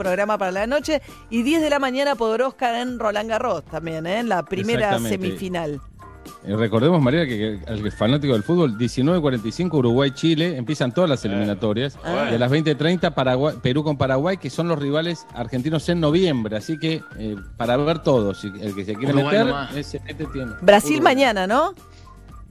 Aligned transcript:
programa 0.00 0.38
para 0.38 0.50
la 0.50 0.66
noche 0.66 1.02
y 1.28 1.42
10 1.42 1.60
de 1.60 1.68
la 1.68 1.78
mañana 1.78 2.14
Podoroska 2.14 2.80
en 2.80 2.98
Roland 2.98 3.28
Garros 3.28 3.62
también, 3.66 4.06
¿eh? 4.06 4.20
en 4.20 4.30
la 4.30 4.42
primera 4.42 4.98
semifinal. 4.98 5.78
Eh, 6.46 6.56
recordemos, 6.56 7.02
María, 7.02 7.26
que, 7.26 7.60
que 7.66 7.70
al 7.70 7.92
fanático 7.92 8.32
del 8.32 8.42
fútbol, 8.42 8.78
19.45 8.78 9.74
Uruguay-Chile, 9.74 10.56
empiezan 10.56 10.92
todas 10.94 11.10
las 11.10 11.22
eliminatorias. 11.26 11.98
Ah. 12.02 12.28
Y 12.32 12.34
a 12.34 12.38
las 12.38 12.50
20.30 12.50 13.12
Paraguay- 13.12 13.56
Perú 13.60 13.84
con 13.84 13.98
Paraguay, 13.98 14.38
que 14.38 14.48
son 14.48 14.68
los 14.68 14.78
rivales 14.78 15.26
argentinos 15.34 15.86
en 15.90 16.00
noviembre. 16.00 16.56
Así 16.56 16.78
que 16.78 17.02
eh, 17.18 17.36
para 17.58 17.76
ver 17.76 17.98
todos, 17.98 18.40
si 18.40 18.46
el 18.46 18.74
que 18.74 18.86
se 18.86 18.94
quiere 18.94 19.12
Uruguay 19.12 19.24
meter, 19.32 19.46
nomás. 19.48 19.76
ese, 19.76 20.00
este 20.06 20.24
tiene. 20.26 20.52
Brasil 20.62 20.96
Uruguay. 20.96 21.14
mañana, 21.14 21.46
¿no? 21.46 21.74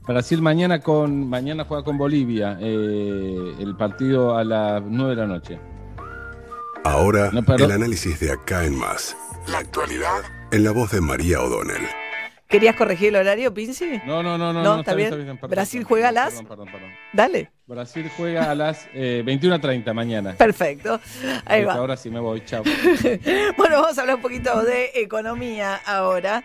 Brasil 0.06 0.40
mañana 0.40 0.78
con 0.80 1.28
mañana 1.28 1.64
juega 1.64 1.82
con 1.82 1.98
Bolivia, 1.98 2.56
eh, 2.60 3.54
el 3.58 3.76
partido 3.76 4.36
a 4.36 4.44
las 4.44 4.82
9 4.86 5.10
de 5.16 5.20
la 5.20 5.26
noche. 5.26 5.58
Ahora, 6.84 7.30
No, 7.32 7.42
pero- 7.42 7.64
el 7.64 7.72
análisis 7.72 8.18
de 8.20 8.32
acá 8.32 8.64
en 8.64 8.74
más. 8.76 9.16
La 9.46 9.58
actualidad 9.58 10.22
en 10.50 10.64
la 10.64 10.70
voz 10.72 10.90
de 10.92 11.00
María 11.00 11.40
O'Donnell. 11.42 11.86
¿Querías 12.48 12.74
corregir 12.74 13.08
el 13.10 13.16
horario, 13.16 13.54
Pinci? 13.54 14.00
No, 14.04 14.24
no, 14.24 14.36
no, 14.36 14.52
no. 14.52 14.62
No, 14.64 14.80
está 14.80 14.94
bien. 14.94 15.10
perdón, 15.10 15.38
Brasil 15.48 15.84
juega 15.84 16.08
a 16.08 16.12
las- 16.12 16.30
Perdón, 16.34 16.46
perdón, 16.48 16.68
perdón. 16.72 16.90
Dale. 17.12 17.50
Brasil 17.66 18.10
juega 18.16 18.50
a 18.50 18.54
las 18.56 18.88
eh, 18.92 19.22
21.30 19.24 19.92
mañana. 19.94 20.34
Perfecto. 20.34 20.98
Ahí 21.44 21.62
va. 21.64 21.74
Ahora 21.74 21.96
sí 21.96 22.10
me 22.10 22.18
voy, 22.18 22.42
chao. 22.44 22.64
Bueno, 23.56 23.80
vamos 23.82 23.96
a 23.96 24.00
hablar 24.00 24.16
un 24.16 24.22
poquito 24.22 24.62
de 24.64 24.90
economía 24.96 25.76
ahora. 25.86 26.42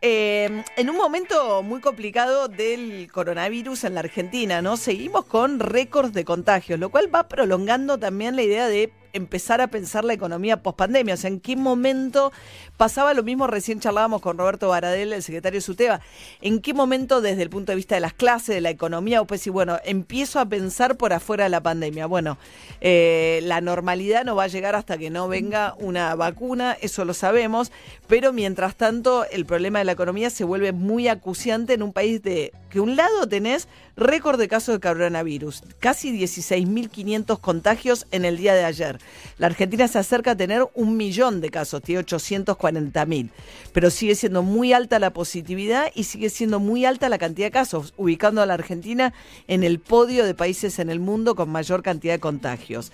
Eh, 0.00 0.64
en 0.76 0.90
un 0.90 0.96
momento 0.96 1.62
muy 1.62 1.80
complicado 1.80 2.48
del 2.48 3.08
coronavirus 3.12 3.84
en 3.84 3.94
la 3.94 4.00
Argentina, 4.00 4.60
¿no? 4.60 4.76
Seguimos 4.76 5.24
con 5.26 5.60
récords 5.60 6.12
de 6.14 6.24
contagios, 6.24 6.80
lo 6.80 6.88
cual 6.88 7.14
va 7.14 7.28
prolongando 7.28 7.96
también 7.98 8.34
la 8.34 8.42
idea 8.42 8.66
de 8.66 8.90
empezar 9.14 9.60
a 9.60 9.68
pensar 9.68 10.04
la 10.04 10.12
economía 10.12 10.62
post-pandemia. 10.62 11.14
O 11.14 11.16
sea, 11.16 11.30
en 11.30 11.40
qué 11.40 11.56
momento 11.56 12.32
pasaba 12.76 13.14
lo 13.14 13.22
mismo, 13.22 13.46
recién 13.46 13.80
charlábamos 13.80 14.20
con 14.20 14.36
Roberto 14.36 14.68
Baradel, 14.68 15.12
el 15.12 15.22
secretario 15.22 15.58
de 15.58 15.62
SUTEBA, 15.62 16.00
en 16.42 16.60
qué 16.60 16.74
momento 16.74 17.20
desde 17.20 17.42
el 17.42 17.50
punto 17.50 17.72
de 17.72 17.76
vista 17.76 17.94
de 17.94 18.00
las 18.00 18.12
clases, 18.12 18.54
de 18.54 18.60
la 18.60 18.70
economía, 18.70 19.22
o 19.22 19.26
pues 19.26 19.40
sí, 19.40 19.50
bueno, 19.50 19.78
empiezo 19.84 20.40
a 20.40 20.46
pensar 20.46 20.96
por 20.96 21.12
afuera 21.12 21.44
de 21.44 21.50
la 21.50 21.62
pandemia. 21.62 22.06
Bueno, 22.06 22.36
eh, 22.80 23.40
la 23.44 23.60
normalidad 23.60 24.24
no 24.24 24.36
va 24.36 24.44
a 24.44 24.48
llegar 24.48 24.74
hasta 24.74 24.98
que 24.98 25.10
no 25.10 25.28
venga 25.28 25.74
una 25.78 26.14
vacuna, 26.14 26.76
eso 26.80 27.04
lo 27.04 27.14
sabemos, 27.14 27.72
pero 28.08 28.32
mientras 28.32 28.74
tanto 28.76 29.24
el 29.30 29.46
problema 29.46 29.78
de 29.78 29.84
la 29.84 29.92
economía 29.92 30.30
se 30.30 30.44
vuelve 30.44 30.72
muy 30.72 31.08
acuciante 31.08 31.74
en 31.74 31.82
un 31.82 31.92
país 31.92 32.22
de 32.22 32.52
que 32.74 32.80
un 32.80 32.96
lado 32.96 33.28
tenés 33.28 33.68
récord 33.96 34.36
de 34.36 34.48
casos 34.48 34.74
de 34.74 34.80
coronavirus, 34.80 35.62
casi 35.78 36.10
16.500 36.10 37.38
contagios 37.38 38.04
en 38.10 38.24
el 38.24 38.36
día 38.36 38.52
de 38.52 38.64
ayer. 38.64 38.98
La 39.38 39.46
Argentina 39.46 39.86
se 39.86 40.00
acerca 40.00 40.32
a 40.32 40.36
tener 40.36 40.66
un 40.74 40.96
millón 40.96 41.40
de 41.40 41.50
casos, 41.50 41.82
tiene 41.82 42.04
840.000, 42.04 43.30
pero 43.72 43.90
sigue 43.90 44.16
siendo 44.16 44.42
muy 44.42 44.72
alta 44.72 44.98
la 44.98 45.12
positividad 45.12 45.86
y 45.94 46.02
sigue 46.02 46.30
siendo 46.30 46.58
muy 46.58 46.84
alta 46.84 47.08
la 47.08 47.18
cantidad 47.18 47.46
de 47.46 47.52
casos, 47.52 47.94
ubicando 47.96 48.42
a 48.42 48.46
la 48.46 48.54
Argentina 48.54 49.14
en 49.46 49.62
el 49.62 49.78
podio 49.78 50.24
de 50.24 50.34
países 50.34 50.80
en 50.80 50.90
el 50.90 50.98
mundo 50.98 51.36
con 51.36 51.50
mayor 51.50 51.84
cantidad 51.84 52.14
de 52.14 52.18
contagios. 52.18 52.90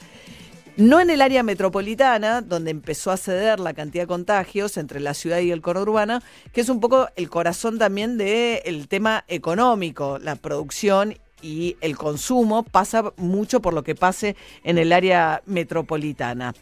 No 0.77 1.01
en 1.01 1.11
el 1.11 1.21
área 1.21 1.43
metropolitana, 1.43 2.41
donde 2.41 2.71
empezó 2.71 3.11
a 3.11 3.17
ceder 3.17 3.61
la 3.61 3.75
cantidad 3.75 4.05
de 4.05 4.09
contagios 4.09 4.77
entre 4.77 5.01
la 5.01 5.15
ciudad 5.15 5.41
y 5.41 5.51
el 5.51 5.61
conurbano, 5.61 6.21
que 6.53 6.63
es 6.63 6.69
un 6.69 6.81
poco 6.81 7.09
el 7.17 7.29
corazón 7.29 7.79
también 7.79 8.17
del 8.17 8.89
tema 8.89 9.25
económico, 9.29 10.19
la 10.19 10.37
producción 10.37 11.17
y 11.43 11.77
el 11.81 11.97
consumo 11.97 12.63
pasa 12.63 13.13
mucho 13.17 13.61
por 13.61 13.75
lo 13.75 13.83
que 13.83 13.95
pase 13.95 14.37
en 14.63 14.79
el 14.79 14.93
área 14.93 15.43
metropolitana. 15.47 16.55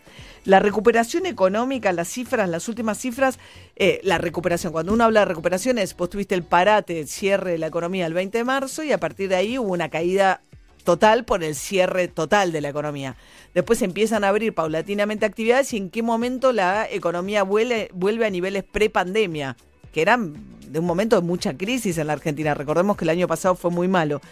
La 0.44 0.60
recuperación 0.60 1.26
económica, 1.26 1.92
las 1.92 2.08
cifras, 2.08 2.48
las 2.48 2.68
últimas 2.68 2.98
cifras, 2.98 3.38
eh, 3.76 4.00
la 4.02 4.18
recuperación, 4.18 4.72
cuando 4.72 4.92
uno 4.92 5.04
habla 5.04 5.20
de 5.20 5.26
recuperación 5.26 5.78
es, 5.78 5.96
vos 5.96 6.10
tuviste 6.10 6.34
el 6.34 6.42
parate, 6.42 7.00
el 7.00 7.08
cierre 7.08 7.52
de 7.52 7.58
la 7.58 7.66
economía 7.66 8.06
el 8.06 8.14
20 8.14 8.38
de 8.38 8.44
marzo 8.44 8.82
y 8.82 8.92
a 8.92 8.98
partir 8.98 9.28
de 9.28 9.36
ahí 9.36 9.58
hubo 9.58 9.72
una 9.72 9.90
caída 9.90 10.40
total 10.88 11.26
por 11.26 11.44
el 11.44 11.54
cierre 11.54 12.08
total 12.08 12.50
de 12.50 12.62
la 12.62 12.70
economía. 12.70 13.14
Después 13.52 13.82
empiezan 13.82 14.24
a 14.24 14.28
abrir 14.30 14.54
paulatinamente 14.54 15.26
actividades 15.26 15.74
y 15.74 15.76
en 15.76 15.90
qué 15.90 16.02
momento 16.02 16.50
la 16.50 16.88
economía 16.90 17.42
vuelve, 17.42 17.90
a 18.24 18.30
niveles 18.30 18.64
pre-pandemia, 18.64 19.54
que 19.92 20.00
eran 20.00 20.32
de 20.66 20.78
un 20.78 20.86
momento 20.86 21.16
de 21.16 21.26
mucha 21.26 21.58
crisis 21.58 21.98
en 21.98 22.06
la 22.06 22.14
Argentina. 22.14 22.54
Recordemos 22.54 22.96
que 22.96 23.04
el 23.04 23.10
año 23.10 23.28
pasado 23.28 23.54
fue 23.54 23.70
muy 23.70 23.86
malo. 23.86 24.22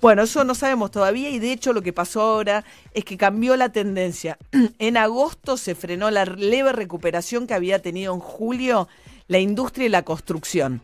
Bueno, 0.00 0.22
eso 0.22 0.42
no 0.42 0.54
sabemos 0.54 0.90
todavía 0.90 1.28
y 1.28 1.38
de 1.38 1.52
hecho 1.52 1.74
lo 1.74 1.82
que 1.82 1.92
pasó 1.92 2.22
ahora 2.22 2.64
es 2.94 3.04
que 3.04 3.18
cambió 3.18 3.54
la 3.54 3.68
tendencia. 3.68 4.38
En 4.78 4.96
agosto 4.96 5.58
se 5.58 5.74
frenó 5.74 6.10
la 6.10 6.24
leve 6.24 6.72
recuperación 6.72 7.46
que 7.46 7.52
había 7.52 7.82
tenido 7.82 8.14
en 8.14 8.20
julio 8.20 8.88
la 9.28 9.38
industria 9.38 9.84
y 9.84 9.90
la 9.90 10.02
construcción. 10.02 10.80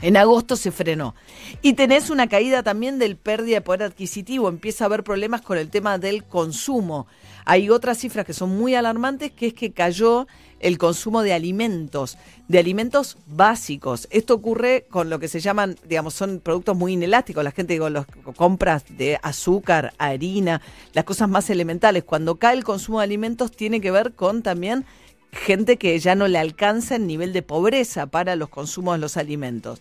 En 0.00 0.16
agosto 0.16 0.54
se 0.54 0.70
frenó. 0.70 1.14
Y 1.60 1.72
tenés 1.72 2.08
una 2.10 2.28
caída 2.28 2.62
también 2.62 3.00
del 3.00 3.16
pérdida 3.16 3.56
de 3.56 3.60
poder 3.62 3.82
adquisitivo. 3.82 4.48
Empieza 4.48 4.84
a 4.84 4.86
haber 4.86 5.02
problemas 5.02 5.40
con 5.40 5.58
el 5.58 5.70
tema 5.70 5.98
del 5.98 6.24
consumo. 6.24 7.08
Hay 7.44 7.68
otras 7.70 7.98
cifras 7.98 8.24
que 8.24 8.32
son 8.32 8.56
muy 8.56 8.74
alarmantes, 8.76 9.32
que 9.32 9.48
es 9.48 9.54
que 9.54 9.72
cayó 9.72 10.28
el 10.60 10.78
consumo 10.78 11.22
de 11.22 11.32
alimentos, 11.32 12.16
de 12.46 12.58
alimentos 12.58 13.16
básicos. 13.26 14.06
Esto 14.10 14.34
ocurre 14.34 14.86
con 14.88 15.10
lo 15.10 15.18
que 15.18 15.28
se 15.28 15.40
llaman, 15.40 15.76
digamos, 15.88 16.14
son 16.14 16.40
productos 16.40 16.76
muy 16.76 16.92
inelásticos. 16.92 17.42
La 17.42 17.50
gente, 17.50 17.72
digo, 17.72 17.90
los 17.90 18.06
compras 18.36 18.84
de 18.88 19.18
azúcar, 19.22 19.94
harina, 19.98 20.60
las 20.92 21.04
cosas 21.04 21.28
más 21.28 21.50
elementales. 21.50 22.04
Cuando 22.04 22.36
cae 22.36 22.56
el 22.56 22.64
consumo 22.64 22.98
de 22.98 23.04
alimentos 23.04 23.50
tiene 23.50 23.80
que 23.80 23.90
ver 23.90 24.12
con 24.12 24.42
también 24.42 24.84
gente 25.32 25.76
que 25.76 25.98
ya 25.98 26.14
no 26.14 26.28
le 26.28 26.38
alcanza 26.38 26.96
el 26.96 27.06
nivel 27.06 27.32
de 27.32 27.42
pobreza 27.42 28.06
para 28.06 28.36
los 28.36 28.48
consumos 28.48 28.96
de 28.96 29.00
los 29.00 29.16
alimentos. 29.16 29.80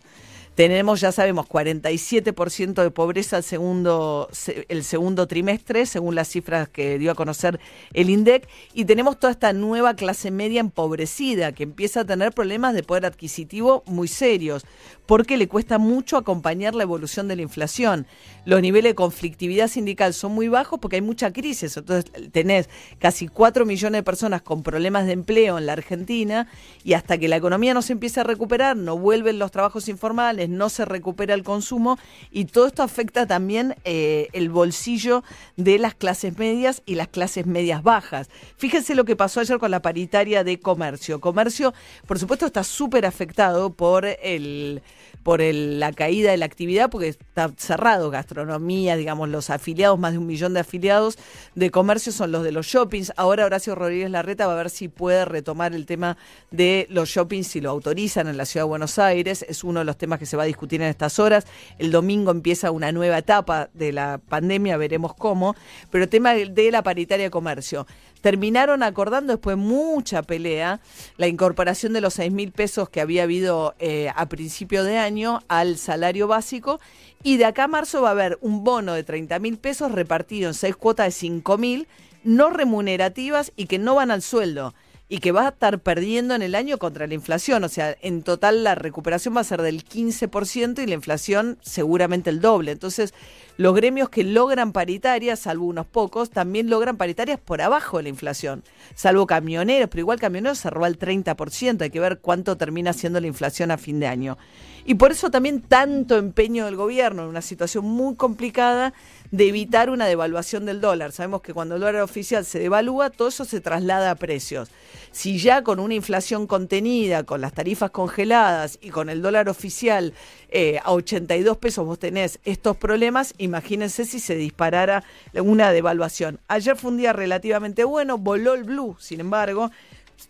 Tenemos, 0.56 1.02
ya 1.02 1.12
sabemos, 1.12 1.46
47% 1.48 2.82
de 2.82 2.90
pobreza 2.90 3.38
el 3.38 3.44
segundo, 3.44 4.28
se- 4.32 4.66
el 4.70 4.84
segundo 4.84 5.28
trimestre, 5.28 5.86
según 5.86 6.16
las 6.16 6.30
cifras 6.30 6.68
que 6.68 6.98
dio 6.98 7.12
a 7.12 7.16
conocer 7.16 7.60
el 7.94 8.10
INDEC, 8.10 8.48
y 8.74 8.86
tenemos 8.86 9.20
toda 9.20 9.30
esta 9.32 9.54
nueva 9.54 9.94
clase 9.94 10.32
media 10.32 10.60
empobrecida 10.60 11.52
que 11.52 11.62
empieza 11.62 12.00
a 12.00 12.06
tener 12.06 12.32
problemas 12.32 12.74
de 12.74 12.82
poder 12.82 13.06
adquisitivo 13.06 13.84
muy 13.86 14.08
serios, 14.08 14.66
porque 15.08 15.38
le 15.38 15.48
cuesta 15.48 15.80
mucho 15.80 16.18
acompañar 16.18 16.76
la 16.76 16.84
evolución 16.84 17.28
de 17.28 17.38
la 17.38 17.42
inflación. 17.42 18.06
Los 18.46 18.62
niveles 18.62 18.92
de 18.92 18.96
conflictividad 18.96 19.68
sindical 19.68 20.14
son 20.14 20.34
muy 20.34 20.50
bajos 20.50 20.80
porque 20.80 20.98
hay 20.98 21.02
mucha 21.02 21.34
crisis, 21.34 21.76
entonces 21.78 22.12
tenés 22.32 22.70
casi 23.00 23.28
4 23.28 23.66
millones 23.66 24.00
de 24.00 24.04
personas 24.04 24.42
con 24.42 24.64
problemas 24.64 25.06
de 25.06 25.14
empleo 25.14 25.58
en 25.58 25.66
la 25.66 25.74
Argentina 25.74 26.48
y 26.84 26.94
hasta 26.94 27.18
que 27.18 27.28
la 27.28 27.38
economía 27.38 27.74
no 27.74 27.82
se 27.82 27.94
empiece 27.94 28.20
a 28.20 28.24
recuperar, 28.24 28.78
no 28.78 28.98
vuelven 28.98 29.40
los 29.40 29.52
trabajos 29.52 29.88
informales, 29.88 30.50
no 30.50 30.70
se 30.70 30.86
recupera 30.86 31.34
el 31.34 31.44
consumo 31.44 31.98
y 32.32 32.46
todo 32.46 32.68
esto 32.68 32.84
afecta 32.84 33.26
también 33.26 33.76
eh, 33.86 34.28
el 34.34 34.50
bolsillo 34.50 35.24
de 35.56 35.80
las 35.80 35.96
clases 35.96 36.38
medias 36.38 36.84
y 36.86 36.96
las 36.96 37.08
clases 37.08 37.46
medias 37.46 37.82
bajas. 37.82 38.30
Fíjense 38.58 38.94
lo 38.94 39.06
que 39.06 39.16
pasó 39.16 39.40
ayer 39.40 39.58
con 39.58 39.72
la 39.72 39.82
paritaria 39.82 40.44
de 40.44 40.60
comercio. 40.60 41.22
Comercio, 41.22 41.74
por 42.06 42.20
supuesto, 42.20 42.46
está 42.46 42.64
súper 42.64 43.06
afectado 43.06 43.72
por 43.72 44.06
el 44.06 44.82
por 45.24 45.42
el- 45.42 45.80
la 45.80 45.92
caída 45.92 46.32
de 46.32 46.38
la 46.38 46.46
actividad, 46.46 46.90
porque 46.90 47.10
está 47.10 47.52
cerrado, 47.58 48.10
gastronomía, 48.10 48.96
digamos, 48.96 49.30
los 49.30 49.50
afiliados, 49.50 50.00
más 50.00 50.14
de 50.14 50.18
un 50.20 50.28
millón 50.28 50.54
de 50.54 50.62
afiliados 50.62 51.18
de 51.56 51.70
comercio 51.72 52.12
son 52.12 52.32
los 52.32 52.44
de 52.44 52.52
los 52.52 52.66
shoppings. 52.66 53.12
Ahora 53.18 53.46
Horacio 53.46 53.76
Rodríguez 53.76 54.10
Larreta 54.10 54.48
va 54.48 54.54
a 54.54 54.58
ver 54.58 54.70
si 54.70 54.88
puede 54.88 55.26
retomar 55.26 55.74
el 55.74 55.86
tema 55.86 56.18
de 56.52 56.88
los 56.90 57.10
shoppings, 57.10 57.48
si 57.48 57.62
lo 57.62 57.70
autorizan 57.70 58.28
en 58.28 58.38
la 58.38 58.46
ciudad 58.46 58.66
de 58.66 58.70
Buenos 58.70 59.00
Aires. 59.00 59.46
Es 59.48 59.64
uno 59.64 59.80
de 59.80 59.86
los 59.86 59.98
temas 59.98 60.20
que 60.20 60.26
se 60.26 60.38
va 60.38 60.44
a 60.44 60.46
discutir 60.46 60.82
en 60.82 60.88
estas 60.88 61.20
horas. 61.20 61.46
El 61.78 61.92
domingo 61.92 62.32
empieza 62.32 62.72
una 62.72 62.92
nueva 62.92 63.18
etapa 63.18 63.70
de 63.74 63.92
la 63.92 64.20
pandemia, 64.30 64.78
veremos 64.78 65.14
cómo. 65.14 65.56
Pero 65.92 66.04
el 66.06 66.10
tema 66.10 66.34
de 66.34 66.72
la 66.72 66.84
paritaria 66.84 67.26
de 67.26 67.32
comercio. 67.32 67.86
Terminaron 68.28 68.84
acordando 68.84 69.32
después 69.32 69.56
de 69.56 69.64
mucha 69.64 70.22
pelea 70.22 70.82
la 71.16 71.28
incorporación 71.28 71.94
de 71.94 72.02
los 72.02 72.16
6 72.16 72.30
mil 72.34 72.52
pesos 72.52 72.90
que 72.90 73.00
había 73.00 73.24
habido 73.24 73.74
eh, 73.80 74.12
a 74.14 74.26
principio 74.26 74.84
de 74.84 74.98
año 74.98 75.40
al 75.48 75.78
salario 75.78 76.28
básico. 76.28 76.82
Y 77.24 77.38
de 77.38 77.46
acá 77.46 77.64
a 77.64 77.68
marzo 77.70 78.02
va 78.02 78.10
a 78.10 78.12
haber 78.12 78.38
un 78.42 78.66
bono 78.66 78.92
de 78.96 79.06
30 79.06 79.40
mil 79.40 79.58
pesos 79.58 79.94
repartido 79.94 80.50
en 80.50 80.56
seis 80.56 80.76
cuotas 80.76 81.06
de 81.06 81.12
5 81.12 81.58
mil 81.58 81.88
no 82.26 82.50
remunerativas 82.50 83.54
y 83.56 83.68
que 83.68 83.80
no 83.80 83.96
van 83.96 84.12
al 84.12 84.22
sueldo 84.22 84.74
y 85.10 85.20
que 85.20 85.32
va 85.32 85.46
a 85.46 85.50
estar 85.50 85.80
perdiendo 85.80 86.36
en 86.36 86.42
el 86.42 86.54
año 86.54 86.78
contra 86.78 87.08
la 87.08 87.14
inflación. 87.14 87.64
O 87.64 87.70
sea, 87.70 87.96
en 88.02 88.24
total 88.24 88.64
la 88.64 88.76
recuperación 88.76 89.36
va 89.36 89.42
a 89.42 89.46
ser 89.46 89.62
del 89.62 89.86
15% 89.86 90.84
y 90.84 90.86
la 90.86 90.94
inflación 90.94 91.58
seguramente 91.62 92.30
el 92.30 92.42
doble. 92.42 92.72
Entonces, 92.72 93.14
los 93.56 93.74
gremios 93.74 94.10
que 94.10 94.24
logran 94.24 94.74
paritarias, 94.74 95.40
salvo 95.40 95.66
unos 95.66 95.86
pocos, 95.86 96.30
también 96.30 96.70
logran 96.70 96.98
paritarias 96.98 97.40
por 97.40 97.62
abajo 97.62 97.98
de 97.98 98.04
la 98.04 98.10
inflación. 98.10 98.64
Salvo 98.96 99.26
camioneros, 99.26 99.90
pero 99.90 100.02
igual 100.02 100.20
camioneros 100.20 100.58
se 100.58 100.70
roba 100.70 100.88
el 100.88 101.00
30%. 101.00 101.82
Hay 101.82 101.90
que 101.90 102.00
ver 102.00 102.20
cuánto 102.20 102.58
termina 102.58 102.92
siendo 102.92 103.22
la 103.22 103.28
inflación 103.28 103.72
a 103.72 103.78
fin 103.78 104.00
de 104.00 104.08
año. 104.08 104.38
Y 104.86 104.96
por 104.96 105.12
eso 105.12 105.30
también 105.30 105.62
tanto 105.62 106.18
empeño 106.18 106.66
del 106.66 106.76
gobierno 106.76 107.24
en 107.24 107.30
una 107.30 107.42
situación 107.42 107.84
muy 107.84 108.16
complicada 108.16 108.94
de 109.32 109.48
evitar 109.48 109.90
una 109.90 110.06
devaluación 110.06 110.66
del 110.66 110.82
dólar. 110.82 111.12
Sabemos 111.12 111.42
que 111.42 111.54
cuando 111.54 111.76
el 111.76 111.82
dólar 111.82 112.02
oficial 112.02 112.46
se 112.46 112.60
devalúa, 112.60 113.10
todo 113.10 113.28
eso 113.28 113.46
se 113.46 113.62
traslada 113.62 114.12
a 114.12 114.16
precios. 114.16 114.70
Si 115.12 115.40
ya 115.40 115.64
con 115.64 115.80
una 115.80 115.94
inflación 115.94 116.48
contenida, 116.48 117.24
con 117.24 117.42
las 117.42 117.54
tarifas 117.54 117.92
congeladas 117.92 118.78
y 118.82 118.90
con 118.90 119.10
el 119.10 119.22
dólar 119.22 119.50
oficial 119.50 120.14
eh, 120.50 120.80
a 120.84 120.92
82 120.94 121.58
pesos 121.58 121.86
vos 121.86 122.00
tenés 122.00 122.40
estos 122.46 122.78
problemas, 122.78 123.34
imagínense 123.38 124.06
si 124.06 124.20
se 124.20 124.36
disparara 124.36 125.04
una 125.34 125.72
devaluación. 125.72 126.40
Ayer 126.48 126.76
fue 126.76 126.92
un 126.92 126.98
día 126.98 127.14
relativamente 127.14 127.84
bueno, 127.84 128.18
voló 128.18 128.54
el 128.54 128.64
blue, 128.64 128.96
sin 129.00 129.20
embargo, 129.20 129.72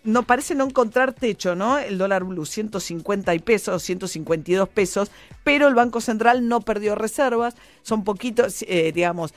no 0.03 0.23
parece 0.23 0.55
no 0.55 0.65
encontrar 0.65 1.13
techo, 1.13 1.55
¿no? 1.55 1.77
El 1.77 1.97
dólar 1.97 2.23
blue, 2.23 2.45
150 2.45 3.33
y 3.35 3.39
pesos, 3.39 3.83
152 3.83 4.69
pesos, 4.69 5.11
pero 5.43 5.67
el 5.67 5.75
Banco 5.75 6.01
Central 6.01 6.47
no 6.47 6.61
perdió 6.61 6.95
reservas, 6.95 7.55
son 7.83 8.03
poquitos, 8.03 8.63
eh, 8.67 8.91
digamos, 8.93 9.33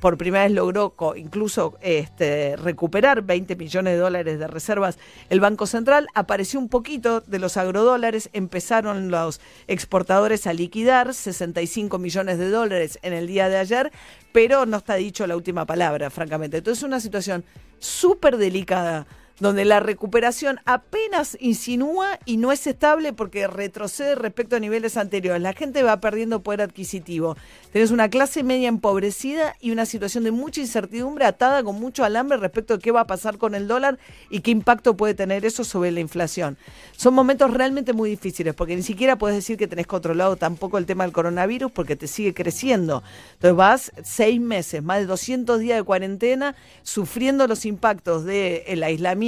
por 0.00 0.16
primera 0.16 0.44
vez 0.44 0.52
logró 0.52 0.94
incluso 1.16 1.76
este, 1.80 2.56
recuperar 2.56 3.22
20 3.22 3.56
millones 3.56 3.94
de 3.94 3.98
dólares 3.98 4.38
de 4.38 4.46
reservas 4.46 4.98
el 5.28 5.40
Banco 5.40 5.66
Central, 5.66 6.06
apareció 6.14 6.58
un 6.58 6.68
poquito 6.68 7.20
de 7.20 7.38
los 7.38 7.56
agrodólares, 7.56 8.30
empezaron 8.32 9.10
los 9.10 9.40
exportadores 9.66 10.46
a 10.46 10.52
liquidar 10.52 11.12
65 11.12 11.98
millones 11.98 12.38
de 12.38 12.50
dólares 12.50 12.98
en 13.02 13.12
el 13.12 13.26
día 13.26 13.48
de 13.48 13.58
ayer, 13.58 13.92
pero 14.32 14.66
no 14.66 14.78
está 14.78 14.94
dicho 14.94 15.26
la 15.26 15.36
última 15.36 15.66
palabra, 15.66 16.10
francamente. 16.10 16.58
Entonces 16.58 16.82
es 16.82 16.86
una 16.86 17.00
situación 17.00 17.44
súper 17.78 18.36
delicada 18.38 19.06
donde 19.40 19.64
la 19.64 19.80
recuperación 19.80 20.60
apenas 20.64 21.36
insinúa 21.40 22.18
y 22.24 22.38
no 22.38 22.50
es 22.50 22.66
estable 22.66 23.12
porque 23.12 23.46
retrocede 23.46 24.14
respecto 24.14 24.56
a 24.56 24.60
niveles 24.60 24.96
anteriores. 24.96 25.40
La 25.40 25.52
gente 25.52 25.82
va 25.82 26.00
perdiendo 26.00 26.42
poder 26.42 26.62
adquisitivo. 26.62 27.36
Tenés 27.72 27.90
una 27.90 28.08
clase 28.08 28.42
media 28.42 28.68
empobrecida 28.68 29.54
y 29.60 29.70
una 29.70 29.86
situación 29.86 30.24
de 30.24 30.32
mucha 30.32 30.60
incertidumbre 30.60 31.24
atada 31.24 31.62
con 31.62 31.78
mucho 31.78 32.04
alambre 32.04 32.38
respecto 32.38 32.76
de 32.76 32.82
qué 32.82 32.90
va 32.90 33.02
a 33.02 33.06
pasar 33.06 33.38
con 33.38 33.54
el 33.54 33.68
dólar 33.68 33.98
y 34.30 34.40
qué 34.40 34.50
impacto 34.50 34.96
puede 34.96 35.14
tener 35.14 35.44
eso 35.44 35.62
sobre 35.62 35.92
la 35.92 36.00
inflación. 36.00 36.56
Son 36.96 37.14
momentos 37.14 37.52
realmente 37.52 37.92
muy 37.92 38.10
difíciles 38.10 38.54
porque 38.54 38.74
ni 38.74 38.82
siquiera 38.82 39.16
puedes 39.16 39.36
decir 39.36 39.56
que 39.56 39.68
tenés 39.68 39.86
controlado 39.86 40.36
tampoco 40.36 40.78
el 40.78 40.86
tema 40.86 41.04
del 41.04 41.12
coronavirus 41.12 41.70
porque 41.70 41.94
te 41.94 42.08
sigue 42.08 42.34
creciendo. 42.34 43.02
Entonces 43.34 43.56
vas 43.56 43.92
seis 44.02 44.40
meses, 44.40 44.82
más 44.82 44.98
de 44.98 45.06
200 45.06 45.60
días 45.60 45.78
de 45.78 45.84
cuarentena, 45.84 46.56
sufriendo 46.82 47.46
los 47.46 47.64
impactos 47.64 48.24
del 48.24 48.82
aislamiento 48.82 49.27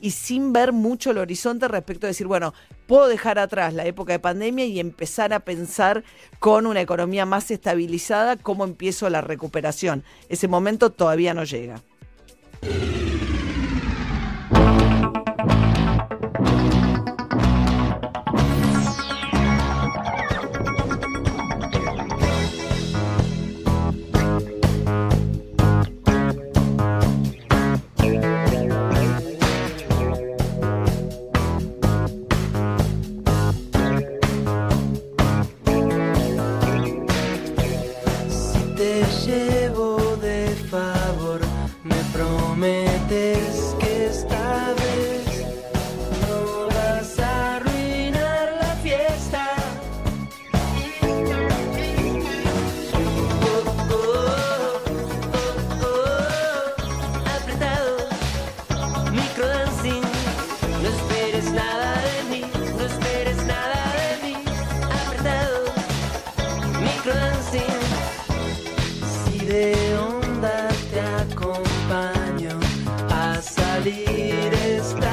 y 0.00 0.10
sin 0.10 0.52
ver 0.52 0.72
mucho 0.72 1.10
el 1.10 1.18
horizonte 1.18 1.68
respecto 1.68 2.06
a 2.06 2.08
decir, 2.08 2.26
bueno, 2.26 2.54
puedo 2.86 3.08
dejar 3.08 3.38
atrás 3.38 3.74
la 3.74 3.86
época 3.86 4.12
de 4.12 4.18
pandemia 4.18 4.66
y 4.66 4.80
empezar 4.80 5.32
a 5.32 5.40
pensar 5.40 6.04
con 6.38 6.66
una 6.66 6.80
economía 6.80 7.26
más 7.26 7.50
estabilizada 7.50 8.36
cómo 8.36 8.64
empiezo 8.64 9.08
la 9.10 9.20
recuperación. 9.20 10.04
Ese 10.28 10.48
momento 10.48 10.90
todavía 10.90 11.34
no 11.34 11.44
llega. 11.44 11.82
it 74.38 74.52
is. 74.52 75.07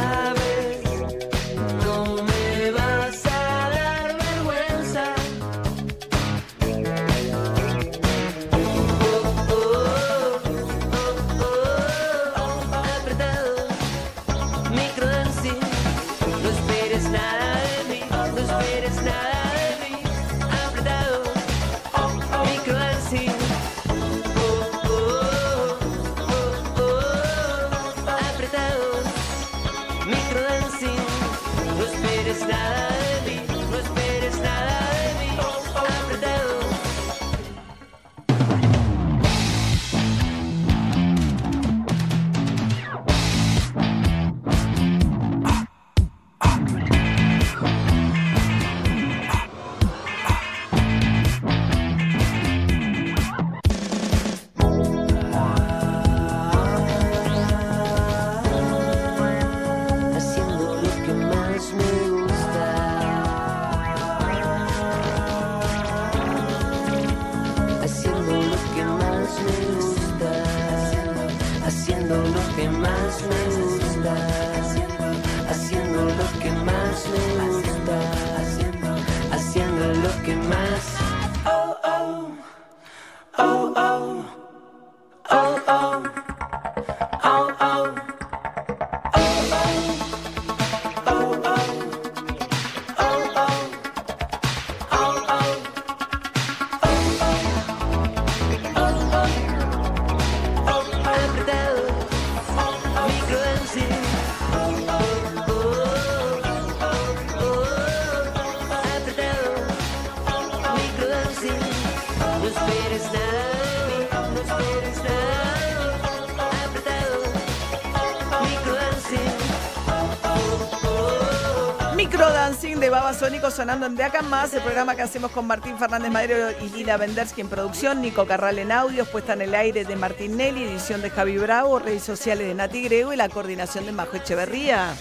Sonando 123.66 123.88
en 123.88 123.96
De 123.96 124.04
Acá 124.04 124.22
Más, 124.22 124.54
el 124.54 124.62
programa 124.62 124.96
que 124.96 125.02
hacemos 125.02 125.32
con 125.32 125.48
Martín 125.48 125.76
Fernández 125.80 126.12
Madero 126.12 126.52
y 126.62 126.70
Lila 126.70 126.98
Vendersky 126.98 127.42
en 127.42 127.50
producción, 127.50 128.00
Nico 128.00 128.28
Carral 128.28 128.60
en 128.60 128.72
audios, 128.72 129.08
puesta 129.08 129.34
en 129.34 129.42
el 129.42 129.56
aire 129.56 129.86
de 129.86 129.96
Martín 129.96 130.38
Nelly, 130.38 130.66
edición 130.66 131.02
de 131.02 131.10
Javi 131.10 131.40
Bravo, 131.40 131.80
redes 131.80 132.04
sociales 132.04 132.46
de 132.48 132.54
Nati 132.54 132.84
Grego 132.84 133.12
y 133.12 133.16
la 133.16 133.28
coordinación 133.28 133.88
de 133.88 133.92
Majo 133.92 134.18
Echeverría. 134.18 134.94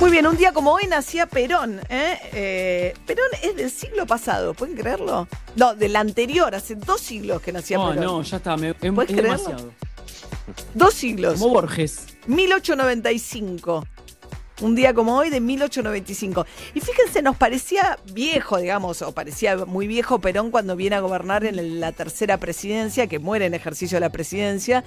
Muy 0.00 0.10
bien, 0.10 0.26
un 0.26 0.36
día 0.36 0.52
como 0.52 0.74
hoy 0.74 0.86
nacía 0.86 1.24
Perón. 1.24 1.80
¿eh? 1.88 2.18
Eh, 2.34 2.94
Perón 3.06 3.30
es 3.42 3.56
del 3.56 3.70
siglo 3.70 4.04
pasado, 4.06 4.52
¿pueden 4.52 4.76
creerlo? 4.76 5.26
No, 5.56 5.74
del 5.74 5.96
anterior, 5.96 6.54
hace 6.54 6.74
dos 6.74 7.00
siglos 7.00 7.40
que 7.40 7.52
nacía 7.52 7.78
No, 7.78 7.88
Perón. 7.88 8.04
no, 8.04 8.22
ya 8.22 8.36
está, 8.36 8.54
me, 8.58 8.68
es, 8.68 8.80
demasiado. 8.82 9.72
Dos 10.74 10.92
siglos. 10.92 11.40
Como 11.40 11.54
Borges. 11.54 12.04
1895. 12.26 13.86
Un 14.60 14.76
día 14.76 14.94
como 14.94 15.16
hoy 15.16 15.30
de 15.30 15.40
1895. 15.40 16.46
Y 16.74 16.80
fíjense, 16.80 17.22
nos 17.22 17.36
parecía 17.36 17.98
viejo, 18.12 18.58
digamos, 18.58 19.02
o 19.02 19.10
parecía 19.12 19.56
muy 19.66 19.88
viejo 19.88 20.20
Perón 20.20 20.52
cuando 20.52 20.76
viene 20.76 20.94
a 20.94 21.00
gobernar 21.00 21.44
en 21.44 21.80
la 21.80 21.90
tercera 21.90 22.38
presidencia, 22.38 23.08
que 23.08 23.18
muere 23.18 23.46
en 23.46 23.54
ejercicio 23.54 23.96
de 23.96 24.00
la 24.00 24.10
presidencia. 24.10 24.84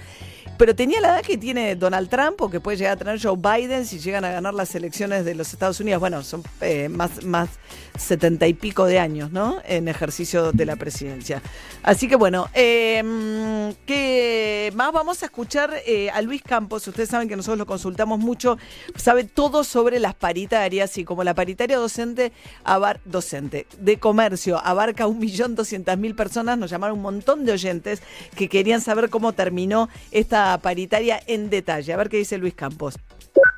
Pero 0.58 0.74
tenía 0.74 1.02
la 1.02 1.10
edad 1.10 1.22
que 1.22 1.38
tiene 1.38 1.76
Donald 1.76 2.10
Trump 2.10 2.42
o 2.42 2.50
que 2.50 2.60
puede 2.60 2.78
llegar 2.78 2.94
a 2.94 2.98
tener 2.98 3.22
Joe 3.22 3.38
Biden 3.38 3.86
si 3.86 4.00
llegan 4.00 4.26
a 4.26 4.32
ganar 4.32 4.54
las 4.54 4.74
elecciones 4.74 5.26
de 5.26 5.36
los 5.36 5.54
Estados 5.54 5.80
Unidos. 5.80 6.00
Bueno, 6.00 6.24
son 6.24 6.44
eh, 6.62 6.90
más, 6.90 7.24
más 7.26 7.50
setenta 7.98 8.48
y 8.48 8.54
pico 8.54 8.86
de 8.86 9.00
años, 9.00 9.32
¿no? 9.32 9.62
En 9.66 9.88
ejercicio 9.88 10.52
de 10.54 10.66
la 10.66 10.76
presidencia. 10.76 11.42
Así 11.84 12.08
que 12.08 12.16
bueno, 12.16 12.50
eh, 12.54 13.74
¿qué 13.86 14.72
más 14.76 14.92
vamos 14.92 15.22
a 15.22 15.26
escuchar 15.26 15.74
eh, 15.86 16.10
a 16.10 16.22
Luis 16.22 16.42
Campos? 16.42 16.88
Ustedes 16.88 17.10
saben 17.10 17.28
que 17.28 17.36
nosotros 17.36 17.60
lo 17.60 17.66
consultamos 17.66 18.20
mucho, 18.20 18.58
sabe 18.96 19.26
todo 19.26 19.57
sobre 19.64 20.00
las 20.00 20.14
paritarias 20.16 20.98
y 20.98 21.04
como 21.06 21.24
la 21.24 21.34
paritaria 21.34 21.78
docente, 21.78 22.32
abar- 22.64 23.00
docente 23.06 23.68
de 23.80 23.98
comercio 24.00 24.60
abarca 24.64 25.08
un 25.08 25.20
millón 25.20 25.56
doscientas 25.56 25.98
mil 25.98 26.16
personas, 26.16 26.58
nos 26.58 26.70
llamaron 26.70 26.98
un 26.98 27.04
montón 27.04 27.46
de 27.46 27.52
oyentes 27.54 28.02
que 28.36 28.50
querían 28.50 28.82
saber 28.82 29.10
cómo 29.10 29.34
terminó 29.34 29.90
esta 30.12 30.58
paritaria 30.60 31.20
en 31.28 31.50
detalle. 31.50 31.94
A 31.94 31.98
ver 31.98 32.10
qué 32.10 32.18
dice 32.18 32.38
Luis 32.38 32.54
Campos. 32.54 32.96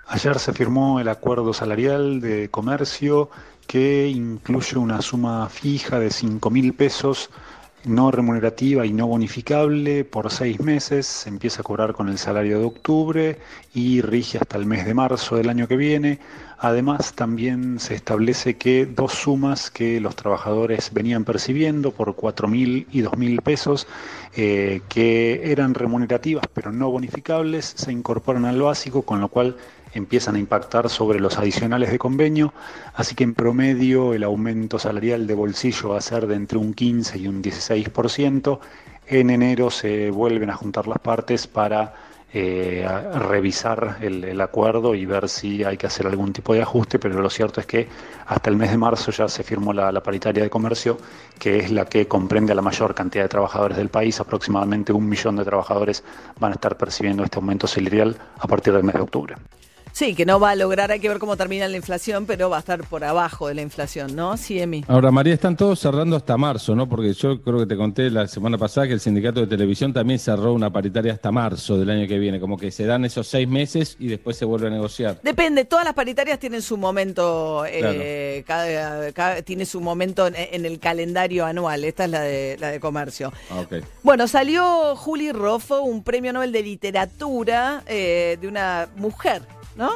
Ayer 0.08 0.40
se 0.40 0.54
firmó 0.54 1.00
el 1.00 1.08
acuerdo 1.08 1.54
salarial 1.54 2.20
de 2.20 2.50
comercio 2.50 3.30
que 3.68 4.08
incluye 4.08 4.78
una 4.78 5.02
suma 5.02 5.48
fija 5.50 6.00
de 6.00 6.10
5 6.10 6.50
mil 6.50 6.74
pesos 6.74 7.30
no 7.86 8.12
remunerativa 8.12 8.86
y 8.86 8.94
no 8.94 9.08
bonificable 9.08 10.04
por 10.04 10.32
seis 10.32 10.60
meses. 10.60 11.08
Se 11.08 11.30
empieza 11.30 11.62
a 11.62 11.64
cobrar 11.64 11.94
con 11.94 12.10
el 12.10 12.18
salario 12.18 12.60
de 12.60 12.66
octubre 12.66 13.38
y 13.74 14.02
rige 14.02 14.38
hasta 14.38 14.58
el 14.58 14.66
mes 14.66 14.86
de 14.86 14.94
marzo 14.94 15.36
del 15.36 15.50
año 15.50 15.68
que 15.68 15.78
viene. 15.78 16.20
Además, 16.62 17.14
también 17.14 17.80
se 17.80 17.96
establece 17.96 18.58
que 18.58 18.86
dos 18.86 19.14
sumas 19.14 19.72
que 19.72 20.02
los 20.02 20.18
trabajadores 20.18 20.92
venían 20.94 21.24
percibiendo 21.24 21.92
por 21.92 22.16
4 22.16 22.50
mil 22.50 22.86
y 22.92 23.00
2 23.00 23.18
mil 23.18 23.42
pesos, 23.42 23.88
eh, 24.36 24.82
que 24.90 25.52
eran 25.52 25.74
remunerativas 25.74 26.46
pero 26.54 26.74
no 26.74 26.92
bonificables, 26.92 27.74
se 27.78 27.94
incorporan 27.94 28.44
al 28.44 28.62
básico, 28.62 29.04
con 29.04 29.22
lo 29.22 29.30
cual 29.30 29.56
empiezan 29.94 30.36
a 30.36 30.40
impactar 30.40 30.90
sobre 30.90 31.20
los 31.20 31.38
adicionales 31.38 31.92
de 31.92 32.00
convenio, 32.00 32.54
así 32.94 33.16
que 33.16 33.24
en 33.24 33.34
promedio 33.34 34.14
el 34.14 34.24
aumento 34.24 34.80
salarial 34.80 35.28
de 35.28 35.34
bolsillo 35.34 35.90
va 35.90 35.98
a 35.98 36.02
ser 36.02 36.28
de 36.28 36.36
entre 36.36 36.58
un 36.58 36.74
15 36.74 37.18
y 37.18 37.28
un 37.28 37.42
16%. 37.42 38.60
En 39.08 39.30
enero 39.30 39.72
se 39.72 40.12
vuelven 40.12 40.50
a 40.50 40.56
juntar 40.56 40.88
las 40.88 41.00
partes 41.00 41.48
para 41.48 41.94
eh, 42.32 42.88
revisar 43.16 43.98
el, 44.02 44.24
el 44.24 44.40
acuerdo 44.40 44.94
y 44.94 45.04
ver 45.04 45.28
si 45.28 45.64
hay 45.64 45.78
que 45.78 45.88
hacer 45.88 46.06
algún 46.06 46.32
tipo 46.32 46.54
de 46.54 46.62
ajuste, 46.62 47.00
pero 47.00 47.20
lo 47.20 47.30
cierto 47.30 47.60
es 47.60 47.66
que 47.66 47.88
hasta 48.28 48.52
el 48.52 48.56
mes 48.56 48.70
de 48.70 48.78
marzo 48.78 49.10
ya 49.12 49.28
se 49.28 49.42
firmó 49.42 49.74
la, 49.74 49.92
la 49.92 50.04
paritaria 50.04 50.44
de 50.44 50.50
comercio, 50.50 51.00
que 51.40 51.58
es 51.58 51.72
la 51.72 51.86
que 51.86 52.08
comprende 52.08 52.52
a 52.52 52.56
la 52.56 52.62
mayor 52.62 52.94
cantidad 52.94 53.24
de 53.24 53.30
trabajadores 53.30 53.78
del 53.78 53.90
país, 53.90 54.20
aproximadamente 54.20 54.94
un 54.94 55.10
millón 55.10 55.38
de 55.38 55.46
trabajadores 55.46 56.04
van 56.40 56.52
a 56.52 56.56
estar 56.56 56.78
percibiendo 56.78 57.24
este 57.24 57.38
aumento 57.38 57.66
salarial 57.66 58.16
a 58.38 58.48
partir 58.48 58.74
del 58.74 58.84
mes 58.84 58.94
de 58.94 59.02
octubre. 59.02 59.36
Sí, 60.00 60.16
que 60.16 60.26
no 60.26 60.40
va 60.40 60.52
a 60.52 60.56
lograr, 60.56 60.94
hay 60.94 61.02
que 61.02 61.10
ver 61.10 61.20
cómo 61.20 61.36
termina 61.36 61.68
la 61.68 61.76
inflación, 61.76 62.26
pero 62.26 62.50
va 62.50 62.56
a 62.56 62.60
estar 62.62 62.86
por 62.86 63.04
abajo 63.04 63.50
de 63.50 63.54
la 63.56 63.62
inflación, 63.62 64.16
¿no? 64.16 64.38
Sí, 64.38 64.58
Emi. 64.58 64.86
Ahora, 64.88 65.12
María, 65.12 65.34
están 65.34 65.58
todos 65.58 65.78
cerrando 65.78 66.16
hasta 66.16 66.38
marzo, 66.38 66.74
¿no? 66.74 66.88
Porque 66.88 67.12
yo 67.12 67.42
creo 67.42 67.60
que 67.60 67.66
te 67.66 67.76
conté 67.76 68.10
la 68.10 68.26
semana 68.30 68.58
pasada 68.58 68.88
que 68.88 68.94
el 68.94 69.02
sindicato 69.02 69.42
de 69.42 69.48
televisión 69.48 69.92
también 69.92 70.18
cerró 70.18 70.54
una 70.54 70.72
paritaria 70.72 71.12
hasta 71.12 71.34
marzo 71.34 71.78
del 71.78 71.90
año 71.90 72.08
que 72.08 72.18
viene, 72.18 72.40
como 72.40 72.56
que 72.56 72.72
se 72.72 72.86
dan 72.86 73.04
esos 73.04 73.28
seis 73.28 73.46
meses 73.46 73.98
y 74.00 74.08
después 74.08 74.38
se 74.38 74.46
vuelve 74.46 74.68
a 74.68 74.70
negociar. 74.70 75.20
Depende, 75.22 75.66
todas 75.66 75.84
las 75.84 75.96
paritarias 75.96 76.40
tienen 76.40 76.62
su 76.62 76.78
momento, 76.78 77.66
eh, 77.68 78.46
cada, 78.48 79.12
cada- 79.12 79.42
tiene 79.42 79.66
su 79.66 79.82
momento 79.82 80.28
en, 80.28 80.36
en 80.38 80.66
el 80.66 80.80
calendario 80.80 81.46
anual. 81.46 81.84
Esta 81.84 82.06
es 82.06 82.10
la 82.12 82.22
de, 82.22 82.56
la 82.58 82.70
de 82.70 82.80
comercio. 82.80 83.34
Ah. 83.52 83.66
Bueno, 84.04 84.30
salió 84.30 84.96
Juli 84.96 85.34
Roffo, 85.34 85.82
un 85.82 86.06
premio 86.06 86.32
Nobel 86.32 86.54
de 86.54 86.64
literatura 86.64 87.84
eh, 87.86 88.38
de 88.40 88.48
una 88.48 88.88
mujer, 88.96 89.42
¿no? 89.76 89.90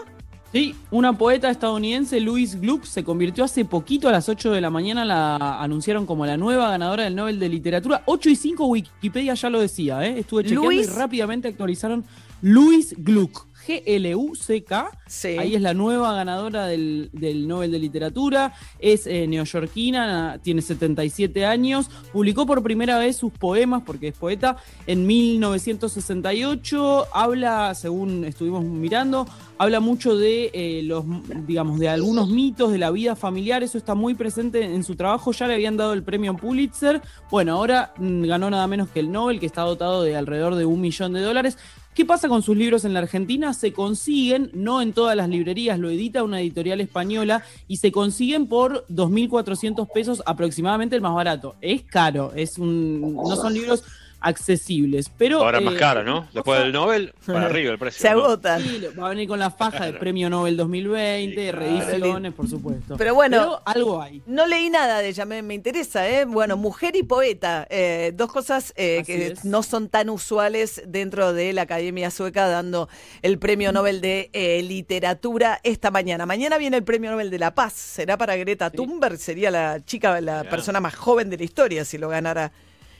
Sí, 0.54 0.76
una 0.92 1.18
poeta 1.18 1.50
estadounidense, 1.50 2.20
Louise 2.20 2.60
Gluck, 2.60 2.84
se 2.84 3.04
convirtió 3.04 3.44
hace 3.44 3.66
poquito, 3.66 4.08
a 4.08 4.12
las 4.12 4.30
8 4.30 4.52
de 4.52 4.62
la 4.62 4.70
mañana, 4.70 5.04
la 5.04 5.60
anunciaron 5.60 6.06
como 6.06 6.28
la 6.28 6.38
nueva 6.38 6.70
ganadora 6.70 7.06
del 7.06 7.16
Nobel 7.16 7.40
de 7.40 7.50
Literatura. 7.50 8.04
8 8.06 8.30
y 8.30 8.36
5 8.36 8.66
Wikipedia 8.68 9.34
ya 9.34 9.50
lo 9.50 9.60
decía, 9.60 10.06
¿eh? 10.06 10.20
Estuve 10.20 10.44
chequeando 10.44 10.72
y 10.72 10.86
rápidamente 10.86 11.48
actualizaron 11.48 12.06
Louise 12.44 12.96
Gluck. 13.00 13.48
G-L-U-C-K. 13.66 14.92
Sí. 15.08 15.38
Ahí 15.38 15.56
es 15.56 15.62
la 15.62 15.74
nueva 15.74 16.14
ganadora 16.14 16.68
del, 16.68 17.10
del 17.14 17.48
Nobel 17.48 17.72
de 17.72 17.80
Literatura. 17.80 18.54
Es 18.80 19.08
eh, 19.08 19.28
neoyorquina, 19.28 20.40
tiene 20.42 20.62
77 20.62 21.46
años. 21.46 21.90
Publicó 22.12 22.46
por 22.46 22.64
primera 22.64 22.98
vez 22.98 23.18
sus 23.18 23.32
poemas, 23.32 23.84
porque 23.86 24.10
es 24.10 24.18
poeta, 24.18 24.58
en 24.88 25.08
1968. 25.08 27.08
Habla, 27.14 27.76
según 27.76 28.26
estuvimos 28.26 28.64
mirando, 28.64 29.28
habla 29.58 29.80
mucho 29.80 30.18
de 30.18 30.52
eh, 30.54 30.82
los, 30.84 31.06
digamos, 31.46 31.80
de 31.80 31.90
algunos 31.90 32.30
mitos 32.30 32.72
de 32.72 32.78
la 32.78 32.92
vida 32.92 33.16
familiar. 33.16 33.64
Eso 33.64 33.78
está 33.78 33.96
muy 33.96 34.16
presente 34.16 34.64
en 34.64 34.84
su 34.84 34.96
trabajo. 34.96 35.32
Ya 35.32 35.48
le 35.48 35.56
habían 35.56 35.78
dado 35.78 35.94
el 35.94 36.04
premio 36.04 36.36
Pulitzer. 36.36 37.02
Bueno, 37.30 37.54
ahora 37.54 37.94
mm, 37.98 38.26
ganó 38.26 38.50
nada 38.50 38.68
menos 38.68 38.90
que 38.90 39.00
el 39.00 39.12
Nobel, 39.12 39.40
que 39.40 39.46
está 39.46 39.62
dotado 39.62 40.04
de 40.04 40.16
alrededor 40.16 40.56
de 40.56 40.66
un 40.66 40.82
millón 40.82 41.14
de 41.14 41.22
dólares. 41.22 41.58
¿Qué 41.96 42.06
pasa 42.06 42.28
con 42.28 42.42
sus 42.42 42.58
libros 42.58 42.86
en 42.86 42.94
la 42.94 43.00
Argentina? 43.00 43.54
Se 43.54 43.72
consiguen, 43.72 44.50
no 44.54 44.82
en 44.82 44.94
todas 44.94 45.16
las 45.16 45.30
librerías, 45.30 45.78
lo 45.78 45.92
edita 45.92 46.24
una 46.24 46.42
editorial 46.42 46.82
española 46.82 47.44
y 47.68 47.78
se 47.78 47.92
consiguen 47.92 48.48
por 48.48 48.88
2.400 48.88 49.88
pesos 49.94 50.24
aproximadamente 50.26 50.96
el 50.96 51.04
más 51.04 51.14
barato. 51.14 51.56
Es 51.62 51.84
caro, 51.84 52.32
es 52.36 52.58
un, 52.58 53.14
no 53.14 53.36
son 53.36 53.54
libros 53.54 53.84
accesibles, 54.24 55.10
pero... 55.18 55.40
Ahora 55.40 55.60
es 55.60 55.64
más 55.66 55.76
eh, 55.76 55.78
caro, 55.78 56.04
¿no? 56.04 56.28
Después 56.34 56.60
del 56.60 56.72
Nobel, 56.72 57.14
para 57.26 57.46
arriba 57.46 57.72
el 57.72 57.78
precio. 57.78 58.02
Se 58.02 58.14
¿no? 58.16 58.24
agotan. 58.24 58.62
Sí, 58.62 58.82
va 59.00 59.08
a 59.08 59.10
venir 59.10 59.28
con 59.28 59.38
la 59.40 59.52
faja 59.52 59.86
del 59.86 59.98
Premio 59.98 60.30
Nobel 60.30 60.58
2020, 60.58 61.36
Sí, 61.36 61.52
claro. 61.52 61.60
reediciones, 61.60 62.34
por 62.34 62.50
supuesto. 62.50 62.96
Pero 62.98 63.14
bueno- 63.16 63.60
algo 63.66 64.02
hay. 64.02 64.22
No 64.26 64.48
leí 64.48 64.70
nada 64.70 65.00
de 65.00 65.10
ella, 65.10 65.26
me, 65.26 65.42
me 65.42 65.54
interesa, 65.54 66.08
¿eh? 66.10 66.26
Bueno, 66.26 66.58
mujer 66.58 66.96
y 66.96 67.04
poeta, 67.04 67.68
eh, 67.70 68.12
dos 68.16 68.32
cosas 68.32 68.74
eh, 68.76 69.04
que 69.06 69.28
es. 69.28 69.46
no 69.46 69.64
son 69.64 69.90
tan 69.90 70.10
usuales 70.10 70.82
dentro 70.88 71.34
de 71.34 71.54
la 71.54 71.64
Academia 71.64 72.10
Sueca 72.12 72.48
dando 72.48 72.90
el 73.22 73.38
Premio 73.40 73.72
Nobel 73.72 74.02
de 74.02 74.30
eh, 74.34 74.62
Literatura 74.64 75.60
esta 75.64 75.92
mañana. 75.92 76.26
Mañana 76.26 76.58
viene 76.58 76.78
el 76.78 76.84
Premio 76.84 77.12
Nobel 77.12 77.30
de 77.30 77.40
la 77.40 77.54
Paz, 77.54 77.74
será 77.74 78.18
para 78.18 78.36
Greta 78.36 78.70
Sí. 78.70 78.78
Thunberg, 78.78 79.18
sería 79.18 79.52
la 79.52 79.84
chica, 79.84 80.20
la 80.22 80.44
persona 80.46 80.80
más 80.80 80.96
joven 80.96 81.30
de 81.30 81.38
la 81.38 81.44
historia 81.44 81.84
si 81.86 81.98
lo 81.98 82.10
ganara 82.10 82.52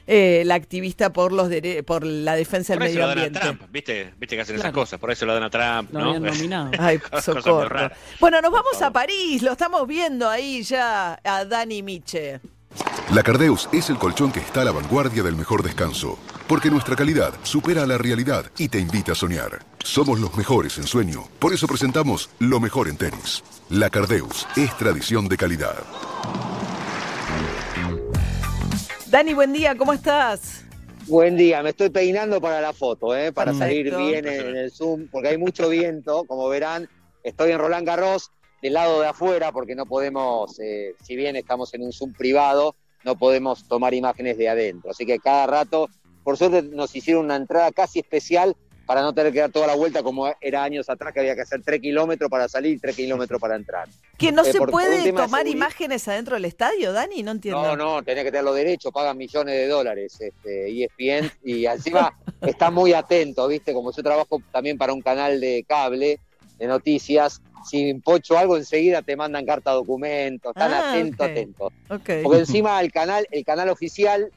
eh, 0.08 0.44
la 0.46 0.56
activista 0.56 1.12
por 1.14 1.32
los 1.32 1.50
por 1.86 2.06
la 2.06 2.36
defensa 2.36 2.74
del 2.74 2.80
Por 2.80 2.88
eso 2.88 2.96
medio 2.96 3.02
lo 3.02 3.08
dan 3.08 3.18
a 3.18 3.24
ambiente. 3.26 3.40
Trump, 3.40 3.62
¿viste? 3.72 4.14
¿Viste 4.20 4.36
que 4.36 4.42
hacen 4.42 4.56
esas 4.56 4.72
cosas? 4.72 5.00
Por 5.00 5.12
eso 5.12 5.26
lo 5.26 5.34
dan 5.34 5.44
a 5.44 5.50
Trump, 5.50 5.92
Lo 5.94 6.00
¿no? 6.00 6.06
habían 6.10 6.24
nominado. 6.34 6.72
Ay, 6.80 7.00
socorro. 7.22 7.90
Bueno, 8.20 8.42
nos 8.42 8.52
vamos 8.52 8.82
a. 8.82 8.92
París, 8.92 9.42
lo 9.42 9.54
estamos 9.54 9.88
viendo 9.88 10.30
ahí 10.30 10.62
ya 10.64 11.20
a 11.24 11.46
Dani 11.46 11.82
Miche. 11.82 12.40
La 13.14 13.22
Cardeus 13.22 13.70
es 13.72 13.90
el 13.90 13.98
colchón 13.98 14.32
que 14.32 14.40
está 14.40 14.62
a 14.62 14.66
la 14.66 14.72
vanguardia 14.72 15.22
del 15.24 15.36
mejor 15.36 15.62
descanso, 15.62 16.18
porque 16.48 16.72
nuestra 16.72 16.96
calidad 16.96 17.34
supera 17.44 17.84
a 17.84 17.86
la 17.86 17.98
realidad 17.98 18.46
y 18.58 18.70
te 18.70 18.80
invita 18.80 19.12
a 19.12 19.16
soñar. 19.16 19.60
Somos 19.84 20.20
los 20.20 20.36
mejores 20.36 20.78
en 20.80 20.88
sueño, 20.88 21.24
por 21.40 21.54
eso 21.54 21.68
presentamos 21.68 22.30
lo 22.40 22.60
mejor 22.60 22.88
en 22.88 22.98
tenis. 22.98 23.44
La 23.70 23.90
Cardeus 23.90 24.48
es 24.56 24.76
tradición 24.78 25.28
de 25.28 25.38
calidad. 25.38 25.76
Dani, 29.14 29.36
buen 29.36 29.54
día, 29.54 29.78
¿cómo 29.78 29.94
estás? 29.94 30.66
Buen 31.06 31.38
día, 31.38 31.62
me 31.62 31.70
estoy 31.70 31.92
peinando 31.92 32.42
para 32.42 32.60
la 32.60 32.74
foto, 32.74 33.16
¿eh? 33.16 33.32
para 33.32 33.54
salir 33.54 33.96
bien 33.96 34.28
en, 34.28 34.48
en 34.48 34.58
el 34.58 34.72
Zoom, 34.72 35.08
porque 35.12 35.28
hay 35.28 35.38
mucho 35.38 35.70
viento, 35.70 36.24
como 36.24 36.50
verán, 36.50 36.90
estoy 37.22 37.52
en 37.52 37.60
Roland 37.60 37.86
Garros, 37.86 38.32
del 38.64 38.74
lado 38.74 39.02
de 39.02 39.06
afuera, 39.06 39.52
porque 39.52 39.76
no 39.76 39.86
podemos, 39.86 40.60
eh, 40.60 40.96
si 41.04 41.16
bien 41.16 41.36
estamos 41.36 41.72
en 41.76 41.84
un 41.84 41.94
Zoom 41.94 42.14
privado, 42.14 42.76
no 43.04 43.16
podemos 43.16 43.68
tomar 43.68 43.94
imágenes 43.94 44.36
de 44.36 44.50
adentro. 44.50 44.90
Así 44.90 45.06
que 45.06 45.20
cada 45.20 45.46
rato, 45.46 45.90
por 46.24 46.36
suerte 46.36 46.64
nos 46.64 46.96
hicieron 46.96 47.26
una 47.26 47.36
entrada 47.36 47.72
casi 47.72 48.00
especial 48.00 48.58
para 48.86 49.02
no 49.02 49.14
tener 49.14 49.32
que 49.32 49.40
dar 49.40 49.52
toda 49.52 49.68
la 49.68 49.76
vuelta 49.76 50.04
como 50.04 50.28
era 50.42 50.64
años 50.64 50.90
atrás, 50.90 51.14
que 51.14 51.22
había 51.22 51.36
que 51.36 51.42
hacer 51.42 51.62
3 51.64 51.80
kilómetros 51.80 52.30
para 52.30 52.48
salir 52.50 52.74
y 52.76 52.80
3 52.80 52.96
kilómetros 52.96 53.40
para 53.40 53.56
entrar. 53.56 53.88
¿Que 54.18 54.32
no 54.32 54.44
Eh, 54.44 54.52
se 54.52 54.58
por- 54.58 54.72
puede 54.72 55.12
tomar 55.14 55.48
imágenes 55.48 56.08
adentro 56.08 56.36
del 56.36 56.46
estadio, 56.46 56.92
Dani? 56.92 57.24
No 57.24 57.32
entiendo. 57.32 57.62
No, 57.62 57.76
no, 57.78 58.04
tenés 58.04 58.26
que 58.26 58.32
tenerlo 58.32 58.54
derecho, 58.54 58.92
pagan 58.92 59.18
millones 59.18 59.56
de 59.56 59.68
dólares 59.68 60.20
este, 60.20 60.70
ESPN 60.84 61.32
y 61.44 61.66
encima 61.66 62.14
está 62.42 62.72
muy 62.72 62.94
atento, 62.94 63.48
¿viste? 63.48 63.74
Como 63.74 63.92
yo 63.94 64.04
trabajo 64.04 64.42
también 64.52 64.78
para 64.78 64.92
un 64.94 65.02
canal 65.02 65.40
de 65.40 65.64
cable 65.68 66.20
de 66.58 66.68
noticias, 66.68 67.42
si 67.66 67.94
pocho 67.96 68.38
algo 68.38 68.58
enseguida 68.58 69.02
te 69.02 69.16
mandan 69.16 69.46
carta 69.46 69.72
documento, 69.72 70.50
están 70.50 70.74
Ah, 70.74 70.92
atentos, 70.92 71.26
ok. 71.26 71.32
atentos. 71.32 71.74
Ok. 71.90 72.10
Porque 72.22 72.40
encima 72.40 72.80
el 72.82 72.92
canal, 72.92 73.26
el 73.32 73.46
canal 73.46 73.70
oficial, 73.70 74.30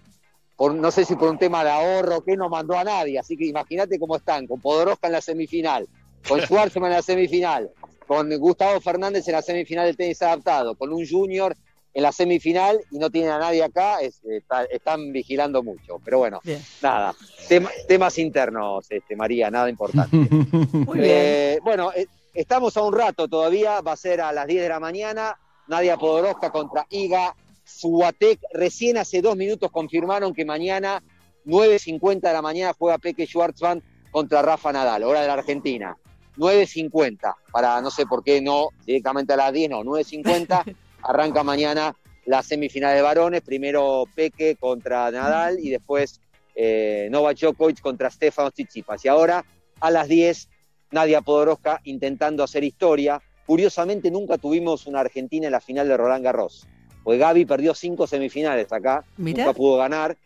por, 0.56 0.74
no 0.74 0.90
sé 0.90 1.04
si 1.04 1.14
por 1.16 1.28
un 1.30 1.38
tema 1.38 1.62
de 1.64 1.70
ahorro, 1.70 2.22
que 2.24 2.36
no 2.36 2.48
mandó 2.48 2.76
a 2.76 2.84
nadie. 2.84 3.18
Así 3.18 3.36
que 3.36 3.46
imagínate 3.46 3.98
cómo 3.98 4.16
están, 4.16 4.46
con 4.46 4.60
Podoroska 4.60 5.06
en 5.08 5.12
la 5.14 5.20
semifinal, 5.20 5.86
con 6.26 6.40
Schwarzman 6.46 6.90
en 6.90 6.96
la 6.96 7.02
semifinal, 7.02 7.70
con 8.06 8.30
Gustavo 8.38 8.80
Fernández 8.80 9.26
en 9.28 9.34
la 9.34 9.42
semifinal 9.42 9.86
del 9.86 9.96
tenis 9.96 10.22
adaptado, 10.22 10.74
con 10.74 10.92
un 10.92 11.06
junior 11.06 11.54
en 11.92 12.02
la 12.02 12.12
semifinal 12.12 12.78
y 12.90 12.98
no 12.98 13.10
tienen 13.10 13.30
a 13.30 13.38
nadie 13.38 13.62
acá, 13.64 14.00
es- 14.00 14.22
está- 14.24 14.64
están 14.64 15.12
vigilando 15.12 15.62
mucho. 15.62 15.98
Pero 16.04 16.18
bueno, 16.18 16.40
Bien. 16.44 16.60
nada, 16.82 17.14
tema- 17.48 17.70
temas 17.88 18.18
internos, 18.18 18.86
este, 18.90 19.16
María, 19.16 19.50
nada 19.50 19.68
importante. 19.70 20.14
Muy 20.72 20.98
bien. 20.98 21.10
Eh, 21.10 21.58
bueno, 21.62 21.92
eh, 21.94 22.06
estamos 22.34 22.76
a 22.76 22.82
un 22.82 22.92
rato 22.94 23.28
todavía, 23.28 23.80
va 23.80 23.92
a 23.92 23.96
ser 23.96 24.20
a 24.20 24.30
las 24.32 24.46
10 24.46 24.62
de 24.62 24.68
la 24.68 24.78
mañana. 24.80 25.38
Nadia 25.68 25.96
Podoroska 25.96 26.50
contra 26.52 26.86
Iga 26.90 27.34
Suatec. 27.66 28.40
Recién 28.52 28.96
hace 28.96 29.20
dos 29.20 29.36
minutos 29.36 29.70
confirmaron 29.70 30.32
que 30.32 30.44
mañana, 30.44 31.02
9.50 31.44 32.20
de 32.20 32.32
la 32.32 32.42
mañana, 32.42 32.74
juega 32.78 32.98
Peque 32.98 33.26
Schwartzman 33.26 33.82
contra 34.10 34.40
Rafa 34.40 34.72
Nadal, 34.72 35.02
hora 35.02 35.20
de 35.20 35.26
la 35.26 35.34
Argentina. 35.34 35.96
9.50, 36.36 37.34
para 37.50 37.80
no 37.80 37.90
sé 37.90 38.06
por 38.06 38.22
qué 38.22 38.40
no 38.40 38.68
directamente 38.84 39.32
a 39.32 39.36
las 39.36 39.52
10, 39.52 39.70
no, 39.70 39.82
9.50. 39.82 40.76
arranca 41.02 41.42
mañana 41.42 41.94
la 42.24 42.42
semifinal 42.42 42.94
de 42.94 43.02
varones. 43.02 43.42
Primero 43.42 44.04
Peque 44.14 44.56
contra 44.56 45.10
Nadal 45.10 45.58
y 45.60 45.70
después 45.70 46.20
eh, 46.54 47.08
Novak 47.10 47.38
Djokovic 47.38 47.80
contra 47.80 48.10
Stefano 48.10 48.50
Tsitsipas. 48.50 49.04
Y 49.04 49.08
ahora 49.08 49.44
a 49.80 49.90
las 49.90 50.08
10 50.08 50.48
Nadia 50.90 51.20
Podoroska 51.20 51.80
intentando 51.84 52.42
hacer 52.42 52.64
historia. 52.64 53.20
Curiosamente 53.46 54.10
nunca 54.10 54.38
tuvimos 54.38 54.86
una 54.86 55.00
Argentina 55.00 55.46
en 55.46 55.52
la 55.52 55.60
final 55.60 55.88
de 55.88 55.96
Roland 55.96 56.24
Garros. 56.24 56.66
Pues 57.06 57.20
Gaby 57.20 57.44
perdió 57.44 57.72
cinco 57.72 58.08
semifinales 58.08 58.72
acá, 58.72 59.04
Mirá. 59.16 59.44
nunca 59.44 59.56
pudo 59.56 59.76
ganar. 59.76 60.16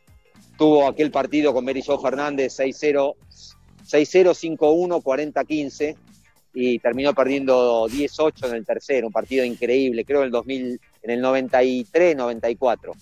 Tuvo 0.56 0.88
aquel 0.88 1.10
partido 1.10 1.52
con 1.52 1.62
Mary 1.62 1.82
Jo 1.82 2.00
Fernández 2.00 2.58
6-0, 2.58 3.16
6-0, 3.84 4.56
5-1, 4.58 5.02
40-15 5.02 5.94
y 6.54 6.78
terminó 6.78 7.12
perdiendo 7.12 7.86
10-8 7.86 8.48
en 8.48 8.54
el 8.54 8.64
tercero, 8.64 9.08
un 9.08 9.12
partido 9.12 9.44
increíble, 9.44 10.06
creo 10.06 10.20
en 10.20 10.24
el 10.24 10.30
2000, 10.30 10.80
en 11.02 11.10
el 11.10 11.20
93, 11.20 12.16
94. 12.16 12.92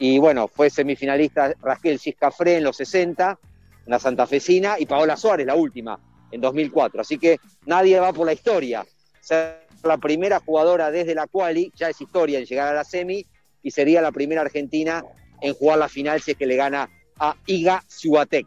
Y 0.00 0.18
bueno, 0.18 0.48
fue 0.48 0.68
semifinalista 0.68 1.54
Raquel 1.62 2.00
Ciscafré 2.00 2.56
en 2.56 2.64
los 2.64 2.78
60, 2.78 3.38
en 3.86 3.90
la 3.92 4.00
santafesina, 4.00 4.74
y 4.76 4.86
Paola 4.86 5.16
Suárez, 5.16 5.46
la 5.46 5.54
última, 5.54 6.00
en 6.32 6.40
2004. 6.40 7.02
Así 7.02 7.16
que 7.16 7.38
nadie 7.64 8.00
va 8.00 8.12
por 8.12 8.26
la 8.26 8.32
historia. 8.32 8.84
Ser 9.20 9.69
la 9.82 9.98
primera 9.98 10.40
jugadora 10.40 10.90
desde 10.90 11.14
la 11.14 11.26
quali, 11.26 11.72
ya 11.76 11.88
es 11.88 12.00
historia 12.00 12.38
en 12.38 12.44
llegar 12.44 12.68
a 12.68 12.74
la 12.74 12.84
semi, 12.84 13.26
y 13.62 13.70
sería 13.70 14.00
la 14.02 14.12
primera 14.12 14.40
argentina 14.42 15.04
en 15.40 15.54
jugar 15.54 15.78
la 15.78 15.88
final 15.88 16.20
si 16.20 16.32
es 16.32 16.36
que 16.36 16.46
le 16.46 16.56
gana 16.56 16.88
a 17.18 17.34
Iga 17.46 17.82
Swiatek. 17.86 18.46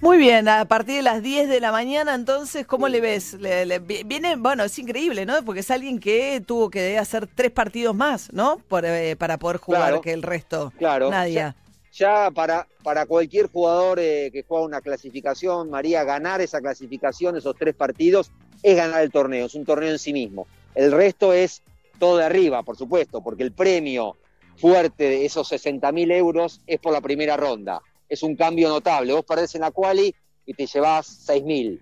Muy 0.00 0.18
bien, 0.18 0.48
a 0.48 0.64
partir 0.64 0.96
de 0.96 1.02
las 1.02 1.22
10 1.22 1.48
de 1.48 1.60
la 1.60 1.70
mañana, 1.70 2.16
entonces, 2.16 2.66
¿cómo 2.66 2.88
le 2.88 3.00
ves? 3.00 3.34
Le- 3.34 3.64
le- 3.66 3.78
vi- 3.78 4.02
viene, 4.04 4.34
bueno, 4.34 4.64
es 4.64 4.76
increíble, 4.80 5.24
¿no? 5.24 5.44
Porque 5.44 5.60
es 5.60 5.70
alguien 5.70 6.00
que 6.00 6.42
tuvo 6.44 6.70
que 6.70 6.98
hacer 6.98 7.28
tres 7.32 7.52
partidos 7.52 7.94
más, 7.94 8.32
¿no? 8.32 8.58
Por, 8.68 8.84
eh, 8.84 9.14
para 9.14 9.38
poder 9.38 9.58
jugar 9.58 9.82
Claro. 9.82 10.00
que 10.00 10.12
el 10.12 10.22
resto. 10.22 10.72
Claro. 10.76 11.08
Nadia. 11.08 11.54
Ya 11.92 12.30
para, 12.30 12.66
para 12.82 13.06
cualquier 13.06 13.50
jugador 13.50 13.98
eh, 14.00 14.30
que 14.32 14.42
juega 14.42 14.64
una 14.64 14.80
clasificación, 14.80 15.68
María, 15.70 16.04
ganar 16.04 16.40
esa 16.40 16.60
clasificación, 16.60 17.36
esos 17.36 17.54
tres 17.56 17.74
partidos, 17.74 18.30
es 18.62 18.76
ganar 18.76 19.02
el 19.02 19.10
torneo, 19.10 19.46
es 19.46 19.54
un 19.54 19.64
torneo 19.64 19.90
en 19.90 19.98
sí 19.98 20.12
mismo. 20.12 20.46
El 20.74 20.90
resto 20.92 21.32
es 21.32 21.62
todo 21.98 22.16
de 22.18 22.24
arriba, 22.24 22.62
por 22.62 22.76
supuesto, 22.76 23.22
porque 23.22 23.42
el 23.42 23.52
premio 23.52 24.16
fuerte 24.56 25.04
de 25.04 25.24
esos 25.26 25.48
60 25.48 25.90
mil 25.92 26.10
euros 26.10 26.60
es 26.66 26.78
por 26.78 26.92
la 26.92 27.00
primera 27.00 27.36
ronda. 27.36 27.80
Es 28.08 28.22
un 28.22 28.36
cambio 28.36 28.68
notable. 28.68 29.12
Vos 29.12 29.24
perdés 29.24 29.54
en 29.54 29.62
la 29.62 29.70
quali 29.70 30.14
y 30.46 30.54
te 30.54 30.66
llevas 30.66 31.06
6 31.06 31.44
mil. 31.44 31.80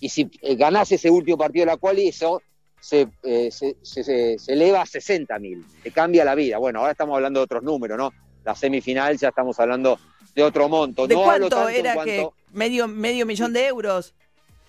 Y 0.00 0.08
si 0.08 0.30
eh, 0.42 0.54
ganás 0.56 0.90
ese 0.92 1.10
último 1.10 1.36
partido 1.36 1.64
de 1.66 1.72
la 1.72 1.76
quali, 1.76 2.08
eso 2.08 2.42
se, 2.80 3.08
eh, 3.22 3.50
se- 3.50 3.76
se 3.82 4.52
eleva 4.52 4.82
a 4.82 4.86
60 4.86 5.38
mil. 5.38 5.64
Te 5.82 5.90
cambia 5.90 6.24
la 6.24 6.34
vida. 6.34 6.58
Bueno, 6.58 6.78
ahora 6.80 6.92
estamos 6.92 7.14
hablando 7.16 7.40
de 7.40 7.44
otros 7.44 7.62
números, 7.62 7.98
¿no? 7.98 8.12
La 8.50 8.56
semifinal 8.56 9.16
ya 9.16 9.28
estamos 9.28 9.60
hablando 9.60 9.96
de 10.34 10.42
otro 10.42 10.68
monto. 10.68 11.06
¿De 11.06 11.14
no 11.14 11.20
hablo 11.20 11.48
cuánto 11.48 11.56
tanto 11.56 11.68
en 11.68 11.76
era 11.76 11.94
cuanto 11.94 12.10
que 12.12 12.28
medio, 12.52 12.88
medio 12.88 13.24
millón 13.24 13.52
de 13.52 13.64
euros? 13.68 14.12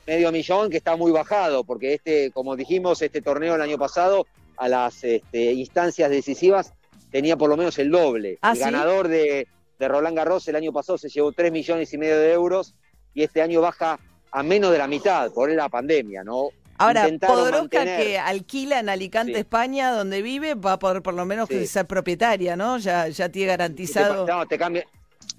medio 0.06 0.32
millón, 0.32 0.70
que 0.70 0.78
está 0.78 0.96
muy 0.96 1.12
bajado, 1.12 1.63
porque 1.63 1.96
este, 1.96 2.30
como 2.30 2.56
dijimos, 2.56 3.02
este 3.02 3.24
torneo 3.24 3.56
el 3.56 3.62
año 3.62 3.80
pasado, 3.80 4.28
a 4.58 4.67
las 4.67 5.04
este, 5.04 5.54
instancias 5.54 6.12
decisivas, 6.12 6.74
tenía 7.10 7.38
por 7.38 7.50
lo 7.50 7.58
menos 7.58 7.80
el 7.80 7.89
doble. 7.89 8.38
¿Ah, 8.41 8.52
el 8.52 8.58
sí? 8.58 8.62
ganador 8.62 9.08
de, 9.08 9.48
de 9.80 9.88
Roland 9.88 10.15
Garros 10.15 10.48
el 10.48 10.58
año 10.58 10.72
pasado 10.72 11.00
se 11.00 11.10
llevó 11.10 11.32
3 11.32 11.52
millones 11.52 11.91
y 11.91 11.98
medio 11.98 12.20
de 12.20 12.34
euros 12.34 12.76
y 13.15 13.24
este 13.24 13.41
año 13.41 13.62
baja 13.62 14.00
a 14.32 14.44
menos 14.44 14.72
de 14.72 14.78
la 14.78 14.88
mitad 14.88 15.32
por 15.32 15.50
la 15.52 15.70
pandemia, 15.70 16.24
¿no? 16.24 16.50
Ahora, 16.82 17.08
mantener- 17.52 18.04
que 18.04 18.17
alquila 18.20 18.80
en 18.80 18.89
Alicante, 18.89 19.34
Sí. 19.34 19.39
España, 19.39 19.91
donde 19.91 20.22
vive, 20.22 20.56
va 20.56 20.74
a 20.74 20.80
poder 20.80 21.02
por 21.02 21.13
lo 21.13 21.26
menos 21.26 21.48
Sí. 21.50 21.65
ser 21.67 21.86
propietaria, 21.88 22.56
¿no? 22.56 22.78
Ya, 22.78 23.08
ya 23.08 23.30
tiene 23.30 23.46
Y 23.46 23.56
te, 23.56 23.58
garantizado. 23.58 24.26
no, 24.28 24.46
te 24.48 24.58
cambia, 24.58 24.86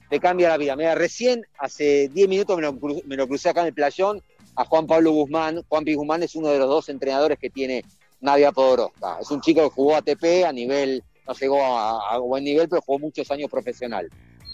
te 0.08 0.20
cambia 0.20 0.48
la 0.48 0.56
vida. 0.56 0.76
Mira, 0.76 0.94
recién, 0.94 1.44
hace 1.58 2.08
10 2.08 2.28
minutos 2.28 2.56
me 2.56 2.62
lo, 2.62 2.74
cru- 2.74 3.02
me 3.04 3.16
lo 3.16 3.26
crucé 3.26 3.48
acá 3.48 3.60
en 3.62 3.68
el 3.68 3.74
playón 3.74 4.22
a 4.56 4.64
Juan 4.64 4.86
Pablo 4.86 5.12
Guzmán. 5.12 5.62
Juan 5.68 5.84
P. 5.84 5.94
Guzmán 5.94 6.22
es 6.22 6.34
uno 6.34 6.48
de 6.48 6.58
los 6.58 6.68
dos 6.68 6.88
entrenadores 6.88 7.38
que 7.38 7.50
tiene 7.50 7.84
Nadia 8.20 8.52
Podoroska. 8.52 9.18
Es 9.20 9.30
un 9.30 9.40
chico 9.40 9.62
que 9.62 9.70
jugó 9.74 9.96
ATP 9.96 10.44
a 10.44 10.52
nivel, 10.52 11.02
no 11.26 11.34
llegó 11.34 11.64
a, 11.64 12.14
a 12.14 12.18
buen 12.18 12.44
nivel, 12.44 12.68
pero 12.68 12.82
jugó 12.82 12.98
muchos 12.98 13.30
años 13.30 13.50
profesional. 13.50 14.08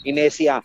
Y 0.05 0.13
me 0.13 0.23
decía, 0.23 0.63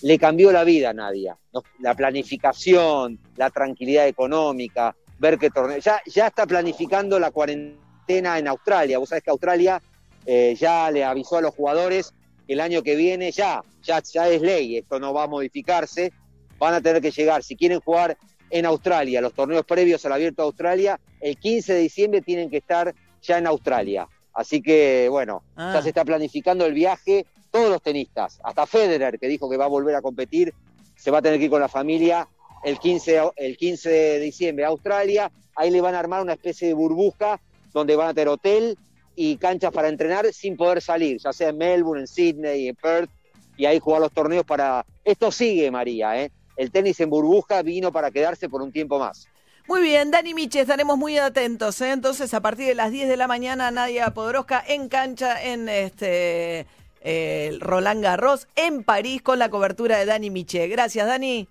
le 0.00 0.18
cambió 0.18 0.52
la 0.52 0.64
vida 0.64 0.90
a 0.90 0.92
Nadia. 0.94 1.36
La 1.80 1.94
planificación, 1.94 3.18
la 3.36 3.50
tranquilidad 3.50 4.06
económica, 4.08 4.96
ver 5.22 5.38
qué 5.38 5.50
torneo. 5.50 5.78
Ya, 5.78 6.02
ya 6.04 6.26
está 6.26 6.46
planificando 6.46 7.18
la 7.20 7.30
cuarentena 7.30 8.38
en 8.38 8.48
Australia. 8.48 8.98
Vos 8.98 9.08
sabés 9.08 9.22
que 9.22 9.30
Australia 9.30 9.80
eh, 10.26 10.56
ya 10.58 10.90
le 10.90 11.04
avisó 11.04 11.36
a 11.36 11.40
los 11.40 11.54
jugadores 11.54 12.12
que 12.44 12.54
el 12.54 12.60
año 12.60 12.82
que 12.82 12.96
viene 12.96 13.30
ya, 13.30 13.62
ya, 13.84 14.02
ya 14.02 14.28
es 14.28 14.42
ley, 14.42 14.78
esto 14.78 14.98
no 14.98 15.14
va 15.14 15.22
a 15.22 15.26
modificarse. 15.28 16.12
Van 16.58 16.74
a 16.74 16.80
tener 16.80 17.00
que 17.00 17.12
llegar, 17.12 17.44
si 17.44 17.54
quieren 17.56 17.78
jugar 17.80 18.18
en 18.50 18.66
Australia, 18.66 19.20
los 19.20 19.32
torneos 19.32 19.64
previos 19.64 20.04
al 20.04 20.12
abierto 20.12 20.42
de 20.42 20.46
Australia, 20.46 21.00
el 21.20 21.36
15 21.38 21.72
de 21.74 21.78
diciembre 21.80 22.20
tienen 22.20 22.50
que 22.50 22.58
estar 22.58 22.92
ya 23.22 23.38
en 23.38 23.46
Australia. 23.46 24.08
Así 24.34 24.60
que, 24.60 25.06
bueno, 25.08 25.44
Ah. 25.56 25.70
ya 25.74 25.82
se 25.82 25.90
está 25.90 26.04
planificando 26.04 26.66
el 26.66 26.74
viaje. 26.74 27.26
Todos 27.52 27.70
los 27.70 27.80
tenistas, 27.82 28.40
hasta 28.42 28.66
Federer, 28.66 29.18
que 29.20 29.28
dijo 29.28 29.48
que 29.48 29.56
va 29.56 29.66
a 29.66 29.68
volver 29.68 29.94
a 29.94 30.02
competir, 30.02 30.52
se 30.96 31.10
va 31.10 31.18
a 31.18 31.22
tener 31.22 31.38
que 31.38 31.44
ir 31.44 31.50
con 31.50 31.60
la 31.60 31.68
familia 31.68 32.26
el 32.64 32.78
15, 32.78 33.18
a- 33.18 33.30
el 33.36 33.56
15 33.56 33.88
de 33.90 34.20
diciembre 34.20 34.64
Australia. 34.64 35.30
Ahí 35.56 35.70
le 35.70 35.80
van 35.80 35.94
a 35.94 35.98
armar 35.98 36.22
una 36.22 36.32
especie 36.34 36.68
de 36.68 36.74
burbuja 36.74 37.40
donde 37.72 37.96
van 37.96 38.08
a 38.08 38.14
tener 38.14 38.28
hotel 38.28 38.78
y 39.16 39.36
canchas 39.36 39.72
para 39.72 39.88
entrenar 39.88 40.32
sin 40.32 40.56
poder 40.56 40.80
salir, 40.80 41.18
ya 41.18 41.32
sea 41.32 41.50
en 41.50 41.58
Melbourne, 41.58 42.00
en 42.02 42.06
Sydney, 42.06 42.68
en 42.68 42.76
Perth, 42.76 43.10
y 43.56 43.66
ahí 43.66 43.78
jugar 43.78 44.00
los 44.00 44.12
torneos 44.12 44.44
para... 44.46 44.84
Esto 45.04 45.30
sigue, 45.30 45.70
María, 45.70 46.18
¿eh? 46.22 46.30
El 46.56 46.70
tenis 46.70 46.98
en 47.00 47.10
burbuja 47.10 47.62
vino 47.62 47.92
para 47.92 48.10
quedarse 48.10 48.48
por 48.48 48.62
un 48.62 48.72
tiempo 48.72 48.98
más. 48.98 49.26
Muy 49.68 49.82
bien, 49.82 50.10
Dani 50.10 50.34
Miche, 50.34 50.60
estaremos 50.60 50.96
muy 50.98 51.18
atentos. 51.18 51.80
¿eh? 51.82 51.90
Entonces, 51.92 52.32
a 52.34 52.40
partir 52.40 52.66
de 52.66 52.74
las 52.74 52.90
10 52.90 53.08
de 53.08 53.16
la 53.16 53.26
mañana, 53.28 53.70
Nadia 53.70 54.10
Podoroska 54.10 54.62
en 54.66 54.88
cancha 54.88 55.42
en 55.42 55.68
este 55.68 56.66
eh, 57.02 57.56
Roland 57.60 58.02
Garros 58.02 58.48
en 58.56 58.82
París 58.82 59.22
con 59.22 59.38
la 59.38 59.50
cobertura 59.50 59.98
de 59.98 60.06
Dani 60.06 60.30
Miche. 60.30 60.68
Gracias, 60.68 61.06
Dani. 61.06 61.48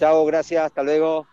Chao, 0.00 0.24
gracias, 0.24 0.64
hasta 0.64 0.82
luego. 0.82 1.26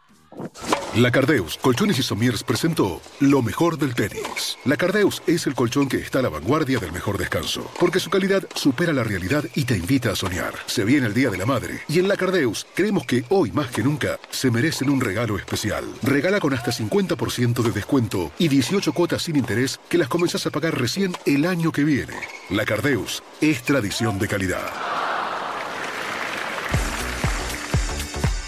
La 0.97 1.09
Cardeus 1.09 1.57
Colchones 1.57 1.99
y 1.99 2.03
Somiers 2.03 2.43
presentó 2.43 2.99
lo 3.21 3.41
mejor 3.41 3.77
del 3.77 3.95
tenis. 3.95 4.57
La 4.65 4.75
Cardeus 4.75 5.23
es 5.25 5.47
el 5.47 5.55
colchón 5.55 5.87
que 5.87 5.97
está 5.97 6.19
a 6.19 6.21
la 6.21 6.27
vanguardia 6.29 6.77
del 6.77 6.91
mejor 6.91 7.17
descanso, 7.17 7.71
porque 7.79 8.01
su 8.01 8.09
calidad 8.09 8.43
supera 8.55 8.91
la 8.91 9.05
realidad 9.05 9.45
y 9.55 9.63
te 9.63 9.77
invita 9.77 10.11
a 10.11 10.15
soñar. 10.17 10.53
Se 10.65 10.83
viene 10.83 11.07
el 11.07 11.13
Día 11.13 11.29
de 11.29 11.37
la 11.37 11.45
Madre 11.45 11.79
y 11.87 11.99
en 11.99 12.09
La 12.09 12.17
Cardeus 12.17 12.67
creemos 12.73 13.05
que 13.05 13.23
hoy 13.29 13.53
más 13.53 13.71
que 13.71 13.83
nunca 13.83 14.19
se 14.31 14.51
merecen 14.51 14.89
un 14.89 14.99
regalo 14.99 15.37
especial. 15.37 15.85
Regala 16.03 16.41
con 16.41 16.53
hasta 16.53 16.71
50% 16.71 17.63
de 17.63 17.71
descuento 17.71 18.31
y 18.37 18.49
18 18.49 18.91
cuotas 18.91 19.21
sin 19.21 19.37
interés 19.37 19.79
que 19.87 19.97
las 19.97 20.09
comenzás 20.09 20.45
a 20.45 20.51
pagar 20.51 20.77
recién 20.77 21.13
el 21.25 21.45
año 21.45 21.71
que 21.71 21.85
viene. 21.85 22.15
La 22.49 22.65
Cardeus 22.65 23.23
es 23.39 23.63
tradición 23.63 24.19
de 24.19 24.27
calidad. 24.27 25.16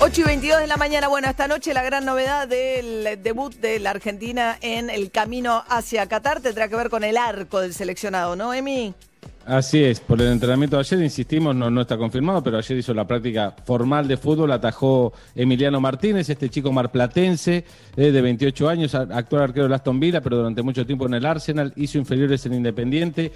8 0.01 0.21
y 0.21 0.23
22 0.23 0.62
de 0.62 0.67
la 0.67 0.77
mañana. 0.77 1.09
Bueno, 1.09 1.27
esta 1.29 1.49
noche 1.49 1.73
la 1.73 1.83
gran 1.83 2.05
novedad 2.05 2.47
del 2.47 3.21
debut 3.21 3.53
de 3.55 3.81
la 3.81 3.89
Argentina 3.89 4.57
en 4.62 4.89
el 4.89 5.12
camino 5.12 5.62
hacia 5.67 6.07
Qatar 6.07 6.39
tendrá 6.39 6.69
que 6.69 6.75
ver 6.77 6.89
con 6.89 7.03
el 7.03 7.17
arco 7.17 7.59
del 7.59 7.73
seleccionado, 7.73 8.38
¿no, 8.38 8.53
Emi? 8.53 8.93
Así 9.45 9.83
es, 9.83 9.99
por 9.99 10.21
el 10.21 10.31
entrenamiento 10.31 10.75
de 10.77 10.81
ayer, 10.81 11.01
insistimos, 11.01 11.55
no, 11.55 11.71
no 11.71 11.81
está 11.81 11.97
confirmado, 11.97 12.43
pero 12.43 12.59
ayer 12.59 12.77
hizo 12.77 12.93
la 12.93 13.07
práctica 13.07 13.55
formal 13.65 14.07
de 14.07 14.15
fútbol, 14.15 14.51
atajó 14.51 15.12
Emiliano 15.33 15.81
Martínez, 15.81 16.29
este 16.29 16.49
chico 16.49 16.71
marplatense 16.71 17.65
eh, 17.97 18.12
de 18.12 18.21
28 18.21 18.69
años, 18.69 18.93
actual 18.93 19.43
arquero 19.43 19.67
de 19.67 19.73
Aston 19.73 19.99
Villa, 19.99 20.21
pero 20.21 20.38
durante 20.38 20.62
mucho 20.62 20.85
tiempo 20.85 21.07
en 21.07 21.15
el 21.15 21.25
Arsenal, 21.25 21.73
hizo 21.77 21.97
inferiores 21.97 22.45
en 22.45 22.53
Independiente, 22.53 23.31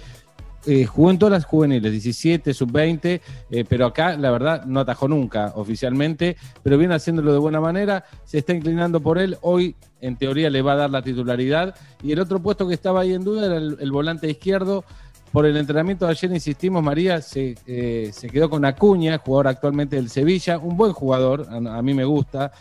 eh, 0.66 0.86
jugó 0.86 1.10
en 1.10 1.18
todas 1.18 1.32
las 1.32 1.44
juveniles, 1.44 1.92
17, 1.92 2.54
sub-20, 2.54 3.20
eh, 3.50 3.64
pero 3.68 3.86
acá 3.86 4.16
la 4.16 4.30
verdad 4.30 4.64
no 4.64 4.80
atajó 4.80 5.08
nunca 5.08 5.52
oficialmente, 5.56 6.36
pero 6.62 6.78
viene 6.78 6.94
haciéndolo 6.94 7.32
de 7.32 7.38
buena 7.38 7.60
manera, 7.60 8.04
se 8.24 8.38
está 8.38 8.54
inclinando 8.54 9.00
por 9.00 9.18
él, 9.18 9.36
hoy 9.42 9.76
en 10.00 10.16
teoría 10.16 10.48
le 10.48 10.62
va 10.62 10.72
a 10.72 10.76
dar 10.76 10.90
la 10.90 11.02
titularidad, 11.02 11.74
y 12.02 12.12
el 12.12 12.20
otro 12.20 12.40
puesto 12.40 12.66
que 12.66 12.74
estaba 12.74 13.00
ahí 13.00 13.12
en 13.12 13.24
duda 13.24 13.46
era 13.46 13.56
el, 13.56 13.92
volante 13.92 14.30
izquierdo, 14.30 14.84
por 15.32 15.46
el 15.46 15.56
entrenamiento 15.56 16.06
de 16.06 16.12
ayer, 16.12 16.30
insistimos, 16.30 16.82
María 16.82 17.20
se, 17.20 17.56
eh, 17.66 18.10
se 18.12 18.30
quedó 18.30 18.48
con 18.48 18.64
Acuña, 18.64 19.18
jugador 19.18 19.48
actualmente 19.48 19.96
del 19.96 20.08
Sevilla, 20.08 20.58
un 20.58 20.76
buen 20.76 20.92
jugador, 20.92 21.46
a, 21.50 21.56
a 21.78 21.82
mí 21.82 21.92
me 21.92 22.04
gusta. 22.04 22.52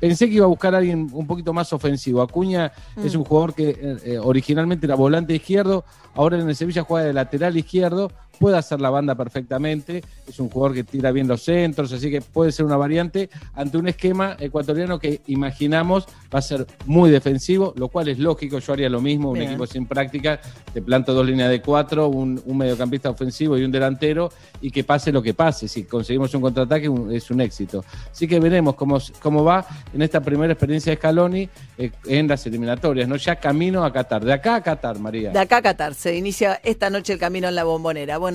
Pensé 0.00 0.28
que 0.28 0.34
iba 0.36 0.46
a 0.46 0.48
buscar 0.48 0.74
a 0.74 0.78
alguien 0.78 1.08
un 1.12 1.26
poquito 1.26 1.52
más 1.52 1.72
ofensivo. 1.72 2.22
Acuña 2.22 2.72
es 3.04 3.14
un 3.14 3.24
jugador 3.24 3.54
que 3.54 3.68
eh, 3.70 3.96
eh, 4.04 4.18
originalmente 4.18 4.86
era 4.86 4.94
volante 4.94 5.34
izquierdo, 5.34 5.84
ahora 6.14 6.38
en 6.38 6.48
el 6.48 6.56
Sevilla 6.56 6.82
juega 6.82 7.06
de 7.06 7.12
lateral 7.12 7.56
izquierdo, 7.56 8.10
puede 8.40 8.56
hacer 8.56 8.80
la 8.80 8.88
banda 8.88 9.14
perfectamente, 9.14 10.02
es 10.26 10.40
un 10.40 10.48
jugador 10.48 10.74
que 10.74 10.82
tira 10.82 11.12
bien 11.12 11.28
los 11.28 11.42
centros, 11.42 11.92
así 11.92 12.10
que 12.10 12.22
puede 12.22 12.52
ser 12.52 12.64
una 12.64 12.78
variante 12.78 13.28
ante 13.54 13.76
un 13.76 13.86
esquema 13.86 14.34
ecuatoriano 14.40 14.98
que 14.98 15.20
imaginamos 15.26 16.06
va 16.34 16.38
a 16.38 16.42
ser 16.42 16.66
muy 16.86 17.10
defensivo, 17.10 17.74
lo 17.76 17.88
cual 17.88 18.08
es 18.08 18.18
lógico, 18.18 18.58
yo 18.58 18.72
haría 18.72 18.88
lo 18.88 19.02
mismo, 19.02 19.30
un 19.30 19.42
equipo 19.42 19.66
sin 19.66 19.84
práctica, 19.86 20.40
te 20.72 20.80
planto 20.80 21.12
dos 21.12 21.26
líneas 21.26 21.50
de 21.50 21.60
cuatro, 21.60 22.08
un, 22.08 22.40
un 22.46 22.56
mediocampista 22.56 23.10
ofensivo 23.10 23.58
y 23.58 23.62
un 23.64 23.70
delantero, 23.70 24.30
y 24.62 24.70
que 24.70 24.84
pase 24.84 25.12
lo 25.12 25.20
que 25.22 25.34
pase, 25.34 25.68
si 25.68 25.84
conseguimos 25.84 26.32
un 26.34 26.40
contraataque 26.40 26.88
un- 26.88 27.12
es 27.12 27.30
un 27.30 27.42
éxito. 27.42 27.84
Así 28.10 28.26
que 28.26 28.40
veremos 28.40 28.74
cómo, 28.74 28.98
cómo 29.20 29.44
va 29.44 29.66
en 29.92 30.00
esta 30.00 30.20
primera 30.22 30.52
experiencia 30.54 30.92
de 30.92 30.96
Scaloni 30.96 31.46
eh, 31.76 31.90
en 32.06 32.26
las 32.26 32.46
eliminatorias, 32.46 33.06
¿no? 33.06 33.16
Ya 33.16 33.36
camino 33.36 33.84
a 33.84 33.92
Qatar, 33.92 34.24
de 34.24 34.32
acá 34.32 34.54
a 34.54 34.62
Qatar, 34.62 34.98
María. 34.98 35.30
De 35.30 35.38
acá 35.38 35.58
a 35.58 35.62
Qatar 35.62 35.94
se 35.94 36.16
inicia 36.16 36.58
esta 36.64 36.88
noche 36.88 37.12
el 37.12 37.18
camino 37.18 37.48
en 37.48 37.54
la 37.54 37.64
bombonera. 37.64 38.16
Bueno, 38.18 38.29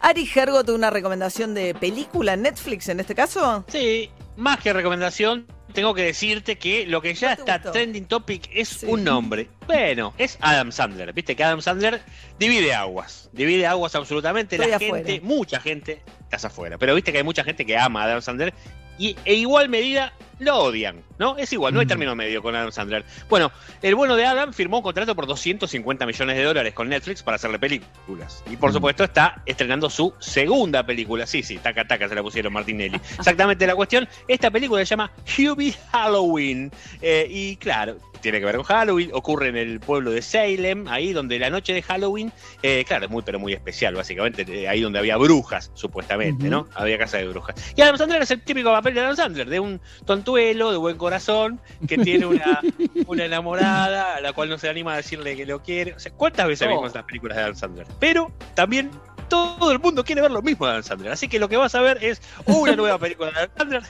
Ari 0.00 0.26
Gergo 0.26 0.64
tuvo 0.64 0.76
una 0.76 0.90
recomendación 0.90 1.54
de 1.54 1.74
película 1.74 2.32
en 2.34 2.42
Netflix 2.42 2.88
en 2.88 3.00
este 3.00 3.14
caso. 3.14 3.64
Sí, 3.68 4.10
más 4.36 4.58
que 4.60 4.72
recomendación, 4.72 5.46
tengo 5.74 5.92
que 5.94 6.02
decirte 6.02 6.56
que 6.56 6.86
lo 6.86 7.02
que 7.02 7.12
ya 7.14 7.30
¿No 7.30 7.36
te 7.36 7.42
está 7.42 7.56
gustó? 7.58 7.72
trending 7.72 8.06
topic 8.06 8.48
es 8.52 8.68
Sí. 8.68 8.86
un 8.88 9.04
nombre. 9.04 9.48
Bueno, 9.66 10.14
es 10.16 10.38
Adam 10.40 10.72
Sandler. 10.72 11.12
Viste 11.12 11.36
que 11.36 11.44
Adam 11.44 11.60
Sandler 11.60 12.00
divide 12.38 12.74
aguas. 12.74 13.28
Divide 13.32 13.66
aguas 13.66 13.94
absolutamente. 13.94 14.56
Estoy 14.56 14.70
la 14.70 14.76
afuera. 14.76 14.96
gente, 15.06 15.20
mucha 15.20 15.60
gente, 15.60 16.02
estás 16.22 16.46
afuera. 16.46 16.78
Pero 16.78 16.94
viste 16.94 17.12
que 17.12 17.18
hay 17.18 17.24
mucha 17.24 17.44
gente 17.44 17.66
que 17.66 17.76
ama 17.76 18.02
a 18.02 18.04
Adam 18.06 18.22
Sandler 18.22 18.54
y 19.00 19.16
e 19.24 19.34
igual 19.34 19.68
medida 19.68 20.12
lo 20.38 20.56
odian, 20.56 21.02
¿no? 21.18 21.36
Es 21.36 21.52
igual, 21.52 21.74
no 21.74 21.80
hay 21.80 21.86
Mm. 21.86 21.88
término 21.88 22.14
medio 22.14 22.40
con 22.42 22.54
Adam 22.56 22.72
Sandler. 22.72 23.04
Bueno, 23.28 23.50
el 23.82 23.94
bueno 23.94 24.16
de 24.16 24.24
Adam 24.24 24.54
firmó 24.54 24.78
un 24.78 24.82
contrato 24.82 25.14
por 25.14 25.26
250 25.26 26.06
millones 26.06 26.36
de 26.36 26.44
dólares 26.44 26.72
con 26.72 26.88
Netflix 26.88 27.22
para 27.22 27.34
hacerle 27.36 27.58
películas. 27.58 28.42
Y 28.50 28.56
por 28.56 28.70
Mm. 28.70 28.74
supuesto 28.74 29.04
está 29.04 29.42
estrenando 29.44 29.90
su 29.90 30.14
segunda 30.18 30.84
película. 30.86 31.26
Sí, 31.26 31.42
sí, 31.42 31.58
taca 31.58 31.86
taca 31.86 32.08
se 32.08 32.14
la 32.14 32.22
pusieron 32.22 32.52
Martinelli. 32.54 32.98
Exactamente 33.18 33.66
la 33.66 33.74
cuestión. 33.74 34.08
Esta 34.28 34.50
película 34.50 34.80
se 34.80 34.86
llama 34.90 35.10
Hubie 35.38 35.74
Halloween. 35.92 36.70
Eh, 37.02 37.26
y 37.28 37.56
claro, 37.56 37.96
tiene 38.20 38.38
que 38.40 38.44
ver 38.46 38.56
con 38.56 38.64
Halloween. 38.64 39.10
Ocurre 39.12 39.48
en 39.48 39.56
el 39.56 39.80
pueblo 39.80 40.10
de 40.10 40.22
Salem, 40.22 40.86
ahí 40.88 41.12
donde 41.12 41.38
la 41.38 41.50
noche 41.50 41.72
de 41.72 41.82
Halloween, 41.82 42.32
eh, 42.62 42.84
claro, 42.86 43.06
es 43.06 43.10
muy 43.10 43.22
pero 43.22 43.38
muy 43.38 43.52
especial, 43.52 43.94
básicamente. 43.94 44.44
eh, 44.48 44.68
ahí 44.68 44.80
donde 44.80 44.98
había 44.98 45.16
brujas, 45.16 45.70
supuestamente. 45.74 46.48
¿no? 46.48 46.68
Había 46.74 46.98
casa 46.98 47.18
de 47.18 47.26
brujas. 47.28 47.54
Y 47.76 47.82
Adam 47.82 47.96
Sandler 47.96 48.22
es 48.22 48.30
el 48.30 48.42
típico 48.42 48.70
papel 48.70 48.94
de 48.94 49.00
Adam 49.00 49.16
Sandler, 49.16 49.48
de 49.48 49.60
un 49.60 49.80
tontuelo, 50.04 50.70
de 50.72 50.78
buen 50.78 50.96
corazón, 50.96 51.60
que 51.88 51.98
tiene 51.98 52.26
una, 52.26 52.60
una 53.06 53.24
enamorada 53.24 54.16
a 54.16 54.20
la 54.20 54.32
cual 54.32 54.48
no 54.48 54.58
se 54.58 54.68
anima 54.68 54.94
a 54.94 54.96
decirle 54.96 55.36
que 55.36 55.46
lo 55.46 55.62
quiere. 55.62 55.94
O 55.94 55.98
sea, 56.00 56.12
¿cuántas 56.12 56.46
veces 56.46 56.66
Oh. 56.66 56.70
vimos 56.70 56.86
estas 56.88 57.04
películas 57.04 57.36
de 57.36 57.42
Adam 57.44 57.56
Sandler? 57.56 57.86
Pero 57.98 58.30
también 58.54 58.90
todo 59.28 59.70
el 59.70 59.78
mundo 59.78 60.04
quiere 60.04 60.20
ver 60.22 60.30
lo 60.30 60.42
mismo 60.42 60.66
de 60.66 60.72
Adam 60.72 60.82
Sandler. 60.82 61.12
Así 61.12 61.28
que 61.28 61.38
lo 61.38 61.48
que 61.48 61.56
vas 61.56 61.74
a 61.74 61.80
ver 61.80 62.02
es 62.02 62.20
una 62.46 62.74
nueva 62.76 62.98
película 62.98 63.30
de 63.30 63.38
Adam 63.38 63.50
Sandler, 63.56 63.82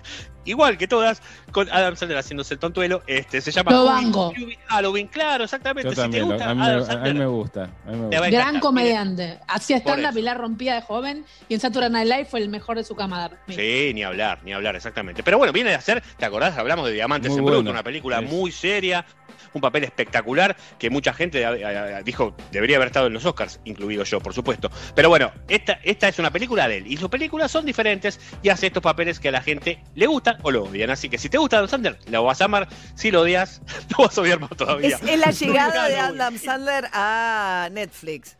igual 0.44 0.79
que 0.79 0.88
todas, 0.88 1.22
con 1.53 1.68
Adam 1.70 1.96
Sandler 1.96 2.18
haciéndose 2.18 2.55
el 2.55 2.61
tontuelo. 2.61 3.03
Este, 3.07 3.40
se 3.40 3.50
llama 3.53 3.72
Lo 3.72 3.85
banco. 3.85 4.33
Halloween, 4.68 5.09
claro, 5.09 5.44
exactamente. 5.44 5.88
Yo 5.88 5.90
si 5.90 5.96
te 5.96 6.03
también, 6.03 6.26
gusta 6.26 6.50
a, 6.50 6.55
mí, 6.55 6.61
me- 6.61 6.66
Adam 6.66 6.76
a 6.76 6.81
mí 6.81 6.87
Sandler, 6.87 7.14
me 7.14 7.26
gusta. 7.26 7.62
a 7.64 7.90
mí 7.90 7.96
me 7.96 8.03
gusta. 8.07 8.16
Gran 8.18 8.33
encantar. 8.33 8.61
comediante. 8.61 9.38
Hacía 9.48 9.83
y 10.20 10.22
la 10.22 10.35
rompía 10.35 10.74
de 10.74 10.83
joven. 10.83 11.24
Y 11.48 11.55
en 11.55 11.61
Saturday 11.61 11.90
Night 11.90 12.09
Live 12.09 12.24
fue 12.26 12.40
el 12.40 12.48
mejor 12.48 12.76
de 12.76 12.85
su 12.85 12.94
camada. 12.94 13.31
Sí, 13.48 13.92
ni 13.94 14.03
hablar, 14.03 14.40
ni 14.44 14.53
hablar, 14.53 14.76
exactamente. 14.76 15.22
Pero 15.22 15.38
bueno, 15.38 15.53
viene 15.53 15.70
de 15.70 15.76
hacer, 15.76 16.03
¿te 16.18 16.24
acordás? 16.24 16.57
Hablamos 16.59 16.87
de 16.87 16.92
Diamantes 16.92 17.31
Muy 17.31 17.38
en 17.40 17.44
Bruto, 17.44 17.70
una 17.70 17.83
película 17.83 18.20
Sí. 18.20 18.26
muy 18.26 18.53
seria, 18.53 19.05
un 19.53 19.61
papel 19.61 19.85
espectacular 19.85 20.57
que 20.79 20.90
mucha 20.90 21.12
gente 21.12 21.42
eh, 21.42 21.46
eh, 21.61 22.03
dijo 22.05 22.35
debería 22.53 22.76
haber 22.76 22.88
estado 22.88 23.07
en 23.09 23.14
los 23.14 23.24
Oscars, 23.24 23.61
incluido 23.64 24.05
yo, 24.05 24.20
por 24.20 24.33
supuesto. 24.35 24.70
Pero 24.94 25.09
bueno, 25.09 25.33
esta, 25.48 25.81
esta 25.83 26.09
es 26.09 26.18
una 26.18 26.31
película 26.31 26.68
de 26.68 26.79
él 26.79 26.87
y 26.87 26.96
sus 26.96 27.09
películas 27.09 27.50
son 27.50 27.64
diferentes 27.64 28.20
y 28.42 28.48
hace 28.50 28.66
estos 28.68 28.83
papeles 28.83 29.18
que 29.18 29.29
a 29.29 29.33
la 29.33 29.40
gente 29.42 29.83
le 29.94 30.07
gustan 30.33 30.47
o 30.47 30.51
lo 30.51 30.64
odian. 30.64 30.90
Así 30.90 31.09
que 31.09 31.19
si 31.19 31.29
te 31.29 31.38
gusta 31.38 31.57
Adam 31.59 31.69
Sandler, 31.69 31.99
lo 32.09 32.25
vas 32.25 32.40
a 32.40 32.45
amar. 32.47 32.69
Si 32.95 33.11
lo 33.11 33.23
odias, 33.23 33.61
lo 33.99 34.05
vas 34.05 34.16
a 34.16 34.21
odiar 34.21 34.40
más 34.40 34.51
todavía. 34.51 34.97
Es, 34.97 35.03
es 35.03 35.19
la 35.19 35.31
llegada 35.31 35.85
de. 35.88 35.99
Adam 35.99 36.38
Sandler 36.38 36.88
a 36.93 37.69
Netflix. 37.73 38.37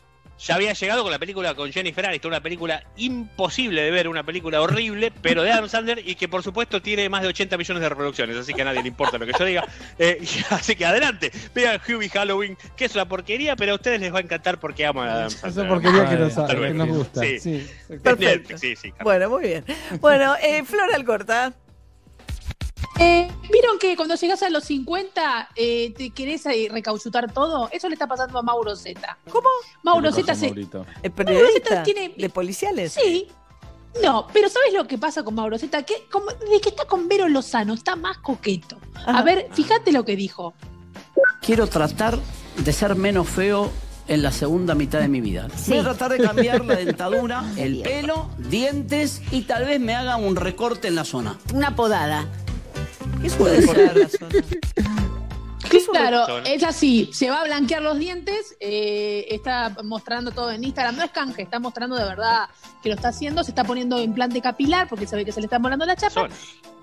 Ya 0.47 0.55
había 0.55 0.73
llegado 0.73 1.03
con 1.03 1.13
la 1.13 1.19
película 1.19 1.55
con 1.55 1.71
Jennifer 1.71 2.07
Aniston, 2.07 2.31
una 2.31 2.41
película 2.41 2.83
imposible 2.97 3.83
de 3.83 3.91
ver, 3.91 4.09
una 4.09 4.25
película 4.25 4.63
horrible, 4.63 5.13
pero 5.21 5.43
de 5.43 5.53
Adam 5.53 5.69
Sandler 5.69 6.01
y 6.09 6.15
que 6.15 6.29
por 6.29 6.43
supuesto 6.43 6.81
tiene 6.81 7.11
más 7.11 7.21
de 7.21 7.29
80 7.29 7.59
millones 7.59 7.83
de 7.83 7.89
reproducciones, 7.91 8.37
así 8.39 8.55
que 8.55 8.63
a 8.63 8.65
nadie 8.65 8.81
le 8.81 8.89
importa 8.89 9.19
lo 9.19 9.27
que 9.27 9.33
yo 9.39 9.45
diga. 9.45 9.67
Eh, 9.99 10.19
y 10.23 10.55
así 10.55 10.77
que 10.77 10.87
adelante, 10.87 11.31
vean 11.55 11.79
Hubie 11.87 12.09
Halloween, 12.09 12.57
que 12.75 12.87
es 12.87 12.95
una 12.95 13.07
porquería, 13.07 13.55
pero 13.55 13.73
a 13.73 13.75
ustedes 13.75 14.01
les 14.01 14.15
va 14.15 14.19
a 14.19 14.23
encantar 14.23 14.59
porque 14.59 14.87
aman 14.87 15.09
a 15.09 15.13
Adam 15.13 15.27
Esa 15.27 15.41
Sandler. 15.41 15.69
porquería 15.69 16.09
que 16.09 16.17
nos, 16.17 16.35
que 16.35 16.75
nos 16.75 16.89
gusta. 16.89 17.21
Sí. 17.21 17.39
Sí. 17.39 17.67
Perfecto. 18.03 18.25
Netflix, 18.25 18.61
sí, 18.61 18.77
sí. 18.77 18.95
Bueno, 19.03 19.29
muy 19.29 19.43
bien. 19.43 19.65
Bueno, 20.01 20.37
eh, 20.43 20.65
Flor 20.65 20.95
Alcorta. 20.95 21.53
Eh, 23.01 23.29
¿Vieron 23.51 23.79
que 23.79 23.97
cuando 23.97 24.15
llegas 24.15 24.43
a 24.43 24.51
los 24.51 24.65
50 24.65 25.49
eh, 25.57 25.93
te 25.97 26.11
querés 26.11 26.45
eh, 26.47 26.69
recauchutar 26.71 27.33
todo? 27.33 27.69
Eso 27.73 27.89
le 27.89 27.95
está 27.95 28.07
pasando 28.07 28.39
a 28.39 28.43
Mauro 28.43 28.77
Zeta. 28.77 29.17
¿Cómo? 29.31 29.49
Mauro 29.83 30.11
¿Qué 30.11 30.17
Zeta 30.17 30.35
se... 30.35 30.49
El 30.49 31.11
periodista 31.13 31.71
Mauro 31.71 31.83
tiene- 31.85 32.15
de 32.17 32.29
policiales. 32.29 32.93
Sí. 32.93 33.29
No, 34.03 34.27
pero 34.33 34.49
¿sabes 34.49 34.73
lo 34.73 34.87
que 34.87 34.99
pasa 34.99 35.25
con 35.25 35.35
Mauro 35.35 35.59
Zeta? 35.59 35.83
Que 35.83 36.07
como, 36.13 36.27
de 36.31 36.61
que 36.63 36.69
está 36.69 36.85
con 36.85 37.09
Vero 37.09 37.27
Lozano, 37.29 37.75
está 37.75 37.97
más 37.97 38.19
coqueto. 38.19 38.77
A 38.95 39.11
Ajá. 39.11 39.23
ver, 39.23 39.49
fíjate 39.53 39.91
lo 39.93 40.05
que 40.05 40.15
dijo. 40.15 40.55
Quiero 41.41 41.67
tratar 41.67 42.19
de 42.57 42.73
ser 42.73 42.95
menos 42.95 43.29
feo 43.29 43.73
en 44.07 44.23
la 44.23 44.31
segunda 44.33 44.75
mitad 44.75 45.01
de 45.01 45.09
mi 45.09 45.21
vida. 45.21 45.49
Voy 45.69 45.79
a 45.79 45.83
tratar 45.83 46.11
de 46.13 46.19
cambiar 46.19 46.65
la 46.65 46.75
dentadura, 46.85 47.45
el 47.57 47.81
pelo, 47.83 48.29
dientes 48.39 49.23
y 49.33 49.43
tal 49.43 49.65
vez 49.65 49.81
me 49.81 49.95
haga 49.95 50.17
un 50.17 50.37
recorte 50.37 50.87
en 50.89 50.95
la 50.95 51.05
zona. 51.05 51.39
Una 51.55 51.75
podada. 51.75 52.27
¿Qué 53.21 53.27
es 53.27 53.35
Puede 53.35 53.59
una 53.59 53.73
ser. 53.73 54.09
Claro, 55.93 56.39
es 56.45 56.65
así, 56.65 57.11
se 57.13 57.31
va 57.31 57.43
a 57.43 57.45
blanquear 57.45 57.83
los 57.83 57.99
dientes, 57.99 58.57
eh, 58.61 59.27
está 59.31 59.77
mostrando 59.85 60.31
todo 60.33 60.51
en 60.51 60.65
Instagram, 60.65 60.97
no 60.97 61.05
es 61.05 61.11
canje, 61.11 61.43
está 61.43 61.59
mostrando 61.61 61.97
de 61.97 62.05
verdad 62.05 62.49
que 62.83 62.89
lo 62.89 62.95
está 62.97 63.09
haciendo, 63.09 63.45
se 63.45 63.51
está 63.53 63.63
poniendo 63.65 64.01
implante 64.01 64.41
capilar 64.41 64.89
porque 64.89 65.07
sabe 65.07 65.25
que 65.25 65.33
se 65.33 65.41
le 65.41 65.47
está 65.47 65.59
molando 65.59 65.85
la 65.87 65.95
chapa, 65.97 66.13
Son. 66.23 66.31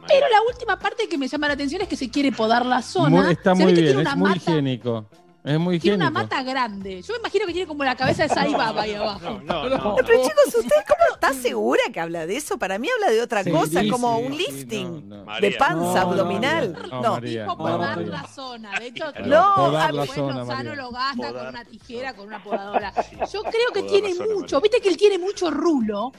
pero 0.07 0.27
la 0.29 0.41
última 0.49 0.79
parte 0.79 1.09
que 1.09 1.17
me 1.17 1.27
llama 1.27 1.47
la 1.47 1.53
atención 1.55 1.81
es 1.81 1.87
que 1.89 1.97
se 1.97 2.09
quiere 2.09 2.31
podar 2.31 2.65
la 2.65 2.81
zona, 2.81 3.09
Muy- 3.23 3.31
está 3.31 3.55
se 3.55 3.63
muy 3.63 3.73
ve 3.73 3.79
que 3.79 3.93
bien, 3.93 4.07
es 4.07 4.15
muy 4.15 4.29
mata, 4.29 4.37
higiénico. 4.51 5.09
Es 5.47 5.59
muy 5.59 5.79
tiene 5.79 5.95
higiénico. 5.97 6.11
una 6.11 6.11
mata 6.11 6.43
grande, 6.43 7.01
yo 7.01 7.13
me 7.13 7.19
imagino 7.19 7.45
que 7.45 7.53
tiene 7.53 7.67
como 7.67 7.83
la 7.83 7.95
cabeza 7.95 8.23
de 8.23 8.29
Sai 8.29 8.53
Baba 8.53 8.81
ahí 8.83 8.93
abajo. 8.95 9.39
No, 9.43 9.69
no, 9.69 9.77
no. 9.77 9.95
Pero 9.95 10.21
chicos, 10.23 10.45
¿usted 10.47 10.75
cómo 10.87 11.13
está 11.13 11.33
segura 11.33 11.81
que 11.93 11.99
habla 11.99 12.25
de 12.27 12.35
eso? 12.37 12.57
Para 12.57 12.77
mí 12.77 12.87
habla 12.89 13.11
de 13.11 13.21
otra 13.21 13.43
Sí, 13.43 13.51
cosa, 13.51 13.81
sí, 13.81 13.89
como 13.89 14.17
sí, 14.17 14.23
un 14.25 14.31
sí, 14.33 14.37
lifting. 14.37 15.09
no, 15.09 15.15
no. 15.15 15.19
De 15.21 15.25
María. 15.25 15.57
panza 15.57 15.77
No, 15.79 15.93
no, 15.93 15.99
abdominal. 15.99 16.73
no, 16.91 17.01
No. 17.01 17.11
María, 17.13 17.45
podar 17.47 17.79
María. 17.97 18.07
la 18.11 18.27
zona, 18.27 18.79
de 18.79 18.87
hecho, 18.87 19.05
No, 19.25 19.53
podar 19.55 19.93
la 19.93 20.05
zona, 20.05 20.33
Lozano 20.39 20.45
María. 20.45 20.75
lo 20.75 20.91
gasta 20.91 21.15
con 21.23 21.31
Podar. 21.33 21.49
una 21.49 21.65
tijera, 21.65 22.13
con 22.13 22.27
una 22.27 22.43
podadora. 22.43 22.93
Yo 23.31 23.41
creo 23.43 23.71
que 23.73 23.79
Podar 23.81 23.91
tiene 23.91 24.13
zona, 24.15 24.33
mucho, 24.35 24.55
María. 24.57 24.59
viste 24.63 24.81
que 24.81 24.89
él 24.89 24.97
tiene 24.97 25.17
mucho 25.17 25.49
rulo. 25.49 26.11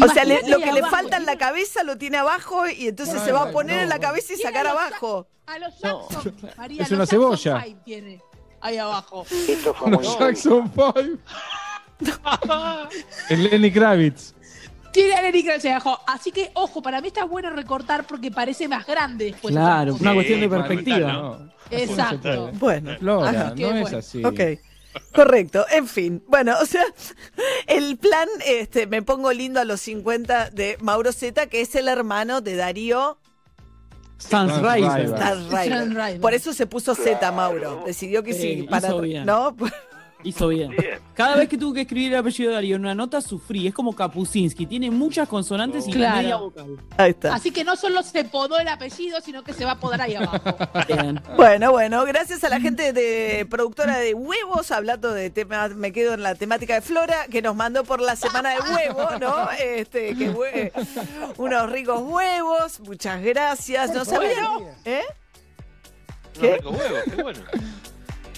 O 0.00 0.08
sea, 0.08 0.24
le- 0.24 0.34
Imagínate 0.34 0.50
lo 0.50 0.58
que 0.60 0.72
le 0.72 0.78
abajo, 0.80 0.94
falta 0.96 1.16
en 1.16 1.26
la 1.26 1.32
¿no? 1.34 1.38
cabeza 1.40 1.82
lo 1.82 1.98
tiene 1.98 2.18
abajo 2.18 2.68
y 2.68 2.86
entonces 2.88 3.16
No, 3.16 3.24
se 3.24 3.32
va 3.32 3.42
a 3.42 3.46
no, 3.46 3.52
poner 3.52 3.76
no, 3.78 3.82
en 3.82 3.88
la 3.88 3.96
no. 3.96 4.00
cabeza 4.00 4.32
y 4.32 4.36
Tiene 4.36 4.42
sacar 4.50 4.64
los 4.64 4.72
abajo. 4.80 5.26
A 5.46 5.58
los 5.58 5.78
Jackson, 5.80 6.36
María, 6.56 6.82
Es 6.82 6.90
los 6.90 6.96
una 6.98 7.04
Jackson 7.04 7.36
cebolla. 7.38 7.60
Five 7.62 7.76
tiene 7.84 8.22
ahí 8.66 8.78
abajo. 8.78 9.26
Esto 9.48 9.74
fue 9.74 9.90
Los 9.90 10.02
muy 10.02 10.18
Jackson 10.18 10.70
Five. 10.72 11.18
El 13.30 13.44
Lenny 13.44 13.72
Kravitz. 13.72 14.34
Tiene 14.92 15.14
a 15.14 15.22
Lenny 15.22 15.44
Kravitz 15.44 15.64
ahí 15.64 15.72
abajo. 15.72 15.98
Así 16.06 16.32
que, 16.32 16.50
ojo, 16.54 16.82
para 16.82 17.00
mí 17.00 17.08
está 17.08 17.24
bueno 17.24 17.50
recortar 17.50 18.06
porque 18.06 18.30
parece 18.30 18.68
más 18.68 18.86
grande 18.86 19.26
después. 19.26 19.52
Claro, 19.54 19.96
una 19.98 20.14
cuestión 20.14 20.40
de 20.40 20.48
perspectiva. 20.48 21.12
no. 21.12 21.56
Exacto. 21.70 22.50
Bueno, 22.54 22.96
Flora, 22.98 23.54
no 23.56 23.76
es 23.76 23.92
así. 23.92 24.24
ok. 24.24 24.40
Correcto, 25.14 25.66
en 25.70 25.86
fin. 25.86 26.22
Bueno, 26.26 26.54
o 26.60 26.66
sea, 26.66 26.84
el 27.66 27.98
plan, 27.98 28.28
este, 28.46 28.86
me 28.86 29.02
pongo 29.02 29.32
lindo 29.32 29.60
a 29.60 29.64
los 29.64 29.80
50 29.82 30.50
de 30.50 30.78
Mauro 30.80 31.12
Zeta, 31.12 31.46
que 31.48 31.60
es 31.60 31.74
el 31.74 31.88
hermano 31.88 32.40
de 32.40 32.56
Darío 32.56 33.18
Stanriver. 34.20 35.08
Stanriver. 35.08 36.20
Por 36.20 36.34
eso 36.34 36.52
se 36.52 36.66
puso 36.66 36.94
Z, 36.94 37.30
Mauro. 37.32 37.82
Decidió 37.86 38.22
que 38.22 38.32
sí, 38.32 38.56
Sí, 38.60 38.62
para. 38.64 38.90
¿no? 39.24 39.56
Hizo 40.22 40.48
bien. 40.48 40.74
Cada 41.14 41.36
vez 41.36 41.48
que 41.48 41.56
tuve 41.56 41.74
que 41.76 41.80
escribir 41.82 42.12
el 42.12 42.18
apellido 42.18 42.48
de 42.50 42.54
Darío 42.56 42.76
en 42.76 42.82
una 42.82 42.94
nota, 42.94 43.20
sufrí. 43.20 43.66
Es 43.68 43.74
como 43.74 43.94
Kapusinski. 43.94 44.66
Tiene 44.66 44.90
muchas 44.90 45.28
consonantes 45.28 45.86
y 45.86 45.92
Claro. 45.92 46.16
media 46.16 46.36
vocal. 46.36 46.76
Ahí 46.96 47.10
está. 47.10 47.34
Así 47.34 47.52
que 47.52 47.62
no 47.62 47.76
solo 47.76 48.02
se 48.02 48.24
podó 48.24 48.58
el 48.58 48.66
apellido, 48.66 49.20
sino 49.20 49.44
que 49.44 49.52
se 49.52 49.64
va 49.64 49.72
a 49.72 49.78
podar 49.80 50.00
ahí 50.00 50.14
abajo. 50.16 50.38
Bien. 50.88 51.22
Bueno, 51.36 51.70
bueno, 51.70 52.04
gracias 52.04 52.42
a 52.42 52.48
la 52.48 52.60
gente 52.60 52.92
de 52.92 53.46
productora 53.48 53.98
de 53.98 54.14
huevos, 54.14 54.70
hablando 54.72 55.12
de 55.12 55.30
temas, 55.30 55.74
me 55.76 55.92
quedo 55.92 56.14
en 56.14 56.22
la 56.22 56.34
temática 56.34 56.74
de 56.74 56.80
Flora, 56.80 57.26
que 57.30 57.40
nos 57.40 57.54
mandó 57.54 57.84
por 57.84 58.00
la 58.00 58.16
semana 58.16 58.50
de 58.50 58.58
huevo, 58.72 59.08
¿no? 59.20 59.50
Este, 59.60 60.16
que 60.16 60.32
hue- 60.32 60.72
unos 61.36 61.70
ricos 61.70 62.00
huevos, 62.02 62.80
muchas 62.80 63.22
gracias. 63.22 63.94
No 63.94 64.04
sabía, 64.04 64.30
¿eh? 64.84 65.02
¿Qué? 66.40 66.46
Unos 66.48 66.56
ricos 66.58 66.76
huevos, 66.80 67.02
qué 67.14 67.22
bueno. 67.22 67.40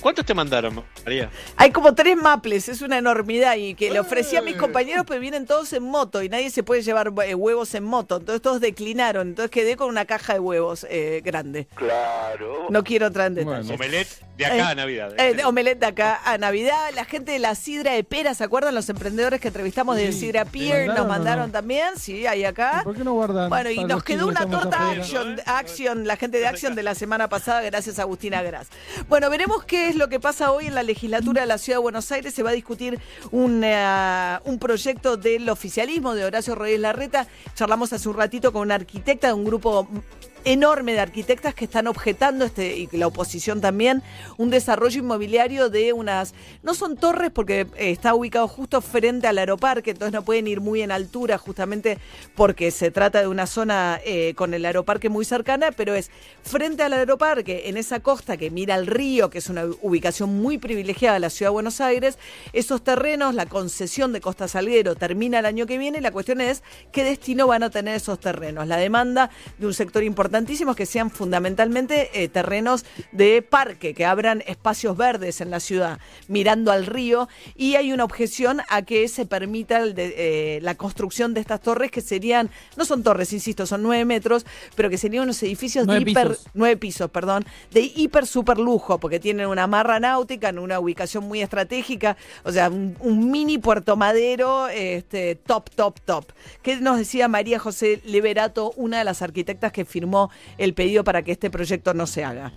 ¿Cuántos 0.00 0.24
te 0.24 0.34
mandaron, 0.34 0.84
María? 1.04 1.30
Hay 1.56 1.70
como 1.70 1.94
tres 1.94 2.16
maples, 2.16 2.68
es 2.68 2.82
una 2.82 2.98
enormidad 2.98 3.56
y 3.56 3.74
que 3.74 3.90
le 3.90 4.00
ofrecí 4.00 4.36
a 4.36 4.42
mis 4.42 4.56
compañeros, 4.56 5.04
pero 5.06 5.20
vienen 5.20 5.46
todos 5.46 5.72
en 5.72 5.82
moto 5.82 6.22
y 6.22 6.28
nadie 6.28 6.50
se 6.50 6.62
puede 6.62 6.82
llevar 6.82 7.12
eh, 7.26 7.34
huevos 7.34 7.74
en 7.74 7.84
moto. 7.84 8.16
Entonces 8.16 8.42
todos 8.42 8.60
declinaron, 8.60 9.28
entonces 9.28 9.50
quedé 9.50 9.76
con 9.76 9.88
una 9.88 10.04
caja 10.04 10.34
de 10.34 10.40
huevos 10.40 10.86
eh, 10.88 11.20
grande. 11.24 11.68
Claro. 11.74 12.66
No 12.70 12.84
quiero 12.84 13.06
entrar 13.06 13.28
en 13.28 13.34
detalles. 13.34 13.66
Bueno. 13.66 13.74
Omelette 13.74 14.27
de 14.38 14.46
acá 14.46 14.68
a 14.68 14.72
Eh, 14.72 14.74
Navidad. 14.76 15.20
Eh, 15.20 15.34
de 15.34 15.44
omelette 15.44 15.80
de 15.80 15.86
acá 15.86 16.20
a 16.24 16.38
Navidad. 16.38 16.90
La 16.94 17.04
gente 17.04 17.32
de 17.32 17.38
la 17.40 17.54
Sidra 17.54 17.92
de 17.92 18.04
Pera, 18.04 18.34
¿se 18.34 18.44
acuerdan 18.44 18.74
los 18.74 18.88
emprendedores 18.88 19.40
que 19.40 19.48
entrevistamos 19.48 19.96
de 19.96 20.12
Sí. 20.12 20.20
Sidra 20.20 20.44
Pier? 20.44 20.86
¿Mandaron 20.86 20.96
Nos 20.96 21.08
mandaron 21.18 21.46
no? 21.48 21.52
también, 21.52 21.96
sí, 21.98 22.26
ahí 22.26 22.44
acá. 22.44 22.82
¿Por 22.84 22.96
qué 22.96 23.04
no 23.04 23.12
guardan? 23.14 23.50
Bueno, 23.50 23.70
y 23.70 23.84
nos 23.84 24.02
quedó 24.04 24.26
una 24.28 24.48
torta 24.48 24.90
action, 24.92 25.40
action, 25.44 26.06
la 26.06 26.16
gente 26.16 26.38
de 26.38 26.46
Action 26.46 26.74
de 26.74 26.82
la 26.82 26.94
semana 26.94 27.28
pasada, 27.28 27.60
gracias 27.62 27.98
a 27.98 28.02
Agustina 28.02 28.42
Gras. 28.42 28.68
Bueno, 29.08 29.28
veremos 29.28 29.64
qué 29.64 29.88
es 29.88 29.96
lo 29.96 30.08
que 30.08 30.20
pasa 30.20 30.52
hoy 30.52 30.66
en 30.66 30.74
la 30.74 30.82
legislatura 30.82 31.42
de 31.42 31.46
la 31.48 31.58
Ciudad 31.58 31.78
de 31.78 31.82
Buenos 31.82 32.10
Aires. 32.12 32.32
Se 32.32 32.42
va 32.42 32.50
a 32.50 32.52
discutir 32.54 32.98
un, 33.32 33.62
eh, 33.64 34.38
un 34.44 34.58
proyecto 34.58 35.16
del 35.16 35.48
oficialismo 35.50 36.14
de 36.14 36.24
Horacio 36.24 36.54
Rodríguez 36.54 36.80
Larreta. 36.80 37.26
Charlamos 37.54 37.92
hace 37.92 38.08
un 38.08 38.16
ratito 38.16 38.52
con 38.52 38.62
una 38.62 38.76
arquitecta 38.76 39.26
de 39.26 39.32
un 39.32 39.44
grupo 39.44 39.88
enorme 40.52 40.94
de 40.94 41.00
arquitectas 41.00 41.54
que 41.54 41.66
están 41.66 41.86
objetando 41.86 42.46
este 42.46 42.78
y 42.78 42.88
la 42.92 43.06
oposición 43.06 43.60
también 43.60 44.02
un 44.38 44.48
desarrollo 44.48 45.00
inmobiliario 45.00 45.68
de 45.68 45.92
unas 45.92 46.32
no 46.62 46.72
son 46.72 46.96
torres 46.96 47.30
porque 47.30 47.66
eh, 47.76 47.90
está 47.90 48.14
ubicado 48.14 48.48
justo 48.48 48.80
frente 48.80 49.26
al 49.26 49.36
aeroparque 49.36 49.90
entonces 49.90 50.14
no 50.14 50.24
pueden 50.24 50.46
ir 50.46 50.62
muy 50.62 50.80
en 50.80 50.90
altura 50.90 51.36
justamente 51.36 51.98
porque 52.34 52.70
se 52.70 52.90
trata 52.90 53.20
de 53.20 53.26
una 53.26 53.46
zona 53.46 54.00
eh, 54.06 54.32
con 54.36 54.54
el 54.54 54.64
aeroparque 54.64 55.10
muy 55.10 55.26
cercana 55.26 55.70
pero 55.70 55.94
es 55.94 56.10
frente 56.42 56.82
al 56.82 56.94
aeroparque 56.94 57.68
en 57.68 57.76
esa 57.76 58.00
costa 58.00 58.38
que 58.38 58.50
mira 58.50 58.74
al 58.74 58.86
río 58.86 59.28
que 59.28 59.38
es 59.38 59.50
una 59.50 59.66
ubicación 59.82 60.40
muy 60.40 60.56
privilegiada 60.56 61.14
de 61.14 61.20
la 61.20 61.30
ciudad 61.30 61.50
de 61.50 61.54
Buenos 61.54 61.82
Aires 61.82 62.18
esos 62.54 62.82
terrenos 62.82 63.34
la 63.34 63.44
concesión 63.44 64.14
de 64.14 64.22
Costa 64.22 64.48
Salguero 64.48 64.96
termina 64.96 65.40
el 65.40 65.46
año 65.46 65.66
que 65.66 65.76
viene 65.76 65.98
y 65.98 66.00
la 66.00 66.10
cuestión 66.10 66.40
es 66.40 66.62
qué 66.90 67.04
destino 67.04 67.46
van 67.46 67.64
a 67.64 67.70
tener 67.70 67.96
esos 67.96 68.18
terrenos. 68.18 68.66
La 68.66 68.78
demanda 68.78 69.30
de 69.58 69.66
un 69.66 69.74
sector 69.74 70.02
importantísimo 70.02 70.37
es 70.46 70.76
que 70.76 70.86
sean 70.86 71.10
fundamentalmente 71.10 72.10
eh, 72.12 72.28
terrenos 72.28 72.84
de 73.12 73.42
parque, 73.42 73.94
que 73.94 74.04
abran 74.04 74.42
espacios 74.46 74.96
verdes 74.96 75.40
en 75.40 75.50
la 75.50 75.60
ciudad, 75.60 75.98
mirando 76.28 76.72
al 76.72 76.86
río, 76.86 77.28
y 77.56 77.76
hay 77.76 77.92
una 77.92 78.04
objeción 78.04 78.60
a 78.68 78.82
que 78.82 79.08
se 79.08 79.24
permita 79.26 79.78
el 79.78 79.94
de- 79.94 80.14
eh, 80.16 80.60
la 80.62 80.74
construcción 80.76 81.34
de 81.34 81.40
estas 81.40 81.60
torres, 81.60 81.90
que 81.90 82.00
serían, 82.00 82.50
no 82.76 82.84
son 82.84 83.02
torres, 83.02 83.32
insisto, 83.32 83.66
son 83.66 83.82
nueve 83.82 84.04
metros, 84.04 84.44
pero 84.74 84.90
que 84.90 84.98
serían 84.98 85.24
unos 85.24 85.42
edificios 85.42 85.86
Nueve 85.86 86.04
de 86.04 86.10
hiper, 86.10 86.28
pisos. 86.28 86.46
nueve 86.54 86.76
pisos, 86.76 87.10
perdón, 87.10 87.44
de 87.70 87.80
hiper 87.94 88.26
super 88.26 88.58
lujo, 88.58 88.98
porque 88.98 89.20
tienen 89.20 89.46
una 89.46 89.66
marra 89.66 89.98
náutica 90.00 90.48
en 90.50 90.58
una 90.58 90.78
ubicación 90.80 91.24
muy 91.24 91.40
estratégica, 91.40 92.16
o 92.44 92.52
sea, 92.52 92.68
un, 92.68 92.96
un 93.00 93.30
mini 93.30 93.58
Puerto 93.58 93.96
Madero, 93.96 94.68
este, 94.68 95.34
top, 95.36 95.70
top, 95.74 96.00
top. 96.04 96.24
¿Qué 96.62 96.76
nos 96.76 96.98
decía 96.98 97.28
María 97.28 97.58
José 97.58 98.00
Liberato, 98.04 98.72
una 98.76 98.98
de 98.98 99.04
las 99.04 99.22
arquitectas 99.22 99.72
que 99.72 99.84
firmó 99.84 100.17
el 100.56 100.74
pedido 100.74 101.04
para 101.04 101.22
que 101.22 101.32
este 101.32 101.50
proyecto 101.50 101.94
no 101.94 102.06
se 102.06 102.24
haga? 102.24 102.52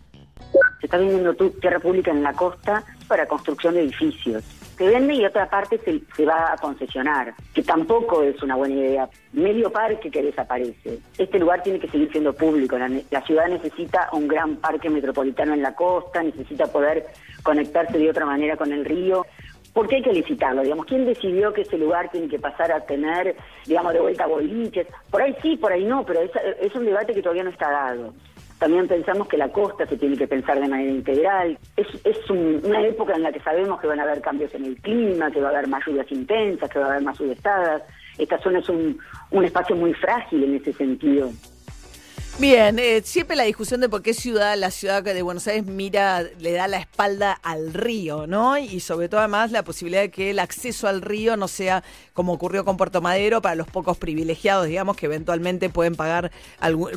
Se 0.79 0.87
está 0.87 0.97
vendiendo 0.97 1.33
tierra 1.35 1.79
pública 1.79 2.11
en 2.11 2.23
la 2.23 2.33
costa 2.33 2.83
para 3.07 3.27
construcción 3.27 3.75
de 3.75 3.81
edificios. 3.81 4.43
Se 4.77 4.87
vende 4.87 5.13
y 5.13 5.23
otra 5.23 5.47
parte 5.47 5.79
se, 5.85 6.25
va 6.25 6.53
a 6.53 6.57
concesionar, 6.57 7.35
que 7.53 7.61
tampoco 7.61 8.23
es 8.23 8.41
una 8.41 8.55
buena 8.55 8.73
idea. 8.73 9.09
Medio 9.31 9.71
parque 9.71 10.09
que 10.09 10.23
desaparece. 10.23 10.97
Este 11.19 11.37
lugar 11.37 11.61
tiene 11.61 11.79
que 11.79 11.87
seguir 11.87 12.11
siendo 12.11 12.33
público. 12.33 12.79
La, 12.79 12.89
la 13.11 13.21
ciudad 13.21 13.47
necesita 13.47 14.09
un 14.11 14.27
gran 14.27 14.55
parque 14.55 14.89
metropolitano 14.89 15.53
en 15.53 15.61
la 15.61 15.75
costa, 15.75 16.23
necesita 16.23 16.65
poder 16.65 17.05
conectarse 17.43 17.97
de 17.99 18.09
otra 18.09 18.25
manera 18.25 18.57
con 18.57 18.71
el 18.71 18.83
río. 18.83 19.27
¿Por 19.73 19.87
qué 19.87 19.97
hay 19.97 20.01
que 20.01 20.11
licitarlo? 20.13 20.63
Digamos, 20.63 20.85
¿quién 20.85 21.05
decidió 21.05 21.53
que 21.53 21.61
ese 21.61 21.77
lugar 21.77 22.09
tiene 22.11 22.27
que 22.27 22.39
pasar 22.39 22.71
a 22.71 22.81
tener, 22.81 23.35
digamos, 23.65 23.93
de 23.93 24.01
vuelta 24.01 24.25
boliches? 24.27 24.87
Por 25.09 25.21
ahí 25.21 25.35
sí, 25.41 25.55
por 25.55 25.71
ahí 25.71 25.85
no, 25.85 26.05
pero 26.05 26.19
es, 26.21 26.75
un 26.75 26.85
debate 26.85 27.13
que 27.13 27.21
todavía 27.21 27.43
no 27.43 27.51
está 27.51 27.71
dado. 27.71 28.13
También 28.59 28.87
pensamos 28.87 29.27
que 29.27 29.37
la 29.37 29.49
costa 29.49 29.87
se 29.87 29.97
tiene 29.97 30.17
que 30.17 30.27
pensar 30.27 30.59
de 30.59 30.67
manera 30.67 30.91
integral. 30.91 31.57
Es, 31.77 31.87
es 32.03 32.29
un- 32.29 32.61
una 32.63 32.81
época 32.85 33.15
en 33.15 33.23
la 33.23 33.31
que 33.31 33.39
sabemos 33.39 33.79
que 33.79 33.87
van 33.87 33.99
a 33.99 34.03
haber 34.03 34.21
cambios 34.21 34.53
en 34.53 34.65
el 34.65 34.75
clima, 34.81 35.31
que 35.31 35.41
va 35.41 35.47
a 35.47 35.51
haber 35.51 35.67
más 35.67 35.83
lluvias 35.87 36.11
intensas, 36.11 36.69
que 36.69 36.77
va 36.77 36.85
a 36.85 36.89
haber 36.91 37.03
más 37.03 37.17
subestadas. 37.17 37.81
Esta 38.17 38.37
zona 38.39 38.59
es 38.59 38.69
un 38.69 38.99
espacio 39.43 39.75
muy 39.75 39.93
frágil 39.93 40.43
en 40.43 40.55
ese 40.57 40.73
sentido. 40.73 41.31
Bien, 42.39 42.79
eh, 42.79 43.01
siempre 43.05 43.35
la 43.35 43.43
discusión 43.43 43.81
de 43.81 43.89
por 43.89 44.01
qué 44.01 44.15
ciudad, 44.15 44.57
la 44.57 44.71
ciudad 44.71 45.03
de 45.03 45.21
Buenos 45.21 45.45
Aires 45.45 45.65
mira, 45.65 46.23
le 46.23 46.53
da 46.53 46.67
la 46.67 46.77
espalda 46.77 47.33
al 47.33 47.71
río, 47.71 48.25
¿no? 48.25 48.57
Y 48.57 48.79
sobre 48.79 49.09
todo 49.09 49.19
además 49.19 49.51
la 49.51 49.63
posibilidad 49.63 50.01
de 50.01 50.09
que 50.09 50.31
el 50.31 50.39
acceso 50.39 50.87
al 50.87 51.01
río 51.01 51.37
no 51.37 51.47
sea 51.47 51.83
como 52.13 52.33
ocurrió 52.33 52.65
con 52.65 52.77
Puerto 52.77 52.99
Madero 52.99 53.43
para 53.43 53.53
los 53.55 53.67
pocos 53.67 53.97
privilegiados, 53.97 54.65
digamos, 54.65 54.97
que 54.97 55.05
eventualmente 55.05 55.69
pueden 55.69 55.95
pagar 55.95 56.31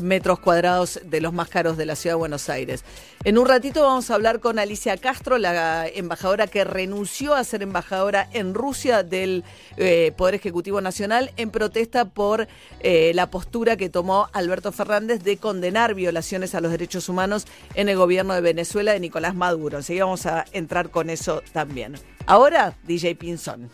metros 0.00 0.38
cuadrados 0.38 1.00
de 1.04 1.20
los 1.20 1.34
más 1.34 1.48
caros 1.48 1.76
de 1.76 1.86
la 1.86 1.96
ciudad 1.96 2.14
de 2.14 2.20
Buenos 2.20 2.48
Aires. 2.48 2.82
En 3.26 3.38
un 3.38 3.46
ratito 3.46 3.82
vamos 3.82 4.10
a 4.10 4.16
hablar 4.16 4.38
con 4.38 4.58
Alicia 4.58 4.98
Castro, 4.98 5.38
la 5.38 5.88
embajadora 5.88 6.46
que 6.46 6.62
renunció 6.62 7.34
a 7.34 7.42
ser 7.42 7.62
embajadora 7.62 8.28
en 8.34 8.52
Rusia 8.52 9.02
del 9.02 9.44
eh, 9.78 10.12
Poder 10.14 10.34
Ejecutivo 10.34 10.82
Nacional 10.82 11.30
en 11.38 11.48
protesta 11.48 12.04
por 12.04 12.46
eh, 12.80 13.12
la 13.14 13.30
postura 13.30 13.78
que 13.78 13.88
tomó 13.88 14.28
Alberto 14.34 14.72
Fernández 14.72 15.24
de 15.24 15.38
condenar 15.38 15.94
violaciones 15.94 16.54
a 16.54 16.60
los 16.60 16.70
derechos 16.70 17.08
humanos 17.08 17.46
en 17.74 17.88
el 17.88 17.96
gobierno 17.96 18.34
de 18.34 18.42
Venezuela 18.42 18.92
de 18.92 19.00
Nicolás 19.00 19.34
Maduro. 19.34 19.78
Así 19.78 19.94
que 19.94 20.02
vamos 20.02 20.26
a 20.26 20.44
entrar 20.52 20.90
con 20.90 21.08
eso 21.08 21.42
también. 21.54 21.94
Ahora, 22.26 22.74
DJ 22.82 23.14
Pinzón. 23.14 23.70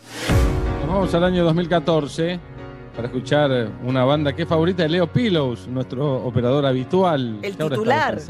Nos 0.79 0.87
vamos 0.87 1.13
al 1.13 1.25
año 1.25 1.43
2014 1.43 2.39
para 2.95 3.09
escuchar 3.09 3.69
una 3.83 4.05
banda 4.05 4.33
que 4.33 4.43
es 4.43 4.47
favorita 4.47 4.83
de 4.83 4.89
Leo 4.89 5.11
Pillows, 5.11 5.67
nuestro 5.67 6.23
operador 6.25 6.65
habitual. 6.65 7.39
El 7.41 7.55
ahora 7.59 7.75
titular. 7.75 8.21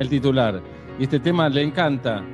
El 0.00 0.08
titular. 0.08 0.62
Y 0.98 1.04
este 1.04 1.20
tema 1.20 1.48
le 1.48 1.62
encanta. 1.62 2.24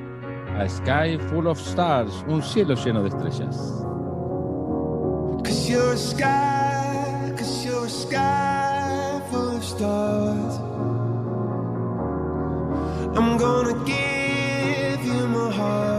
A 0.57 0.68
Sky 0.68 1.18
Full 1.29 1.48
of 1.48 1.59
Stars, 1.59 2.24
un 2.29 2.40
cielo 2.40 2.74
lleno 2.76 3.02
de 3.02 3.09
estrellas. 3.09 3.83
I'm 13.16 13.37
gonna 13.38 13.74
give 13.85 15.05
you 15.05 15.26
my 15.29 15.50
heart. 15.50 15.96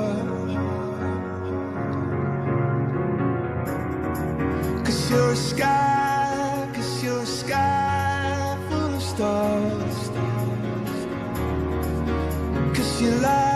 You 13.00 13.12
light 13.12 13.47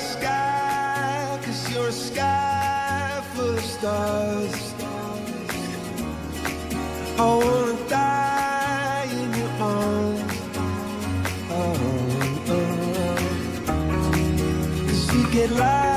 sky, 0.00 1.38
cause 1.44 1.70
you're 1.72 1.88
a 1.88 1.92
sky 1.92 3.22
full 3.34 3.56
of 3.58 3.64
stars. 3.64 4.74
I 7.18 7.22
wanna 7.22 7.88
die 7.88 9.08
in 9.20 9.28
your 9.40 9.52
arms. 9.60 10.32
Oh, 11.50 11.76
oh, 12.48 12.56
oh. 12.56 13.66
Cause 14.88 15.14
you 15.14 15.22
get 15.30 15.50
light. 15.50 15.89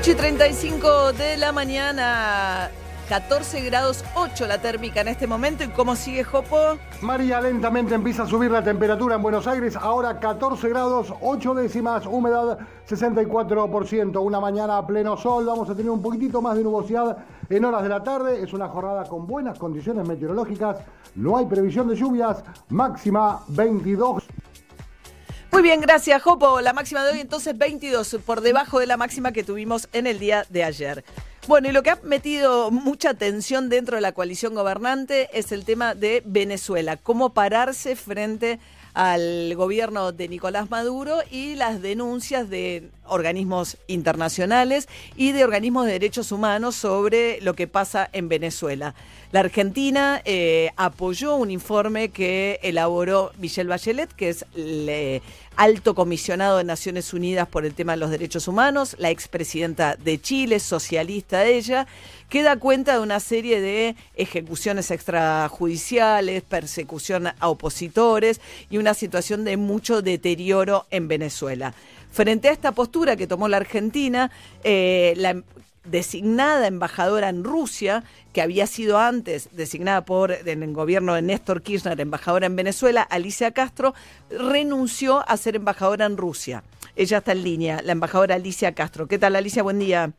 8 0.00 0.12
y 0.12 0.14
35 0.14 1.12
de 1.12 1.36
la 1.36 1.52
mañana. 1.52 2.70
14 3.10 3.60
grados 3.60 4.02
8 4.14 4.46
la 4.46 4.56
térmica 4.56 5.02
en 5.02 5.08
este 5.08 5.26
momento. 5.26 5.62
¿Y 5.62 5.68
cómo 5.68 5.94
sigue 5.94 6.24
Jopo? 6.24 6.56
María 7.02 7.38
lentamente 7.38 7.94
empieza 7.94 8.22
a 8.22 8.26
subir 8.26 8.50
la 8.50 8.64
temperatura 8.64 9.16
en 9.16 9.22
Buenos 9.22 9.46
Aires. 9.46 9.76
Ahora 9.76 10.18
14 10.18 10.70
grados 10.70 11.12
8 11.20 11.52
décimas, 11.52 12.06
humedad 12.06 12.60
64%. 12.88 14.22
Una 14.22 14.40
mañana 14.40 14.78
a 14.78 14.86
pleno 14.86 15.18
sol. 15.18 15.44
Vamos 15.44 15.68
a 15.68 15.74
tener 15.74 15.90
un 15.90 16.00
poquitito 16.00 16.40
más 16.40 16.56
de 16.56 16.64
nubosidad 16.64 17.18
en 17.50 17.62
horas 17.62 17.82
de 17.82 17.88
la 17.90 18.02
tarde. 18.02 18.42
Es 18.42 18.54
una 18.54 18.68
jornada 18.68 19.04
con 19.04 19.26
buenas 19.26 19.58
condiciones 19.58 20.08
meteorológicas. 20.08 20.78
No 21.16 21.36
hay 21.36 21.44
previsión 21.44 21.88
de 21.88 21.96
lluvias. 21.96 22.42
Máxima 22.70 23.42
22. 23.48 24.24
Muy 25.60 25.68
bien, 25.68 25.82
gracias, 25.82 26.22
Jopo. 26.22 26.62
La 26.62 26.72
máxima 26.72 27.04
de 27.04 27.12
hoy 27.12 27.20
entonces 27.20 27.58
22, 27.58 28.16
por 28.24 28.40
debajo 28.40 28.78
de 28.78 28.86
la 28.86 28.96
máxima 28.96 29.30
que 29.30 29.44
tuvimos 29.44 29.90
en 29.92 30.06
el 30.06 30.18
día 30.18 30.46
de 30.48 30.64
ayer. 30.64 31.04
Bueno, 31.48 31.68
y 31.68 31.72
lo 31.72 31.82
que 31.82 31.90
ha 31.90 31.98
metido 32.02 32.70
mucha 32.70 33.10
atención 33.10 33.68
dentro 33.68 33.96
de 33.96 34.00
la 34.00 34.12
coalición 34.12 34.54
gobernante 34.54 35.28
es 35.34 35.52
el 35.52 35.66
tema 35.66 35.94
de 35.94 36.22
Venezuela, 36.24 36.96
cómo 36.96 37.34
pararse 37.34 37.94
frente 37.94 38.58
al 38.94 39.54
gobierno 39.54 40.12
de 40.12 40.28
Nicolás 40.28 40.70
Maduro 40.70 41.18
y 41.30 41.56
las 41.56 41.82
denuncias 41.82 42.48
de 42.48 42.88
organismos 43.10 43.76
internacionales 43.86 44.88
y 45.16 45.32
de 45.32 45.44
organismos 45.44 45.86
de 45.86 45.92
derechos 45.92 46.32
humanos 46.32 46.76
sobre 46.76 47.40
lo 47.42 47.54
que 47.54 47.66
pasa 47.66 48.08
en 48.12 48.28
Venezuela. 48.28 48.94
La 49.32 49.40
Argentina 49.40 50.22
eh, 50.24 50.70
apoyó 50.76 51.36
un 51.36 51.50
informe 51.50 52.08
que 52.08 52.58
elaboró 52.62 53.30
Michelle 53.38 53.68
Bachelet, 53.68 54.12
que 54.12 54.30
es 54.30 54.44
el 54.56 55.22
alto 55.56 55.94
comisionado 55.94 56.58
de 56.58 56.64
Naciones 56.64 57.12
Unidas 57.12 57.46
por 57.46 57.64
el 57.64 57.74
tema 57.74 57.92
de 57.92 57.98
los 57.98 58.10
derechos 58.10 58.48
humanos, 58.48 58.96
la 58.98 59.10
expresidenta 59.10 59.94
de 59.94 60.20
Chile, 60.20 60.58
socialista 60.58 61.44
ella, 61.44 61.86
que 62.28 62.42
da 62.42 62.56
cuenta 62.56 62.94
de 62.94 63.00
una 63.00 63.20
serie 63.20 63.60
de 63.60 63.94
ejecuciones 64.14 64.90
extrajudiciales, 64.90 66.42
persecución 66.42 67.26
a 67.26 67.48
opositores 67.48 68.40
y 68.70 68.78
una 68.78 68.94
situación 68.94 69.44
de 69.44 69.56
mucho 69.56 70.00
deterioro 70.00 70.86
en 70.90 71.08
Venezuela. 71.08 71.74
Frente 72.10 72.48
a 72.48 72.52
esta 72.52 72.72
postura 72.72 73.16
que 73.16 73.26
tomó 73.26 73.48
la 73.48 73.58
Argentina, 73.58 74.30
eh, 74.64 75.14
la 75.16 75.42
designada 75.84 76.66
embajadora 76.66 77.28
en 77.28 77.44
Rusia, 77.44 78.02
que 78.32 78.42
había 78.42 78.66
sido 78.66 78.98
antes 78.98 79.54
designada 79.56 80.04
por 80.04 80.32
en 80.32 80.62
el 80.62 80.72
gobierno 80.72 81.14
de 81.14 81.22
Néstor 81.22 81.62
Kirchner, 81.62 82.00
embajadora 82.00 82.46
en 82.46 82.56
Venezuela, 82.56 83.02
Alicia 83.02 83.52
Castro, 83.52 83.94
renunció 84.30 85.24
a 85.28 85.36
ser 85.36 85.56
embajadora 85.56 86.06
en 86.06 86.16
Rusia. 86.16 86.62
Ella 86.96 87.18
está 87.18 87.32
en 87.32 87.44
línea, 87.44 87.80
la 87.82 87.92
embajadora 87.92 88.34
Alicia 88.34 88.74
Castro. 88.74 89.06
¿Qué 89.06 89.18
tal, 89.18 89.36
Alicia? 89.36 89.62
Buen 89.62 89.78
día. 89.78 90.10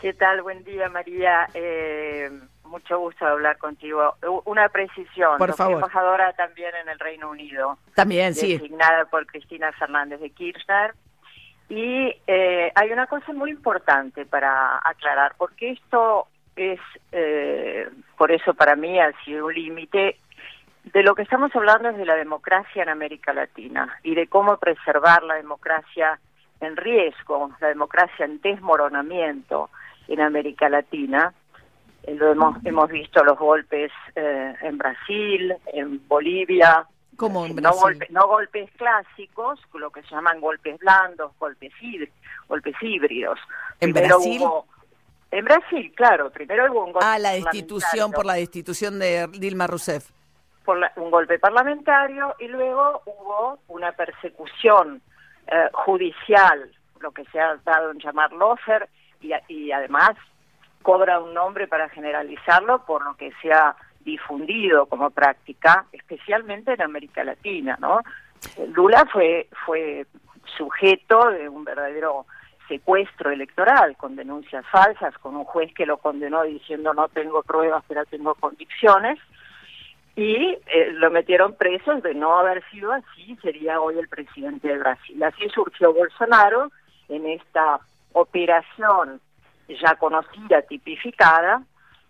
¿Qué 0.00 0.12
tal? 0.12 0.42
Buen 0.42 0.64
día, 0.64 0.88
María. 0.88 1.48
Eh, 1.54 2.28
mucho 2.64 2.98
gusto 2.98 3.24
hablar 3.24 3.56
contigo. 3.58 4.16
Una 4.44 4.68
precisión. 4.68 5.38
Por 5.38 5.54
favor. 5.54 5.74
embajadora 5.74 6.32
también 6.32 6.70
en 6.82 6.88
el 6.88 6.98
Reino 6.98 7.30
Unido. 7.30 7.78
También, 7.94 8.34
sí. 8.34 8.54
Designada 8.54 9.04
por 9.06 9.26
Cristina 9.26 9.70
Fernández 9.72 10.20
de 10.20 10.30
Kirchner. 10.30 10.94
Y 11.74 12.14
eh, 12.26 12.70
hay 12.74 12.92
una 12.92 13.06
cosa 13.06 13.32
muy 13.32 13.50
importante 13.50 14.26
para 14.26 14.76
aclarar, 14.84 15.32
porque 15.38 15.70
esto 15.70 16.26
es, 16.54 16.78
eh, 17.12 17.88
por 18.18 18.30
eso 18.30 18.52
para 18.52 18.76
mí 18.76 19.00
ha 19.00 19.10
sido 19.24 19.46
un 19.46 19.54
límite. 19.54 20.18
De 20.92 21.02
lo 21.02 21.14
que 21.14 21.22
estamos 21.22 21.50
hablando 21.56 21.88
es 21.88 21.96
de 21.96 22.04
la 22.04 22.16
democracia 22.16 22.82
en 22.82 22.90
América 22.90 23.32
Latina 23.32 23.88
y 24.02 24.14
de 24.14 24.26
cómo 24.26 24.58
preservar 24.58 25.22
la 25.22 25.36
democracia 25.36 26.20
en 26.60 26.76
riesgo, 26.76 27.52
la 27.58 27.68
democracia 27.68 28.26
en 28.26 28.42
desmoronamiento 28.42 29.70
en 30.08 30.20
América 30.20 30.68
Latina. 30.68 31.32
Eh, 32.02 32.14
lo 32.14 32.32
hemos, 32.32 32.62
hemos 32.66 32.90
visto 32.90 33.24
los 33.24 33.38
golpes 33.38 33.90
eh, 34.14 34.54
en 34.60 34.76
Brasil, 34.76 35.54
en 35.72 36.06
Bolivia, 36.06 36.86
¿Cómo 37.16 37.44
en 37.46 37.56
no, 37.56 37.72
golpe- 37.72 38.08
no 38.10 38.26
golpes 38.26 38.70
clásicos, 38.76 39.60
lo 39.74 39.90
que 39.90 40.02
se 40.02 40.08
llaman 40.14 40.40
golpes 40.40 40.78
blandos, 40.78 41.32
golpes, 41.38 41.72
híbr- 41.80 42.10
golpes 42.48 42.74
híbridos. 42.80 43.38
¿En 43.80 43.92
Primero 43.92 44.16
Brasil? 44.16 44.40
hubo- 44.42 44.66
en 45.30 45.44
Brasil, 45.44 45.92
claro. 45.94 46.30
Primero 46.30 46.70
hubo 46.72 46.84
un 46.84 46.92
golpe 46.92 47.06
Ah, 47.08 47.18
la 47.18 47.30
destitución 47.32 48.12
por 48.12 48.24
la 48.26 48.34
destitución 48.34 48.98
de 48.98 49.26
Dilma 49.32 49.66
Rousseff. 49.66 50.10
por 50.64 50.78
la- 50.78 50.92
un 50.96 51.10
golpe 51.10 51.38
parlamentario 51.40 52.36
y 52.38 52.46
luego 52.48 53.02
hubo 53.06 53.58
una 53.68 53.92
persecución 53.92 55.02
eh, 55.48 55.68
judicial, 55.72 56.70
lo 57.00 57.10
que 57.10 57.24
se 57.26 57.40
ha 57.40 57.56
dado 57.64 57.90
en 57.90 57.98
llamar 57.98 58.32
lofer, 58.32 58.88
y, 59.20 59.32
a- 59.32 59.42
y 59.48 59.72
además 59.72 60.10
cobra 60.82 61.18
un 61.18 61.34
nombre 61.34 61.66
para 61.66 61.88
generalizarlo 61.88 62.84
por 62.86 63.04
lo 63.04 63.16
que 63.16 63.32
se 63.42 63.52
ha 63.52 63.74
difundido 64.04 64.86
como 64.86 65.10
práctica, 65.10 65.86
especialmente 65.92 66.72
en 66.72 66.82
América 66.82 67.24
Latina, 67.24 67.76
¿no? 67.80 68.00
Lula 68.74 69.06
fue 69.12 69.48
fue 69.64 70.06
sujeto 70.56 71.30
de 71.30 71.48
un 71.48 71.64
verdadero 71.64 72.26
secuestro 72.68 73.30
electoral 73.30 73.96
con 73.96 74.16
denuncias 74.16 74.64
falsas, 74.70 75.16
con 75.18 75.36
un 75.36 75.44
juez 75.44 75.72
que 75.74 75.86
lo 75.86 75.98
condenó 75.98 76.42
diciendo 76.42 76.94
no 76.94 77.08
tengo 77.08 77.42
pruebas 77.42 77.84
pero 77.86 78.04
tengo 78.06 78.34
convicciones 78.34 79.18
y 80.14 80.58
eh, 80.66 80.92
lo 80.92 81.10
metieron 81.10 81.54
preso, 81.54 81.94
de 82.00 82.14
no 82.14 82.36
haber 82.36 82.62
sido 82.70 82.92
así, 82.92 83.36
sería 83.40 83.80
hoy 83.80 83.98
el 83.98 84.08
presidente 84.08 84.68
de 84.68 84.78
Brasil. 84.78 85.22
Así 85.22 85.48
surgió 85.48 85.94
Bolsonaro 85.94 86.70
en 87.08 87.26
esta 87.26 87.80
operación 88.12 89.20
ya 89.68 89.94
conocida, 89.96 90.62
tipificada, 90.62 91.62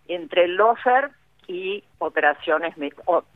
entre 0.07 0.45
el 0.45 0.55
lofer 0.55 1.11
y 1.47 1.83
operaciones 1.99 2.75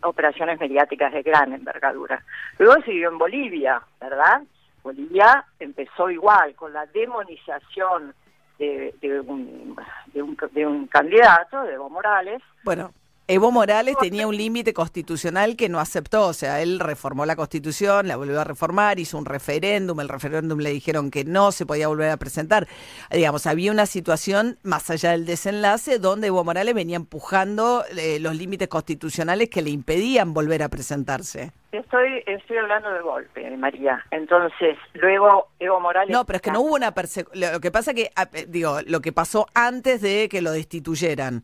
operaciones 0.01 0.59
mediáticas 0.59 1.13
de 1.13 1.21
gran 1.23 1.53
envergadura. 1.53 2.23
Luego 2.57 2.81
siguió 2.83 3.09
en 3.09 3.17
Bolivia, 3.17 3.81
¿verdad? 3.99 4.41
Bolivia 4.83 5.45
empezó 5.59 6.09
igual, 6.09 6.55
con 6.55 6.73
la 6.73 6.85
demonización 6.87 8.13
de, 8.57 8.95
de 9.01 9.19
un, 9.19 9.75
de, 10.13 10.23
un, 10.23 10.37
de 10.51 10.65
un 10.65 10.87
candidato, 10.87 11.63
de 11.63 11.73
Evo 11.73 11.89
Morales, 11.89 12.41
Bueno, 12.63 12.91
Evo 13.29 13.51
Morales 13.51 13.97
tenía 13.99 14.25
un 14.25 14.37
límite 14.37 14.73
constitucional 14.73 15.57
que 15.57 15.67
no 15.67 15.81
aceptó, 15.81 16.27
o 16.27 16.33
sea, 16.33 16.61
él 16.61 16.79
reformó 16.79 17.25
la 17.25 17.35
constitución, 17.35 18.07
la 18.07 18.15
volvió 18.15 18.39
a 18.39 18.45
reformar, 18.45 18.99
hizo 18.99 19.17
un 19.17 19.25
referéndum, 19.25 19.99
el 19.99 20.07
referéndum 20.07 20.59
le 20.59 20.69
dijeron 20.69 21.11
que 21.11 21.25
no 21.25 21.51
se 21.51 21.65
podía 21.65 21.89
volver 21.89 22.09
a 22.09 22.15
presentar. 22.15 22.69
Digamos, 23.11 23.45
había 23.45 23.73
una 23.73 23.85
situación 23.85 24.57
más 24.63 24.89
allá 24.89 25.11
del 25.11 25.25
desenlace 25.25 25.99
donde 25.99 26.27
Evo 26.27 26.45
Morales 26.45 26.73
venía 26.73 26.95
empujando 26.95 27.83
eh, 27.97 28.19
los 28.21 28.33
límites 28.33 28.69
constitucionales 28.69 29.49
que 29.49 29.61
le 29.61 29.71
impedían 29.71 30.33
volver 30.33 30.63
a 30.63 30.69
presentarse. 30.69 31.51
Estoy, 31.73 32.23
estoy 32.27 32.55
hablando 32.55 32.89
de 32.93 33.01
golpe, 33.01 33.57
María. 33.57 34.05
Entonces, 34.11 34.77
luego 34.93 35.49
Evo 35.59 35.81
Morales... 35.81 36.13
No, 36.13 36.25
pero 36.25 36.37
es 36.37 36.41
que 36.41 36.51
no 36.51 36.61
hubo 36.61 36.75
una 36.75 36.93
persecución. 36.93 37.51
Lo 37.51 37.59
que 37.59 37.71
pasa 37.71 37.93
que, 37.93 38.09
ah, 38.15 38.29
eh, 38.31 38.45
digo, 38.47 38.79
lo 38.87 39.01
que 39.01 39.11
pasó 39.11 39.47
antes 39.53 39.99
de 39.99 40.29
que 40.29 40.41
lo 40.41 40.53
destituyeran. 40.53 41.43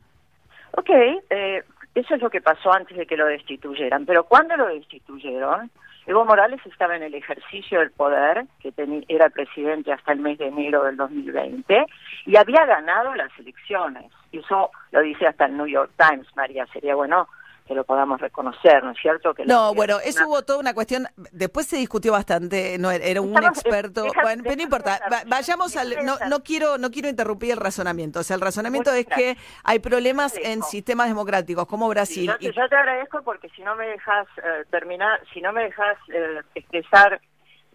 Ok, 0.75 0.89
eh, 0.89 1.63
eso 1.95 2.15
es 2.15 2.21
lo 2.21 2.29
que 2.29 2.41
pasó 2.41 2.73
antes 2.73 2.97
de 2.97 3.05
que 3.05 3.17
lo 3.17 3.25
destituyeran. 3.27 4.05
Pero 4.05 4.23
cuando 4.23 4.57
lo 4.57 4.67
destituyeron, 4.67 5.69
Evo 6.05 6.25
Morales 6.25 6.59
estaba 6.65 6.95
en 6.95 7.03
el 7.03 7.15
ejercicio 7.15 7.79
del 7.79 7.91
poder, 7.91 8.45
que 8.59 8.73
era 9.07 9.29
presidente 9.29 9.91
hasta 9.93 10.11
el 10.11 10.19
mes 10.19 10.37
de 10.37 10.47
enero 10.47 10.83
del 10.83 10.97
2020, 10.97 11.85
y 12.25 12.35
había 12.35 12.65
ganado 12.65 13.15
las 13.15 13.31
elecciones. 13.39 14.11
Y 14.31 14.39
eso 14.39 14.71
lo 14.91 15.01
dice 15.01 15.27
hasta 15.27 15.45
el 15.45 15.55
New 15.55 15.67
York 15.67 15.91
Times, 15.97 16.27
María. 16.35 16.65
Sería 16.67 16.95
bueno 16.95 17.27
que 17.65 17.73
lo 17.75 17.83
podamos 17.85 18.19
reconocer, 18.19 18.83
¿no 18.83 18.91
es 18.91 18.97
cierto? 19.01 19.33
Que 19.33 19.45
No, 19.45 19.73
bueno, 19.73 19.99
eso 20.03 20.19
una- 20.19 20.27
hubo 20.27 20.41
toda 20.43 20.59
una 20.59 20.73
cuestión. 20.73 21.07
Después 21.31 21.65
se 21.67 21.77
discutió 21.77 22.11
bastante. 22.11 22.77
No 22.77 22.91
era 22.91 23.21
un 23.21 23.29
Estamos- 23.35 23.57
experto. 23.57 24.03
deja- 24.03 24.21
bueno, 24.21 24.43
pero 24.43 24.55
no 24.57 24.61
importa. 24.63 24.99
Va- 25.11 25.23
vayamos 25.27 25.75
al. 25.77 26.05
No, 26.05 26.17
no 26.29 26.43
quiero, 26.43 26.77
no 26.77 26.91
quiero 26.91 27.07
interrumpir 27.09 27.51
el 27.51 27.57
razonamiento. 27.57 28.19
O 28.19 28.23
sea, 28.23 28.35
el 28.35 28.41
razonamiento 28.41 28.91
es 28.91 29.05
que 29.05 29.37
hay 29.63 29.79
problemas 29.79 30.35
en 30.37 30.61
sistemas 30.63 31.07
democráticos 31.07 31.65
como 31.67 31.87
Brasil. 31.89 32.27
Yo, 32.27 32.35
y- 32.49 32.51
yo 32.53 32.67
te 32.67 32.75
agradezco 32.75 33.21
porque 33.23 33.49
si 33.55 33.61
no 33.61 33.75
me 33.75 33.87
dejas 33.87 34.27
eh, 34.37 34.65
terminar, 34.69 35.21
si 35.33 35.41
no 35.41 35.53
me 35.53 35.63
dejas 35.63 35.97
eh, 36.13 36.41
expresar 36.55 37.21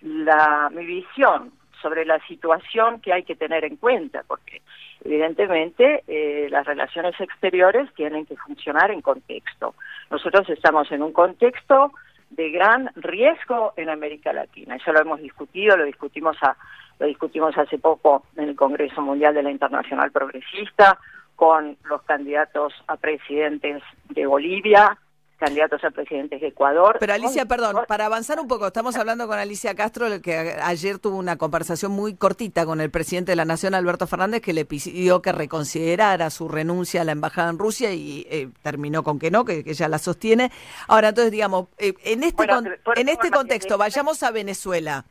la, 0.00 0.68
mi 0.72 0.84
visión 0.84 1.52
sobre 1.82 2.04
la 2.04 2.18
situación 2.26 3.00
que 3.00 3.12
hay 3.12 3.22
que 3.22 3.36
tener 3.36 3.64
en 3.64 3.76
cuenta, 3.76 4.22
porque 4.26 4.62
evidentemente 5.04 6.02
eh, 6.06 6.48
las 6.50 6.66
relaciones 6.66 7.18
exteriores 7.20 7.92
tienen 7.94 8.26
que 8.26 8.36
funcionar 8.36 8.90
en 8.90 9.00
contexto. 9.00 9.74
Nosotros 10.10 10.48
estamos 10.50 10.90
en 10.92 11.02
un 11.02 11.12
contexto 11.12 11.92
de 12.30 12.50
gran 12.50 12.90
riesgo 12.96 13.72
en 13.76 13.88
América 13.88 14.32
Latina. 14.32 14.76
Eso 14.76 14.92
lo 14.92 15.00
hemos 15.00 15.20
discutido, 15.20 15.76
lo 15.76 15.84
discutimos 15.84 16.36
a, 16.42 16.56
lo 16.98 17.06
discutimos 17.06 17.56
hace 17.56 17.78
poco 17.78 18.24
en 18.36 18.50
el 18.50 18.56
Congreso 18.56 19.00
Mundial 19.00 19.34
de 19.34 19.42
la 19.42 19.50
Internacional 19.50 20.10
Progresista 20.10 20.98
con 21.36 21.76
los 21.84 22.02
candidatos 22.02 22.74
a 22.88 22.96
presidentes 22.96 23.82
de 24.08 24.26
Bolivia, 24.26 24.98
candidatos 25.38 25.82
a 25.84 25.90
presidentes 25.90 26.40
de 26.40 26.48
Ecuador. 26.48 26.96
Pero 27.00 27.14
Alicia, 27.14 27.46
perdón, 27.46 27.76
para 27.86 28.06
avanzar 28.06 28.40
un 28.40 28.48
poco, 28.48 28.66
estamos 28.66 28.96
hablando 28.96 29.26
con 29.26 29.38
Alicia 29.38 29.74
Castro, 29.74 30.06
que 30.20 30.36
ayer 30.62 30.98
tuvo 30.98 31.16
una 31.16 31.36
conversación 31.36 31.92
muy 31.92 32.14
cortita 32.14 32.66
con 32.66 32.80
el 32.80 32.90
presidente 32.90 33.32
de 33.32 33.36
la 33.36 33.44
Nación, 33.44 33.74
Alberto 33.74 34.06
Fernández, 34.06 34.42
que 34.42 34.52
le 34.52 34.64
pidió 34.64 35.22
que 35.22 35.32
reconsiderara 35.32 36.30
su 36.30 36.48
renuncia 36.48 37.02
a 37.02 37.04
la 37.04 37.12
embajada 37.12 37.50
en 37.50 37.58
Rusia 37.58 37.92
y 37.92 38.26
eh, 38.30 38.48
terminó 38.62 39.02
con 39.02 39.18
que 39.18 39.30
no, 39.30 39.44
que, 39.44 39.62
que 39.64 39.70
ella 39.70 39.88
la 39.88 39.98
sostiene. 39.98 40.50
Ahora, 40.88 41.10
entonces, 41.10 41.30
digamos, 41.32 41.68
eh, 41.78 41.94
en 42.04 42.22
este, 42.24 42.36
Bueno, 42.36 42.54
con- 42.56 42.68
por- 42.84 42.98
en 42.98 43.08
este 43.08 43.30
contexto, 43.30 43.78
vayamos 43.78 44.22
a 44.22 44.30
Venezuela. 44.30 45.04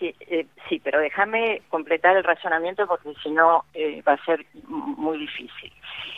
Sí, 0.00 0.14
eh, 0.20 0.46
sí, 0.66 0.80
pero 0.82 0.98
déjame 0.98 1.60
completar 1.68 2.16
el 2.16 2.24
razonamiento 2.24 2.86
porque 2.86 3.12
si 3.22 3.30
no 3.30 3.66
eh, 3.74 4.02
va 4.08 4.14
a 4.14 4.24
ser 4.24 4.46
muy 4.66 5.18
difícil. 5.18 5.70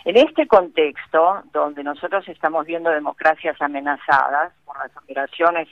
En 0.04 0.16
este 0.16 0.46
contexto, 0.46 1.42
donde 1.52 1.82
nosotros 1.82 2.28
estamos 2.28 2.64
viendo 2.64 2.90
democracias 2.90 3.60
amenazadas 3.60 4.52
por 4.64 4.78
las 4.78 4.96
operaciones 4.96 5.68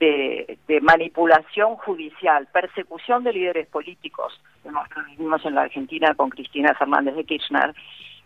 de, 0.00 0.58
manipulación 0.82 1.76
judicial, 1.76 2.48
persecución 2.52 3.22
de 3.22 3.32
líderes 3.32 3.68
políticos, 3.68 4.38
lo 4.64 4.82
vivimos 5.10 5.44
en 5.46 5.54
la 5.54 5.62
Argentina 5.62 6.12
con 6.16 6.30
Cristina 6.30 6.74
Fernández 6.74 7.14
de 7.14 7.24
Kirchner, 7.24 7.72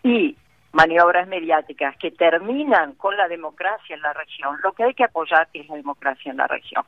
y 0.03 0.35
maniobras 0.72 1.26
mediáticas 1.28 1.96
que 1.96 2.10
terminan 2.10 2.92
con 2.94 3.16
la 3.16 3.28
democracia 3.28 3.96
en 3.96 4.02
la 4.02 4.12
región, 4.12 4.56
lo 4.62 4.72
que 4.72 4.84
hay 4.84 4.94
que 4.94 5.04
apoyar 5.04 5.48
es 5.54 5.68
la 5.68 5.76
democracia 5.76 6.30
en 6.30 6.36
la 6.36 6.46
región. 6.46 6.84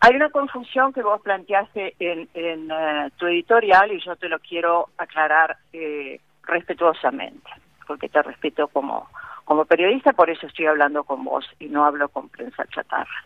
Hay 0.00 0.14
una 0.14 0.30
confusión 0.30 0.92
que 0.92 1.02
vos 1.02 1.20
planteaste 1.22 1.94
en, 1.98 2.28
en, 2.34 2.70
eh, 2.70 3.10
tu 3.16 3.26
editorial 3.26 3.90
y 3.92 4.00
yo 4.00 4.14
te 4.16 4.28
lo 4.28 4.38
quiero 4.38 4.90
aclarar 4.98 5.56
eh, 5.72 6.20
respetuosamente, 6.44 7.50
porque 7.86 8.08
te 8.08 8.22
respeto 8.22 8.68
como, 8.68 9.08
como 9.44 9.64
periodista, 9.64 10.12
por 10.12 10.30
eso 10.30 10.46
estoy 10.46 10.66
hablando 10.66 11.02
con 11.04 11.24
vos 11.24 11.44
y 11.58 11.66
no 11.66 11.84
hablo 11.84 12.08
con 12.08 12.28
prensa 12.28 12.64
chatarra. 12.66 13.24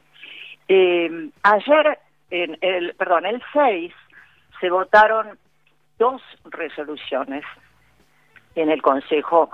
Eh, 0.69 1.31
ayer, 1.43 1.99
en 2.31 2.57
el, 2.61 2.95
perdón, 2.95 3.27
el 3.27 3.43
6 3.53 3.93
se 4.61 4.71
votaron 4.71 5.39
dos 5.99 6.23
resoluciones 6.45 7.45
en 8.55 8.71
el 8.71 8.81
Consejo 8.81 9.51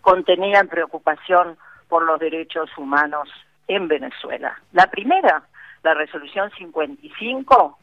Contenían 0.00 0.68
preocupación 0.68 1.56
por 1.88 2.04
los 2.04 2.18
derechos 2.18 2.70
humanos 2.76 3.28
en 3.68 3.88
Venezuela. 3.88 4.60
La 4.72 4.90
primera, 4.90 5.42
la 5.82 5.94
resolución 5.94 6.50
55, 6.56 7.78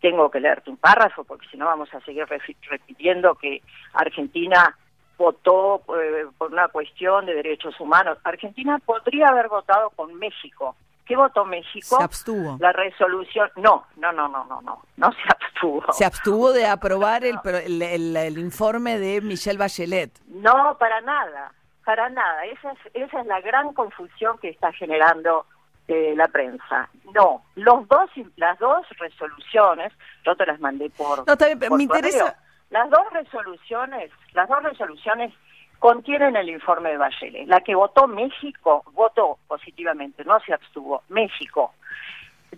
tengo 0.00 0.30
que 0.30 0.40
leerte 0.40 0.70
un 0.70 0.76
párrafo 0.76 1.24
porque 1.24 1.48
si 1.48 1.56
no 1.56 1.66
vamos 1.66 1.92
a 1.92 2.00
seguir 2.00 2.26
repitiendo 2.26 3.34
que 3.34 3.62
Argentina 3.94 4.76
votó 5.18 5.82
eh, 5.98 6.26
por 6.36 6.52
una 6.52 6.68
cuestión 6.68 7.26
de 7.26 7.34
derechos 7.34 7.78
humanos. 7.80 8.18
Argentina 8.24 8.78
podría 8.84 9.28
haber 9.28 9.48
votado 9.48 9.90
con 9.90 10.14
México. 10.14 10.76
¿Qué 11.06 11.16
votó 11.16 11.44
México? 11.44 11.96
Se 11.98 12.02
abstuvo. 12.02 12.56
La 12.58 12.72
resolución, 12.72 13.48
no, 13.56 13.86
no, 13.96 14.12
no, 14.12 14.28
no, 14.28 14.44
no, 14.46 14.60
no, 14.62 14.82
no 14.96 15.12
se 15.12 15.22
abstuvo. 15.28 15.92
Se 15.92 16.04
abstuvo 16.04 16.52
de 16.52 16.66
aprobar 16.66 17.24
el, 17.24 17.38
el, 17.44 17.80
el- 17.82 18.16
el 18.16 18.38
informe 18.38 18.98
de 18.98 19.20
Michelle 19.20 19.56
Bachelet. 19.58 20.10
No, 20.26 20.76
para 20.78 21.00
nada, 21.02 21.52
para 21.84 22.08
nada. 22.08 22.44
Esa 22.46 22.72
es, 22.72 22.78
esa 22.94 23.20
es 23.20 23.26
la 23.26 23.40
gran 23.40 23.72
confusión 23.72 24.36
que 24.38 24.48
está 24.48 24.72
generando 24.72 25.46
eh, 25.88 26.14
la 26.16 26.26
prensa. 26.26 26.88
No, 27.14 27.42
los 27.54 27.86
dos, 27.86 28.10
las 28.34 28.58
dos 28.58 28.84
resoluciones, 28.98 29.92
yo 30.24 30.34
te 30.34 30.44
las 30.44 30.58
mandé 30.58 30.90
por. 30.90 31.24
No, 31.26 31.32
está 31.34 31.46
bien, 31.46 31.58
pero 31.60 31.76
me 31.76 31.84
interesa- 31.84 32.36
Las 32.70 32.90
dos 32.90 33.06
resoluciones, 33.12 34.10
las 34.32 34.48
dos 34.48 34.60
resoluciones 34.64 35.32
contienen 35.78 36.36
el 36.36 36.48
informe 36.48 36.90
de 36.90 36.96
Bachelet. 36.96 37.48
La 37.48 37.60
que 37.60 37.74
votó 37.74 38.06
México, 38.06 38.84
votó 38.92 39.38
positivamente, 39.46 40.24
no 40.24 40.40
se 40.40 40.52
abstuvo. 40.52 41.02
México 41.08 41.72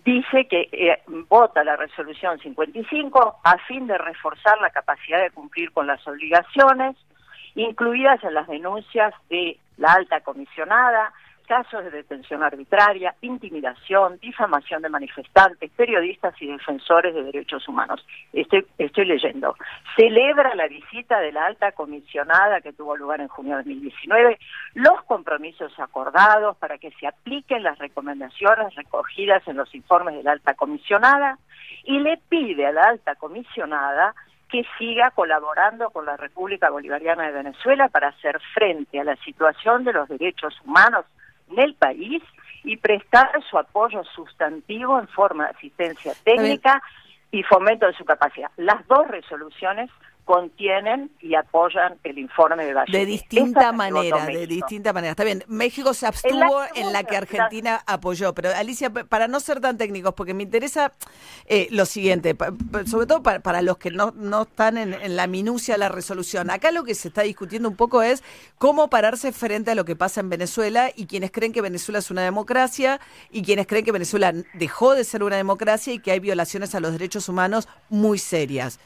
dice 0.03 0.47
que 0.47 0.69
eh, 0.71 1.01
vota 1.27 1.63
la 1.63 1.75
resolución 1.75 2.39
55 2.39 3.39
a 3.43 3.57
fin 3.59 3.87
de 3.87 3.97
reforzar 3.97 4.59
la 4.61 4.69
capacidad 4.69 5.21
de 5.21 5.31
cumplir 5.31 5.71
con 5.71 5.87
las 5.87 6.05
obligaciones 6.07 6.95
incluidas 7.55 8.23
en 8.23 8.33
las 8.33 8.47
denuncias 8.47 9.13
de 9.29 9.57
la 9.77 9.93
alta 9.93 10.21
comisionada, 10.21 11.11
casos 11.49 11.83
de 11.83 11.89
detención 11.89 12.43
arbitraria, 12.43 13.15
intimidación, 13.21 14.19
difamación 14.21 14.83
de 14.83 14.89
manifestantes, 14.89 15.71
periodistas 15.71 16.39
y 16.39 16.45
defensores 16.45 17.15
de 17.15 17.23
derechos 17.23 17.67
humanos. 17.67 18.05
Estoy, 18.31 18.67
estoy 18.77 19.05
leyendo. 19.05 19.55
Celebra 19.95 20.53
la 20.53 20.67
visita 20.67 21.19
de 21.19 21.31
la 21.31 21.47
alta 21.47 21.71
comisionada 21.71 22.61
que 22.61 22.71
tuvo 22.71 22.95
lugar 22.95 23.19
en 23.19 23.29
junio 23.29 23.57
de 23.57 23.63
2019, 23.63 24.37
los 24.75 25.01
compromisos 25.05 25.73
acordados 25.79 26.55
para 26.57 26.77
que 26.77 26.91
se 26.91 27.07
apliquen 27.07 27.63
las 27.63 27.79
recomendaciones 27.79 28.75
recogidas 28.75 29.41
en 29.47 29.57
los 29.57 29.73
informes 29.73 30.17
de 30.17 30.23
la 30.23 30.33
alta 30.33 30.53
comisionada 30.53 31.39
y 31.83 31.97
le 31.97 32.17
pide 32.29 32.67
a 32.67 32.71
la 32.71 32.83
alta 32.83 33.15
comisionada 33.15 34.13
que 34.49 34.65
siga 34.77 35.09
colaborando 35.11 35.89
con 35.89 36.05
la 36.05 36.15
República 36.15 36.69
Bolivariana 36.69 37.25
de 37.25 37.31
Venezuela 37.31 37.87
para 37.87 38.09
hacer 38.09 38.39
frente 38.53 38.99
a 38.99 39.03
la 39.03 39.15
situación 39.17 39.83
de 39.83 39.93
los 39.93 40.07
derechos 40.09 40.53
humanos 40.63 41.05
en 41.49 41.59
el 41.59 41.73
país 41.75 42.21
y 42.63 42.77
prestar 42.77 43.31
su 43.49 43.57
apoyo 43.57 44.03
sustantivo 44.15 44.99
en 44.99 45.07
forma 45.07 45.45
de 45.45 45.51
asistencia 45.51 46.13
técnica 46.23 46.81
y 47.31 47.43
fomento 47.43 47.85
de 47.85 47.93
su 47.93 48.05
capacidad. 48.05 48.49
Las 48.57 48.85
dos 48.87 49.07
resoluciones 49.07 49.89
contienen 50.29 51.09
y 51.21 51.33
apoyan 51.33 51.97
el 52.03 52.19
informe 52.19 52.63
de 52.63 52.75
Bachelet. 52.75 52.99
De 53.01 53.05
distinta 53.07 53.61
Esa 53.61 53.71
manera, 53.71 54.25
de 54.27 54.45
distinta 54.45 54.93
manera. 54.93 55.11
Está 55.13 55.23
bien, 55.23 55.43
México 55.47 55.95
se 55.95 56.05
abstuvo 56.05 56.35
En 56.35 56.39
la 56.39 56.69
en 56.75 56.93
la 56.93 57.03
que 57.03 57.17
Argentina 57.17 57.81
apoyó, 57.87 58.35
pero 58.35 58.51
Alicia, 58.55 58.91
pa- 58.91 59.05
para 59.05 59.27
no 59.27 59.39
ser 59.39 59.59
tan 59.59 59.79
técnicos, 59.79 60.13
porque 60.13 60.35
me 60.35 60.43
interesa 60.43 60.93
eh, 61.47 61.67
lo 61.71 61.87
siguiente, 61.87 62.35
sobre 62.85 63.07
todo 63.07 63.23
para, 63.23 63.39
para 63.39 63.63
los 63.63 63.79
que 63.79 63.89
no, 63.89 64.11
no 64.15 64.43
están 64.43 64.77
en, 64.77 64.93
en 64.93 65.15
la 65.15 65.25
minucia 65.25 65.73
de 65.73 65.79
la 65.79 65.89
resolución. 65.89 66.51
Acá 66.51 66.71
lo 66.71 66.83
que 66.83 66.93
se 66.93 67.07
está 67.07 67.23
discutiendo 67.23 67.67
un 67.67 67.75
poco 67.75 68.03
es 68.03 68.23
cómo 68.59 68.87
pararse 68.91 69.31
frente 69.31 69.71
a 69.71 69.75
lo 69.75 69.83
que 69.83 69.95
pasa 69.95 70.19
en 70.21 70.29
Venezuela 70.29 70.91
y 70.95 71.07
quienes 71.07 71.31
creen 71.31 71.53
que 71.53 71.61
Venezuela 71.61 71.97
es 71.97 72.11
una 72.11 72.21
democracia 72.21 72.99
y 73.31 73.41
quienes 73.41 73.65
creen 73.65 73.83
que 73.83 73.91
Venezuela 73.91 74.31
dejó 74.53 74.93
de 74.93 75.03
ser 75.05 75.23
una 75.23 75.37
democracia 75.37 75.91
y 75.91 75.97
que 75.97 76.11
hay 76.11 76.19
violaciones 76.19 76.75
a 76.75 76.79
los 76.79 76.91
derechos 76.91 77.29
humanos 77.29 77.67
muy 77.89 78.19
serias. 78.19 78.79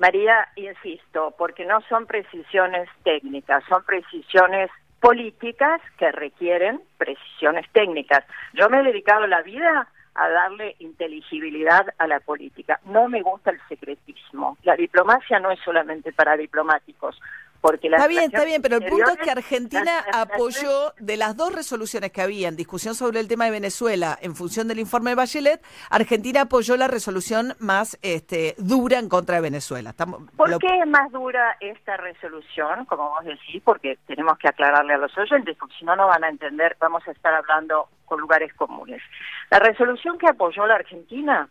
María, 0.00 0.48
insisto, 0.56 1.34
porque 1.36 1.64
no 1.64 1.80
son 1.88 2.06
precisiones 2.06 2.88
técnicas, 3.04 3.62
son 3.68 3.84
precisiones 3.84 4.70
políticas 5.00 5.80
que 5.98 6.10
requieren 6.12 6.80
precisiones 6.98 7.66
técnicas. 7.72 8.24
Yo 8.54 8.68
me 8.68 8.80
he 8.80 8.84
dedicado 8.84 9.26
la 9.26 9.42
vida 9.42 9.88
a 10.14 10.28
darle 10.28 10.76
inteligibilidad 10.78 11.86
a 11.98 12.06
la 12.06 12.20
política. 12.20 12.80
No 12.86 13.08
me 13.08 13.22
gusta 13.22 13.50
el 13.50 13.60
secretismo. 13.68 14.56
La 14.62 14.74
diplomacia 14.74 15.38
no 15.38 15.50
es 15.50 15.60
solamente 15.60 16.12
para 16.12 16.36
diplomáticos. 16.36 17.20
Porque 17.60 17.88
las 17.90 17.98
Está 18.00 18.08
bien, 18.08 18.24
está 18.24 18.44
bien, 18.44 18.62
pero 18.62 18.76
el 18.76 18.84
punto 18.86 19.10
es 19.10 19.16
que 19.18 19.30
Argentina 19.30 19.82
las- 19.84 20.06
las 20.06 20.16
apoyó 20.16 20.92
de 20.98 21.16
las 21.16 21.36
dos 21.36 21.52
resoluciones 21.54 22.12
que 22.12 22.22
había 22.22 22.48
en 22.48 22.56
discusión 22.56 22.94
sobre 22.94 23.20
el 23.20 23.28
tema 23.28 23.44
de 23.46 23.50
Venezuela 23.50 24.18
en 24.22 24.36
función 24.36 24.68
del 24.68 24.78
informe 24.78 25.10
de 25.10 25.16
Bachelet, 25.16 25.62
Argentina 25.90 26.42
apoyó 26.42 26.76
la 26.76 26.88
resolución 26.88 27.54
más 27.58 27.98
este, 28.02 28.54
dura 28.58 28.98
en 28.98 29.08
contra 29.08 29.36
de 29.36 29.40
Venezuela. 29.42 29.90
Estamos, 29.90 30.22
¿Por 30.36 30.48
lo- 30.50 30.58
qué 30.58 30.78
es 30.80 30.86
más 30.86 31.10
dura 31.12 31.56
esta 31.60 31.96
resolución, 31.96 32.84
como 32.86 33.10
vos 33.10 33.24
decís? 33.24 33.62
Porque 33.64 33.98
tenemos 34.06 34.38
que 34.38 34.48
aclararle 34.48 34.94
a 34.94 34.98
los 34.98 35.16
oyentes, 35.18 35.56
porque 35.58 35.74
si 35.78 35.84
no, 35.84 35.96
no 35.96 36.06
van 36.06 36.24
a 36.24 36.28
entender, 36.28 36.76
vamos 36.80 37.02
a 37.08 37.10
estar 37.12 37.34
hablando 37.34 37.88
con 38.04 38.20
lugares 38.20 38.52
comunes. 38.54 39.02
La 39.50 39.58
resolución 39.58 40.18
que 40.18 40.28
apoyó 40.28 40.66
la 40.66 40.76
Argentina 40.76 41.48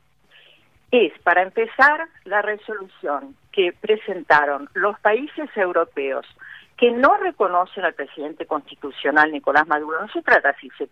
es, 0.92 1.12
para 1.24 1.42
empezar, 1.42 2.08
la 2.26 2.42
resolución 2.42 3.36
que 3.52 3.74
presentaron 3.74 4.70
los 4.74 5.00
países 5.00 5.50
europeos 5.56 6.26
que 6.78 6.92
no 6.92 7.16
reconocen 7.18 7.86
al 7.86 7.94
presidente 7.94 8.46
constitucional 8.46 9.32
Nicolás 9.32 9.66
Maduro. 9.68 10.02
No 10.02 10.08
se 10.10 10.22
trata 10.22 10.54
si, 10.60 10.70
se- 10.72 10.90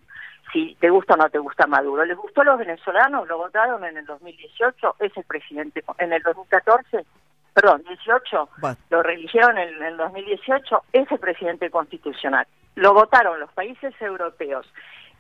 si 0.54 0.76
te 0.80 0.90
gusta 0.90 1.16
o 1.16 1.18
no 1.18 1.30
te 1.30 1.40
gusta 1.40 1.68
Maduro. 1.68 2.06
¿Les 2.06 2.18
gustó 2.18 2.42
a 2.42 2.46
los 2.46 2.58
venezolanos? 2.58 3.28
¿Lo 3.28 3.38
votaron 3.38 3.84
en 3.84 3.98
el 3.98 4.06
2018? 4.06 4.96
Es 5.00 5.16
el 5.18 5.24
presidente. 5.26 5.84
En 6.00 6.14
el 6.14 6.22
2014, 6.24 7.06
perdón, 7.54 7.84
18, 7.88 8.50
Bueno. 8.60 8.78
lo 8.90 9.04
religieron 9.04 9.58
en 9.58 9.84
el 9.84 9.98
2018, 9.98 10.84
es 10.94 11.12
el 11.12 11.20
presidente 11.20 11.70
constitucional. 11.70 12.48
Lo 12.76 12.94
votaron 12.94 13.40
los 13.40 13.52
países 13.52 13.94
europeos 14.02 14.66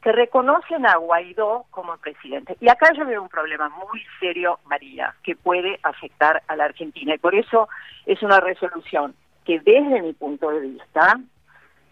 que 0.04 0.12
reconocen 0.12 0.86
a 0.86 0.98
Guaidó 0.98 1.66
como 1.72 1.96
presidente. 1.98 2.58
Y 2.60 2.70
acá 2.70 2.92
yo 2.94 3.06
veo 3.06 3.22
un 3.22 3.30
problema 3.30 3.70
muy 3.70 4.04
serio, 4.20 4.60
María, 4.66 5.16
que 5.24 5.36
puede 5.36 5.80
afectar 5.82 6.44
a 6.48 6.56
la 6.58 6.66
Argentina. 6.66 7.16
Y 7.16 7.20
por 7.20 7.34
eso 7.34 7.70
es 8.06 8.22
una 8.22 8.42
resolución 8.42 9.16
que 9.46 9.62
desde 9.62 10.02
mi 10.02 10.12
punto 10.12 10.50
de 10.50 10.60
vista, 10.60 11.20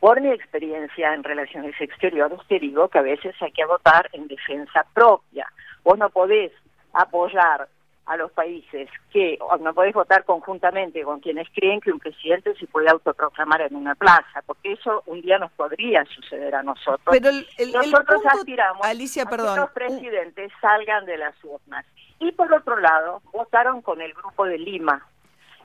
por 0.01 0.19
mi 0.19 0.29
experiencia 0.29 1.13
en 1.13 1.23
relaciones 1.23 1.79
exteriores, 1.79 2.39
te 2.49 2.59
digo 2.59 2.89
que 2.89 2.99
a 2.99 3.03
veces 3.03 3.33
hay 3.41 3.51
que 3.53 3.65
votar 3.65 4.09
en 4.11 4.27
defensa 4.27 4.85
propia. 4.93 5.47
Vos 5.83 5.97
no 5.97 6.09
podés 6.09 6.51
apoyar 6.91 7.69
a 8.07 8.17
los 8.17 8.31
países 8.31 8.89
que 9.11 9.37
no 9.59 9.73
podés 9.73 9.93
votar 9.93 10.25
conjuntamente 10.25 11.03
con 11.03 11.19
quienes 11.19 11.47
creen 11.53 11.79
que 11.79 11.91
un 11.91 11.99
presidente 11.99 12.53
se 12.55 12.67
puede 12.67 12.89
autoproclamar 12.89 13.61
en 13.61 13.75
una 13.75 13.95
plaza, 13.95 14.41
porque 14.45 14.73
eso 14.73 15.03
un 15.05 15.21
día 15.21 15.37
nos 15.37 15.51
podría 15.51 16.03
suceder 16.05 16.55
a 16.55 16.63
nosotros. 16.63 16.99
Pero 17.11 17.29
el- 17.29 17.47
el- 17.57 17.67
el 17.69 17.71
nosotros 17.73 18.21
punto- 18.21 18.37
aspiramos 18.37 18.85
Alicia, 18.85 19.23
a 19.23 19.29
perdón, 19.29 19.53
que 19.55 19.61
los 19.61 19.71
presidentes 19.71 20.51
salgan 20.59 21.05
de 21.05 21.17
las 21.17 21.35
urnas. 21.43 21.85
Y 22.19 22.31
por 22.33 22.51
otro 22.53 22.77
lado, 22.77 23.21
votaron 23.31 23.81
con 23.81 24.01
el 24.01 24.13
grupo 24.13 24.45
de 24.45 24.57
Lima 24.57 25.05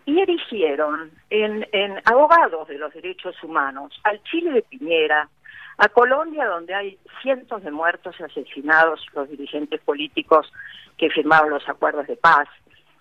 y 0.04 0.20
erigieron 0.20 1.10
en, 1.30 1.66
en 1.72 2.00
abogados 2.04 2.68
de 2.68 2.78
los 2.78 2.92
derechos 2.94 3.34
humanos 3.42 3.98
al 4.04 4.22
Chile 4.24 4.52
de 4.52 4.62
Piñera, 4.62 5.28
a 5.78 5.88
Colombia, 5.88 6.46
donde 6.46 6.74
hay 6.74 6.98
cientos 7.22 7.62
de 7.62 7.70
muertos 7.70 8.14
y 8.18 8.22
asesinados, 8.22 9.04
los 9.14 9.28
dirigentes 9.28 9.80
políticos 9.82 10.50
que 10.98 11.10
firmaron 11.10 11.50
los 11.50 11.68
acuerdos 11.68 12.06
de 12.06 12.16
paz, 12.16 12.48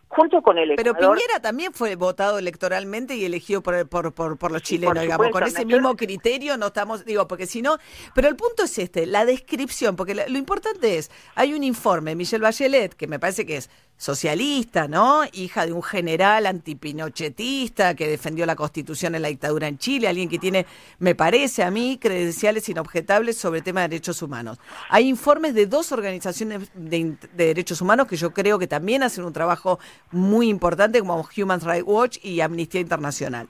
junto 0.08 0.42
con 0.42 0.58
el 0.58 0.76
Pero 0.76 0.92
Ecuador. 0.92 1.18
Piñera 1.18 1.42
también 1.42 1.74
fue 1.74 1.96
votado 1.96 2.38
electoralmente 2.40 3.16
y 3.16 3.26
elegido 3.26 3.62
por, 3.62 3.88
por, 3.90 4.14
por, 4.14 4.38
por 4.38 4.52
los 4.52 4.62
chilenos, 4.62 4.94
por 4.94 5.02
digamos. 5.02 5.30
Con 5.30 5.44
ese 5.44 5.66
mismo 5.66 5.96
criterio 5.96 6.58
no 6.58 6.68
estamos, 6.68 7.04
digo, 7.06 7.28
porque 7.28 7.46
si 7.48 7.62
no. 7.62 7.78
Pero 8.14 8.28
el 8.28 8.36
punto 8.36 8.64
es 8.64 8.78
este: 8.78 9.06
la 9.06 9.26
descripción, 9.26 9.96
porque 9.96 10.16
la- 10.16 10.28
lo 10.28 10.38
importante 10.38 10.98
es: 10.98 11.12
hay 11.36 11.54
un 11.54 11.64
informe 11.64 12.16
Michelle 12.16 12.44
Bachelet, 12.44 12.94
que 12.94 13.08
me 13.08 13.20
parece 13.20 13.46
que 13.46 13.58
es 13.58 13.70
socialista, 13.98 14.88
¿no? 14.88 15.24
Hija 15.32 15.66
de 15.66 15.74
un 15.74 15.82
general 15.82 16.46
antipinochetista 16.46 17.96
que 17.96 18.08
defendió 18.08 18.46
la 18.46 18.56
constitución 18.56 19.16
en 19.16 19.22
la 19.22 19.30
dictadura 19.30 19.68
en 19.68 19.78
Chile, 19.78 20.08
alguien 20.08 20.30
que 20.30 20.38
tiene, 20.38 20.66
me 21.00 21.16
parece 21.16 21.64
a 21.64 21.72
mí, 21.72 21.98
credenciales 22.02 22.68
inobjetables 22.68 23.38
sobre 23.38 23.60
el 23.60 23.64
tema 23.64 23.82
de 23.82 23.90
derechos 23.90 24.22
humanos. 24.22 24.58
Hay 24.90 25.08
informes 25.08 25.54
de 25.54 25.66
dos 25.66 25.92
organizaciones 25.92 26.70
de, 26.74 27.16
de 27.34 27.46
derechos 27.46 27.82
humanos 27.82 28.08
que 28.08 28.18
yo 28.18 28.34
creo 28.34 28.60
que 28.60 28.68
también 28.68 29.04
hacen 29.04 29.24
un 29.24 29.34
trabajo 29.34 29.80
muy 30.12 30.50
importante, 30.50 31.00
como 31.00 31.28
Human 31.38 31.62
Rights 31.62 31.88
Watch 31.88 32.18
y 32.24 32.42
Amnistía 32.42 32.82
Internacional. 32.82 33.48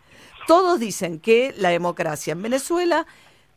Todos 0.48 0.80
dicen 0.80 1.20
que 1.20 1.56
la 1.58 1.70
democracia 1.70 2.34
en 2.34 2.42
Venezuela 2.44 3.08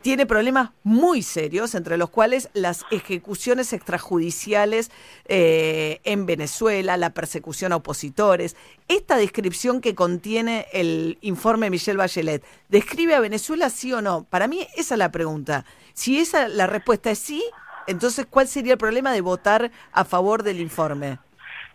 tiene 0.01 0.27
problemas 0.27 0.71
muy 0.85 1.23
serios, 1.23 1.75
entre 1.75 1.97
los 1.97 2.11
cuales 2.11 2.49
las 2.55 2.85
ejecuciones 2.91 3.73
extrajudiciales 3.73 4.91
eh, 5.27 6.01
en 6.05 6.27
Venezuela, 6.27 6.97
la 6.97 7.11
persecución 7.11 7.73
a 7.73 7.77
opositores. 7.77 8.57
Esta 8.87 9.17
descripción 9.17 9.81
que 9.81 9.95
contiene 9.95 10.67
el 10.73 11.19
informe 11.21 11.71
Michelle 11.71 11.99
Bachelet, 11.99 12.45
¿describe 12.69 13.15
a 13.15 13.21
Venezuela 13.21 13.71
sí 13.71 13.93
o 13.93 14.01
no? 14.01 14.25
Para 14.25 14.47
mí 14.47 14.67
esa 14.77 14.95
es 14.95 14.99
la 14.99 15.11
pregunta. 15.11 15.65
Si 15.95 16.21
esa 16.21 16.49
la 16.49 16.67
respuesta 16.67 17.11
es 17.11 17.19
sí, 17.19 17.45
entonces 17.87 18.27
¿cuál 18.29 18.47
sería 18.47 18.75
el 18.75 18.79
problema 18.79 19.13
de 19.13 19.21
votar 19.21 19.73
a 19.93 20.05
favor 20.05 20.43
del 20.43 20.61
informe? 20.61 21.19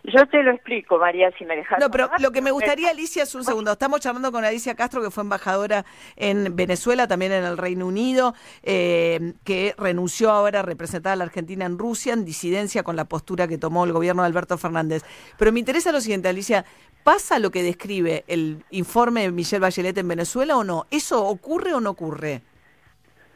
Yo 0.06 0.26
te 0.26 0.42
lo 0.42 0.50
explico, 0.50 0.98
María, 0.98 1.30
si 1.38 1.46
me 1.46 1.56
dejas. 1.56 1.78
No, 1.80 1.90
pero 1.90 2.04
hablar. 2.04 2.20
lo 2.20 2.30
que 2.30 2.42
me 2.42 2.50
gustaría, 2.50 2.90
Alicia, 2.90 3.22
es 3.22 3.34
un 3.34 3.42
segundo. 3.42 3.72
Estamos 3.72 4.00
charlando 4.00 4.30
con 4.32 4.44
Alicia 4.44 4.74
Castro, 4.74 5.00
que 5.00 5.10
fue 5.10 5.22
embajadora 5.22 5.86
en 6.16 6.54
Venezuela, 6.54 7.08
también 7.08 7.32
en 7.32 7.42
el 7.42 7.56
Reino 7.56 7.86
Unido, 7.86 8.34
eh, 8.62 9.32
que 9.44 9.74
renunció 9.78 10.30
ahora 10.30 10.60
a 10.60 10.62
representar 10.62 11.14
a 11.14 11.16
la 11.16 11.24
Argentina 11.24 11.64
en 11.64 11.78
Rusia, 11.78 12.12
en 12.12 12.26
disidencia 12.26 12.82
con 12.82 12.96
la 12.96 13.06
postura 13.06 13.48
que 13.48 13.56
tomó 13.56 13.86
el 13.86 13.92
gobierno 13.92 14.20
de 14.22 14.26
Alberto 14.26 14.58
Fernández. 14.58 15.04
Pero 15.38 15.52
me 15.52 15.60
interesa 15.60 15.90
lo 15.90 16.02
siguiente, 16.02 16.28
Alicia. 16.28 16.66
¿Pasa 17.02 17.38
lo 17.38 17.50
que 17.50 17.62
describe 17.62 18.24
el 18.26 18.62
informe 18.70 19.22
de 19.22 19.30
Michelle 19.30 19.60
Bachelet 19.60 19.96
en 19.96 20.08
Venezuela 20.08 20.58
o 20.58 20.64
no? 20.64 20.86
¿Eso 20.90 21.24
ocurre 21.24 21.72
o 21.72 21.80
no 21.80 21.90
ocurre? 21.90 22.42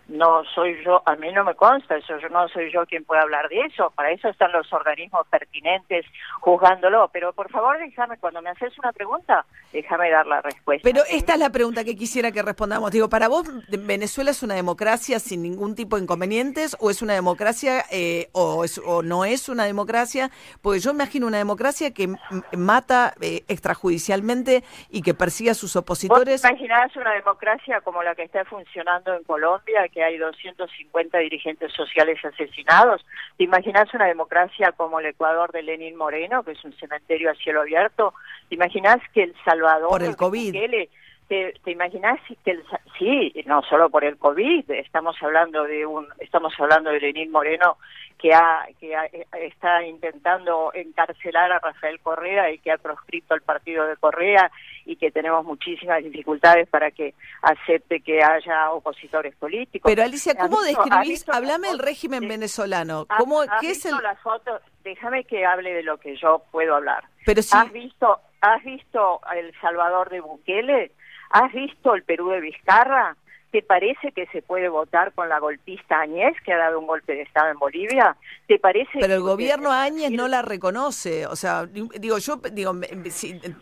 No 0.08 0.42
soy 0.54 0.82
yo, 0.84 1.02
a 1.04 1.16
mí 1.16 1.30
no 1.32 1.44
me 1.44 1.54
consta 1.54 1.96
eso, 1.96 2.16
yo 2.18 2.30
no 2.30 2.48
soy 2.48 2.72
yo 2.72 2.86
quien 2.86 3.04
puede 3.04 3.20
hablar 3.20 3.46
de 3.50 3.60
eso, 3.60 3.90
para 3.94 4.10
eso 4.10 4.28
están 4.28 4.50
los 4.52 4.72
organismos 4.72 5.26
pertinentes 5.28 6.06
juzgándolo, 6.40 7.10
pero 7.12 7.34
por 7.34 7.50
favor 7.50 7.76
déjame, 7.78 8.16
cuando 8.18 8.40
me 8.40 8.48
haces 8.48 8.76
una 8.78 8.90
pregunta, 8.92 9.44
déjame 9.70 10.10
dar 10.10 10.26
la 10.26 10.40
respuesta. 10.40 10.82
Pero 10.82 11.02
esta 11.10 11.34
es 11.34 11.38
la 11.38 11.50
pregunta 11.50 11.84
que 11.84 11.94
quisiera 11.94 12.32
que 12.32 12.40
respondamos. 12.42 12.90
Digo, 12.90 13.10
¿para 13.10 13.28
vos 13.28 13.44
Venezuela 13.68 14.30
es 14.30 14.42
una 14.42 14.54
democracia 14.54 15.18
sin 15.20 15.42
ningún 15.42 15.74
tipo 15.74 15.96
de 15.96 16.02
inconvenientes 16.04 16.74
o 16.80 16.88
es 16.90 17.02
una 17.02 17.12
democracia 17.12 17.84
eh, 17.90 18.28
o, 18.32 18.64
es- 18.64 18.80
o 18.86 19.02
no 19.02 19.26
es 19.26 19.50
una 19.50 19.64
democracia? 19.66 20.30
Porque 20.62 20.80
yo 20.80 20.90
imagino 20.92 21.26
una 21.26 21.36
democracia 21.38 21.92
que 21.92 22.08
mata 22.56 23.12
eh, 23.20 23.44
extrajudicialmente 23.48 24.64
y 24.90 25.02
que 25.02 25.12
persigue 25.14 25.50
a 25.50 25.54
sus 25.54 25.74
¿Vos 25.74 25.82
opositores. 25.82 26.42
imaginás 26.44 26.94
una 26.96 27.12
democracia 27.12 27.80
como 27.82 28.02
la 28.02 28.14
que 28.14 28.22
está 28.22 28.44
funcionando 28.46 29.14
en 29.14 29.22
Colombia, 29.24 29.86
que 29.92 29.97
hay 30.02 30.18
250 30.18 31.18
dirigentes 31.18 31.72
sociales 31.72 32.18
asesinados? 32.24 33.04
¿Te 33.36 33.44
imaginás 33.44 33.92
una 33.94 34.06
democracia 34.06 34.72
como 34.72 35.00
el 35.00 35.06
Ecuador 35.06 35.52
de 35.52 35.62
Lenín 35.62 35.96
Moreno, 35.96 36.42
que 36.42 36.52
es 36.52 36.64
un 36.64 36.72
cementerio 36.74 37.30
a 37.30 37.34
cielo 37.34 37.60
abierto? 37.60 38.14
¿Te 38.48 38.54
imaginás 38.54 38.98
que 39.12 39.24
El 39.24 39.34
Salvador... 39.44 39.90
Por 39.90 40.02
el 40.02 40.16
COVID. 40.16 40.52
Bukele, 40.52 40.88
¿Te, 41.28 41.52
te 41.62 41.72
imaginas 41.72 42.18
que 42.42 42.52
el, 42.52 42.64
sí, 42.98 43.34
no 43.44 43.60
solo 43.62 43.90
por 43.90 44.02
el 44.02 44.16
COVID, 44.16 44.70
estamos 44.70 45.14
hablando 45.22 45.64
de 45.64 45.84
un, 45.84 46.06
estamos 46.20 46.54
hablando 46.58 46.90
de 46.90 47.00
Lenín 47.00 47.30
Moreno 47.30 47.76
que 48.18 48.32
ha, 48.32 48.66
que 48.80 48.96
ha- 48.96 49.04
está 49.38 49.84
intentando 49.84 50.72
encarcelar 50.74 51.52
a 51.52 51.58
Rafael 51.58 52.00
Correa 52.00 52.50
y 52.50 52.58
que 52.58 52.72
ha 52.72 52.78
proscrito 52.78 53.34
al 53.34 53.42
partido 53.42 53.86
de 53.86 53.96
Correa 53.98 54.50
y 54.86 54.96
que 54.96 55.10
tenemos 55.10 55.44
muchísimas 55.44 56.02
dificultades 56.02 56.66
para 56.68 56.90
que 56.90 57.12
acepte 57.42 58.00
que 58.00 58.22
haya 58.22 58.70
opositores 58.72 59.36
políticos. 59.36 59.88
Pero 59.92 60.02
Alicia, 60.02 60.32
¿Has 60.32 60.38
¿cómo 60.48 60.62
visto- 60.64 60.82
describís? 60.82 61.28
Hablame 61.28 61.68
del 61.68 61.78
régimen 61.78 62.20
de- 62.20 62.28
venezolano. 62.28 63.04
¿Has- 63.08 63.18
¿Cómo, 63.18 63.42
¿Qué 63.60 63.72
es 63.72 63.84
el...? 63.84 63.96
las 64.02 64.18
fotos? 64.20 64.62
Déjame 64.82 65.24
que 65.24 65.44
hable 65.44 65.74
de 65.74 65.82
lo 65.82 65.98
que 65.98 66.16
yo 66.16 66.42
puedo 66.50 66.74
hablar. 66.74 67.04
Pero 67.26 67.42
sí, 67.42 67.50
¿Has 67.54 67.70
visto, 67.70 68.18
¿Has 68.40 68.64
visto 68.64 69.20
El 69.36 69.52
Salvador 69.60 70.08
de 70.08 70.20
Bukele? 70.20 70.92
¿Has 71.30 71.52
visto 71.52 71.94
el 71.94 72.02
Perú 72.02 72.30
de 72.30 72.40
Vizcarra? 72.40 73.16
¿Te 73.50 73.62
parece 73.62 74.12
que 74.12 74.26
se 74.26 74.42
puede 74.42 74.68
votar 74.68 75.12
con 75.14 75.30
la 75.30 75.38
golpista 75.38 76.00
Añez, 76.00 76.34
que 76.44 76.52
ha 76.52 76.58
dado 76.58 76.78
un 76.78 76.86
golpe 76.86 77.14
de 77.14 77.22
Estado 77.22 77.50
en 77.50 77.58
Bolivia? 77.58 78.14
¿Te 78.46 78.58
parece 78.58 78.98
Pero 79.00 79.14
el 79.14 79.22
gobierno 79.22 79.72
Áñez 79.72 80.10
no 80.10 80.28
la 80.28 80.42
reconoce. 80.42 81.26
O 81.26 81.34
sea, 81.34 81.64
digo, 81.64 82.18
yo 82.18 82.36
digo, 82.52 82.74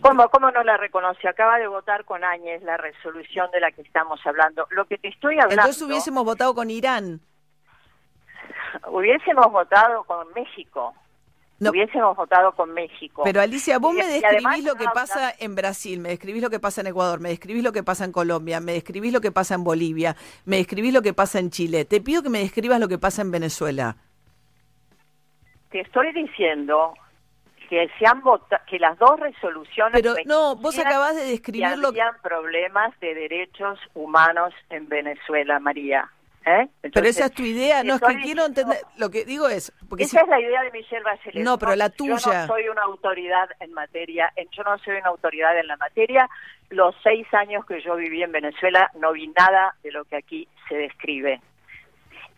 ¿Cómo, 0.00 0.28
¿Cómo 0.28 0.50
no 0.50 0.64
la 0.64 0.76
reconoce? 0.76 1.28
Acaba 1.28 1.58
de 1.58 1.68
votar 1.68 2.04
con 2.04 2.24
Áñez 2.24 2.62
la 2.64 2.76
resolución 2.76 3.48
de 3.52 3.60
la 3.60 3.70
que 3.70 3.82
estamos 3.82 4.18
hablando. 4.26 4.66
Lo 4.70 4.86
que 4.86 4.98
te 4.98 5.06
estoy 5.06 5.34
hablando... 5.34 5.54
entonces 5.54 5.82
hubiésemos 5.82 6.24
votado 6.24 6.52
con 6.52 6.68
Irán. 6.68 7.20
hubiésemos 8.88 9.52
votado 9.52 10.02
con 10.02 10.26
México. 10.34 10.94
No. 11.58 11.70
Hubiésemos 11.70 12.14
votado 12.14 12.52
con 12.52 12.74
México. 12.74 13.22
Pero 13.24 13.40
Alicia, 13.40 13.78
vos 13.78 13.94
Y- 13.94 13.98
me 13.98 14.04
describís 14.06 14.44
además 14.46 14.62
lo 14.62 14.74
que 14.74 14.84
pasa 14.92 15.32
en 15.38 15.54
Brasil, 15.54 16.00
me 16.00 16.10
describís 16.10 16.42
lo 16.42 16.50
que 16.50 16.60
pasa 16.60 16.82
en 16.82 16.88
Ecuador, 16.88 17.18
me 17.18 17.30
describís 17.30 17.62
lo 17.64 17.72
que 17.72 17.82
pasa 17.82 18.04
en 18.04 18.12
Colombia, 18.12 18.60
me 18.60 18.72
describís 18.72 19.10
lo 19.12 19.22
que 19.22 19.32
pasa 19.32 19.54
en 19.54 19.64
Bolivia, 19.64 20.16
me 20.44 20.58
describís 20.58 20.92
lo 20.92 21.00
que 21.00 21.14
pasa 21.14 21.38
en 21.38 21.50
Chile. 21.50 21.86
Te 21.86 22.02
pido 22.02 22.22
que 22.22 22.28
me 22.28 22.40
describas 22.40 22.78
lo 22.78 22.88
que 22.88 22.98
pasa 22.98 23.22
en 23.22 23.30
Venezuela. 23.30 23.96
Te 25.70 25.80
estoy 25.80 26.12
diciendo 26.12 26.92
que 27.70 27.88
se 27.98 28.06
han 28.06 28.20
vota- 28.22 28.62
que 28.68 28.78
las 28.78 28.96
dos 28.98 29.18
resoluciones 29.18 29.92
Pero 30.00 30.14
no, 30.26 30.56
vos 30.56 30.78
acabás 30.78 31.16
de 31.16 31.22
que 31.22 31.28
describir 31.30 31.78
lo 31.78 31.92
que... 31.92 32.00
problemas 32.22 32.98
de 33.00 33.14
derechos 33.14 33.78
humanos 33.94 34.52
en 34.70 34.88
Venezuela, 34.88 35.58
María. 35.58 36.08
¿Eh? 36.46 36.68
Pero 36.80 37.06
esa 37.06 37.26
es 37.26 37.32
tu 37.32 37.42
idea, 37.42 37.82
no 37.82 37.96
es 37.96 38.00
que 38.00 38.16
quiero 38.22 38.46
entender, 38.46 38.78
lo 38.98 39.10
que 39.10 39.24
digo 39.24 39.48
es, 39.48 39.72
porque 39.88 40.04
Esa 40.04 40.18
si- 40.20 40.24
es 40.24 40.28
la 40.30 40.40
idea 40.40 40.62
de 40.62 40.70
Michelle 40.70 41.02
Bachelet. 41.02 41.44
No, 41.44 41.58
pero 41.58 41.74
la 41.76 41.88
Yo 41.88 41.94
tuya. 41.94 42.14
no 42.42 42.46
soy 42.46 42.68
una 42.68 42.82
autoridad 42.82 43.48
en 43.60 43.72
materia, 43.72 44.32
en- 44.36 44.48
yo 44.50 44.62
no 44.62 44.78
soy 44.78 44.96
una 44.96 45.08
autoridad 45.08 45.58
en 45.58 45.66
la 45.66 45.76
materia. 45.76 46.28
Los 46.70 46.94
seis 47.02 47.26
años 47.34 47.66
que 47.66 47.80
yo 47.80 47.96
viví 47.96 48.22
en 48.22 48.32
Venezuela 48.32 48.90
no 48.98 49.12
vi 49.12 49.28
nada 49.28 49.74
de 49.82 49.90
lo 49.92 50.04
que 50.04 50.16
aquí 50.16 50.48
se 50.68 50.76
describe. 50.76 51.40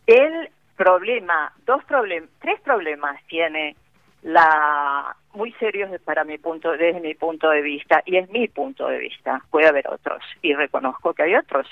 El 0.06 0.50
problema, 0.76 1.52
dos 1.66 1.84
problemas, 1.84 2.30
tres 2.40 2.60
problemas 2.62 3.22
tiene 3.26 3.76
la 4.22 5.14
muy 5.34 5.52
serios 5.54 5.90
para 6.02 6.24
mi 6.24 6.38
punto, 6.38 6.72
desde 6.72 7.00
mi 7.00 7.14
punto 7.14 7.50
de 7.50 7.62
vista 7.62 8.02
y 8.04 8.16
es 8.16 8.28
mi 8.30 8.48
punto 8.48 8.88
de 8.88 8.98
vista. 8.98 9.40
Puede 9.50 9.68
haber 9.68 9.86
otros 9.88 10.22
y 10.42 10.54
reconozco 10.54 11.14
que 11.14 11.22
hay 11.24 11.36
otros. 11.36 11.66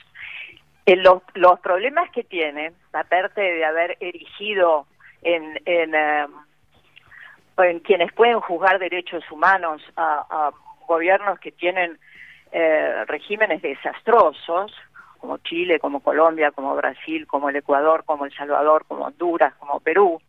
Los, 0.86 1.22
los 1.34 1.58
problemas 1.60 2.10
que 2.10 2.22
tiene, 2.22 2.72
aparte 2.92 3.40
de 3.40 3.64
haber 3.64 3.96
erigido 4.00 4.86
en, 5.22 5.60
eh, 5.66 6.26
en 7.58 7.80
quienes 7.80 8.12
pueden 8.12 8.40
juzgar 8.40 8.78
derechos 8.78 9.24
humanos 9.30 9.82
a, 9.96 10.24
a 10.30 10.52
gobiernos 10.86 11.40
que 11.40 11.50
tienen 11.50 11.98
eh, 12.52 13.04
regímenes 13.06 13.62
desastrosos, 13.62 14.72
como 15.18 15.38
Chile, 15.38 15.80
como 15.80 16.00
Colombia, 16.00 16.52
como 16.52 16.76
Brasil, 16.76 17.26
como 17.26 17.48
el 17.48 17.56
Ecuador, 17.56 18.04
como 18.04 18.24
El 18.24 18.32
Salvador, 18.34 18.84
como 18.86 19.06
Honduras, 19.06 19.54
como 19.56 19.80
Perú, 19.80 20.20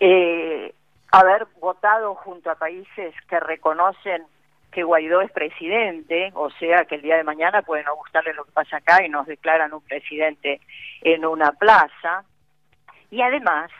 eh, 0.00 0.74
haber 1.10 1.46
votado 1.60 2.14
junto 2.14 2.50
a 2.50 2.56
países 2.56 3.14
que 3.28 3.40
reconocen 3.40 4.24
que 4.72 4.82
Guaidó 4.82 5.20
es 5.20 5.30
presidente, 5.32 6.30
o 6.34 6.50
sea 6.50 6.84
que 6.84 6.96
el 6.96 7.02
día 7.02 7.16
de 7.16 7.24
mañana 7.24 7.62
puede 7.62 7.84
no 7.84 7.96
gustarle 7.96 8.34
lo 8.34 8.44
que 8.44 8.52
pasa 8.52 8.76
acá 8.78 9.04
y 9.04 9.08
nos 9.08 9.26
declaran 9.26 9.72
un 9.72 9.82
presidente 9.82 10.60
en 11.02 11.24
una 11.24 11.52
plaza. 11.52 12.24
Y 13.10 13.22
además, 13.22 13.70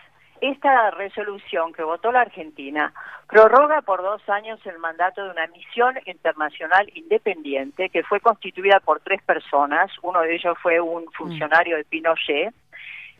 esta 0.40 0.90
resolución 0.92 1.72
que 1.72 1.82
votó 1.82 2.12
la 2.12 2.22
Argentina 2.22 2.92
prorroga 3.28 3.82
por 3.82 4.02
dos 4.02 4.26
años 4.28 4.58
el 4.64 4.78
mandato 4.78 5.24
de 5.24 5.30
una 5.30 5.46
misión 5.48 5.98
internacional 6.06 6.90
independiente 6.94 7.90
que 7.90 8.02
fue 8.04 8.20
constituida 8.20 8.80
por 8.80 9.00
tres 9.00 9.22
personas, 9.22 9.90
uno 10.02 10.20
de 10.20 10.34
ellos 10.34 10.56
fue 10.62 10.80
un 10.80 11.10
funcionario 11.12 11.76
de 11.76 11.84
Pinochet, 11.84 12.54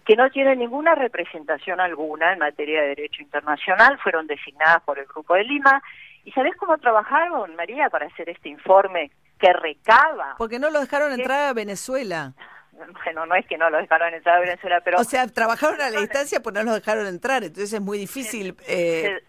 que 0.07 0.17
no 0.17 0.31
tiene 0.31 0.57
ninguna 0.57 0.95
representación 0.95 1.81
alguna 1.81 2.33
en 2.33 2.39
materia 2.39 2.81
de 2.81 2.89
derecho 2.89 3.21
internacional, 3.21 3.99
fueron 3.99 4.27
designadas 4.27 4.83
por 4.85 4.99
el 4.99 5.05
Grupo 5.05 5.35
de 5.35 5.45
Lima. 5.45 5.83
¿Y 6.25 6.33
sabés 6.33 6.55
cómo 6.57 6.77
trabajaron, 6.79 7.55
María, 7.57 7.89
para 7.91 8.07
hacer 8.07 8.29
este 8.29 8.49
informe 8.49 9.11
que 9.39 9.53
recaba? 9.53 10.35
porque 10.37 10.59
no 10.59 10.71
lo 10.71 10.81
dejaron 10.81 11.13
entrar 11.13 11.49
a 11.49 11.53
Venezuela. 11.53 12.35
Bueno, 13.05 13.27
no 13.27 13.35
es 13.35 13.47
que 13.47 13.59
no 13.59 13.71
lo 13.71 13.79
dejaron 13.79 14.15
entrar 14.15 14.37
a 14.37 14.41
Venezuela, 14.41 14.81
pero... 14.85 14.99
O 14.99 15.05
sea, 15.05 15.27
trabajaron 15.27 15.81
a 15.81 15.91
la 15.91 16.01
distancia, 16.01 16.41
pues 16.41 16.55
no 16.55 16.63
los 16.63 16.75
dejaron 16.75 17.07
entrar, 17.07 17.43
entonces 17.43 17.73
es 17.73 17.81
muy 17.81 17.99
difícil. 17.99 18.57
eh, 18.69 19.21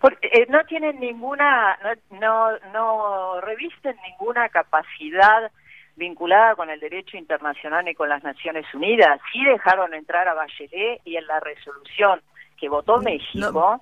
Porque, 0.00 0.26
eh, 0.32 0.46
no 0.48 0.64
tienen 0.64 0.98
ninguna, 0.98 1.78
no, 2.10 2.18
no, 2.18 2.58
no 2.72 3.40
revisten 3.42 3.96
ninguna 4.08 4.48
capacidad 4.48 5.50
vinculada 5.96 6.56
con 6.56 6.68
el 6.68 6.80
derecho 6.80 7.16
internacional 7.16 7.84
ni 7.84 7.94
con 7.94 8.08
las 8.08 8.24
Naciones 8.24 8.66
Unidas. 8.74 9.20
Sí 9.32 9.44
dejaron 9.44 9.94
entrar 9.94 10.26
a 10.26 10.34
Bachelet 10.34 11.00
y 11.04 11.16
en 11.16 11.26
la 11.26 11.38
resolución 11.40 12.20
que 12.58 12.68
votó 12.68 13.00
México 13.00 13.80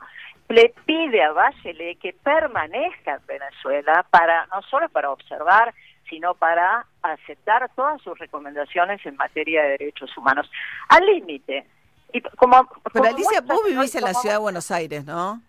le 0.52 0.74
pide 0.86 1.22
a 1.22 1.32
Bachelet 1.32 1.98
que 1.98 2.12
permanezca 2.12 3.14
en 3.14 3.26
Venezuela 3.26 4.04
para 4.10 4.46
no 4.46 4.62
solo 4.62 4.88
para 4.88 5.10
observar, 5.10 5.74
sino 6.08 6.34
para 6.34 6.86
aceptar 7.02 7.70
todas 7.74 8.00
sus 8.02 8.18
recomendaciones 8.18 9.04
en 9.06 9.16
materia 9.16 9.62
de 9.62 9.68
derechos 9.78 10.16
humanos. 10.16 10.50
Al 10.88 11.06
límite. 11.06 11.66
Y 12.12 12.20
como, 12.20 12.68
Pero 12.92 13.06
Alicia, 13.06 13.40
muestra- 13.40 13.54
vos 13.54 13.64
vivís 13.66 13.94
en 13.94 14.02
la 14.04 14.12
ciudad 14.14 14.34
de 14.36 14.40
Buenos 14.40 14.70
Aires, 14.70 15.04
¿no? 15.06 15.40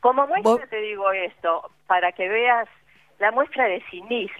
como 0.00 0.26
muestra 0.26 0.52
Vos- 0.52 0.68
te 0.70 0.80
digo 0.80 1.10
esto, 1.12 1.70
para 1.86 2.12
que 2.12 2.28
veas 2.28 2.68
la 3.18 3.30
muestra 3.32 3.64
de 3.64 3.82
cinismo 3.90 4.30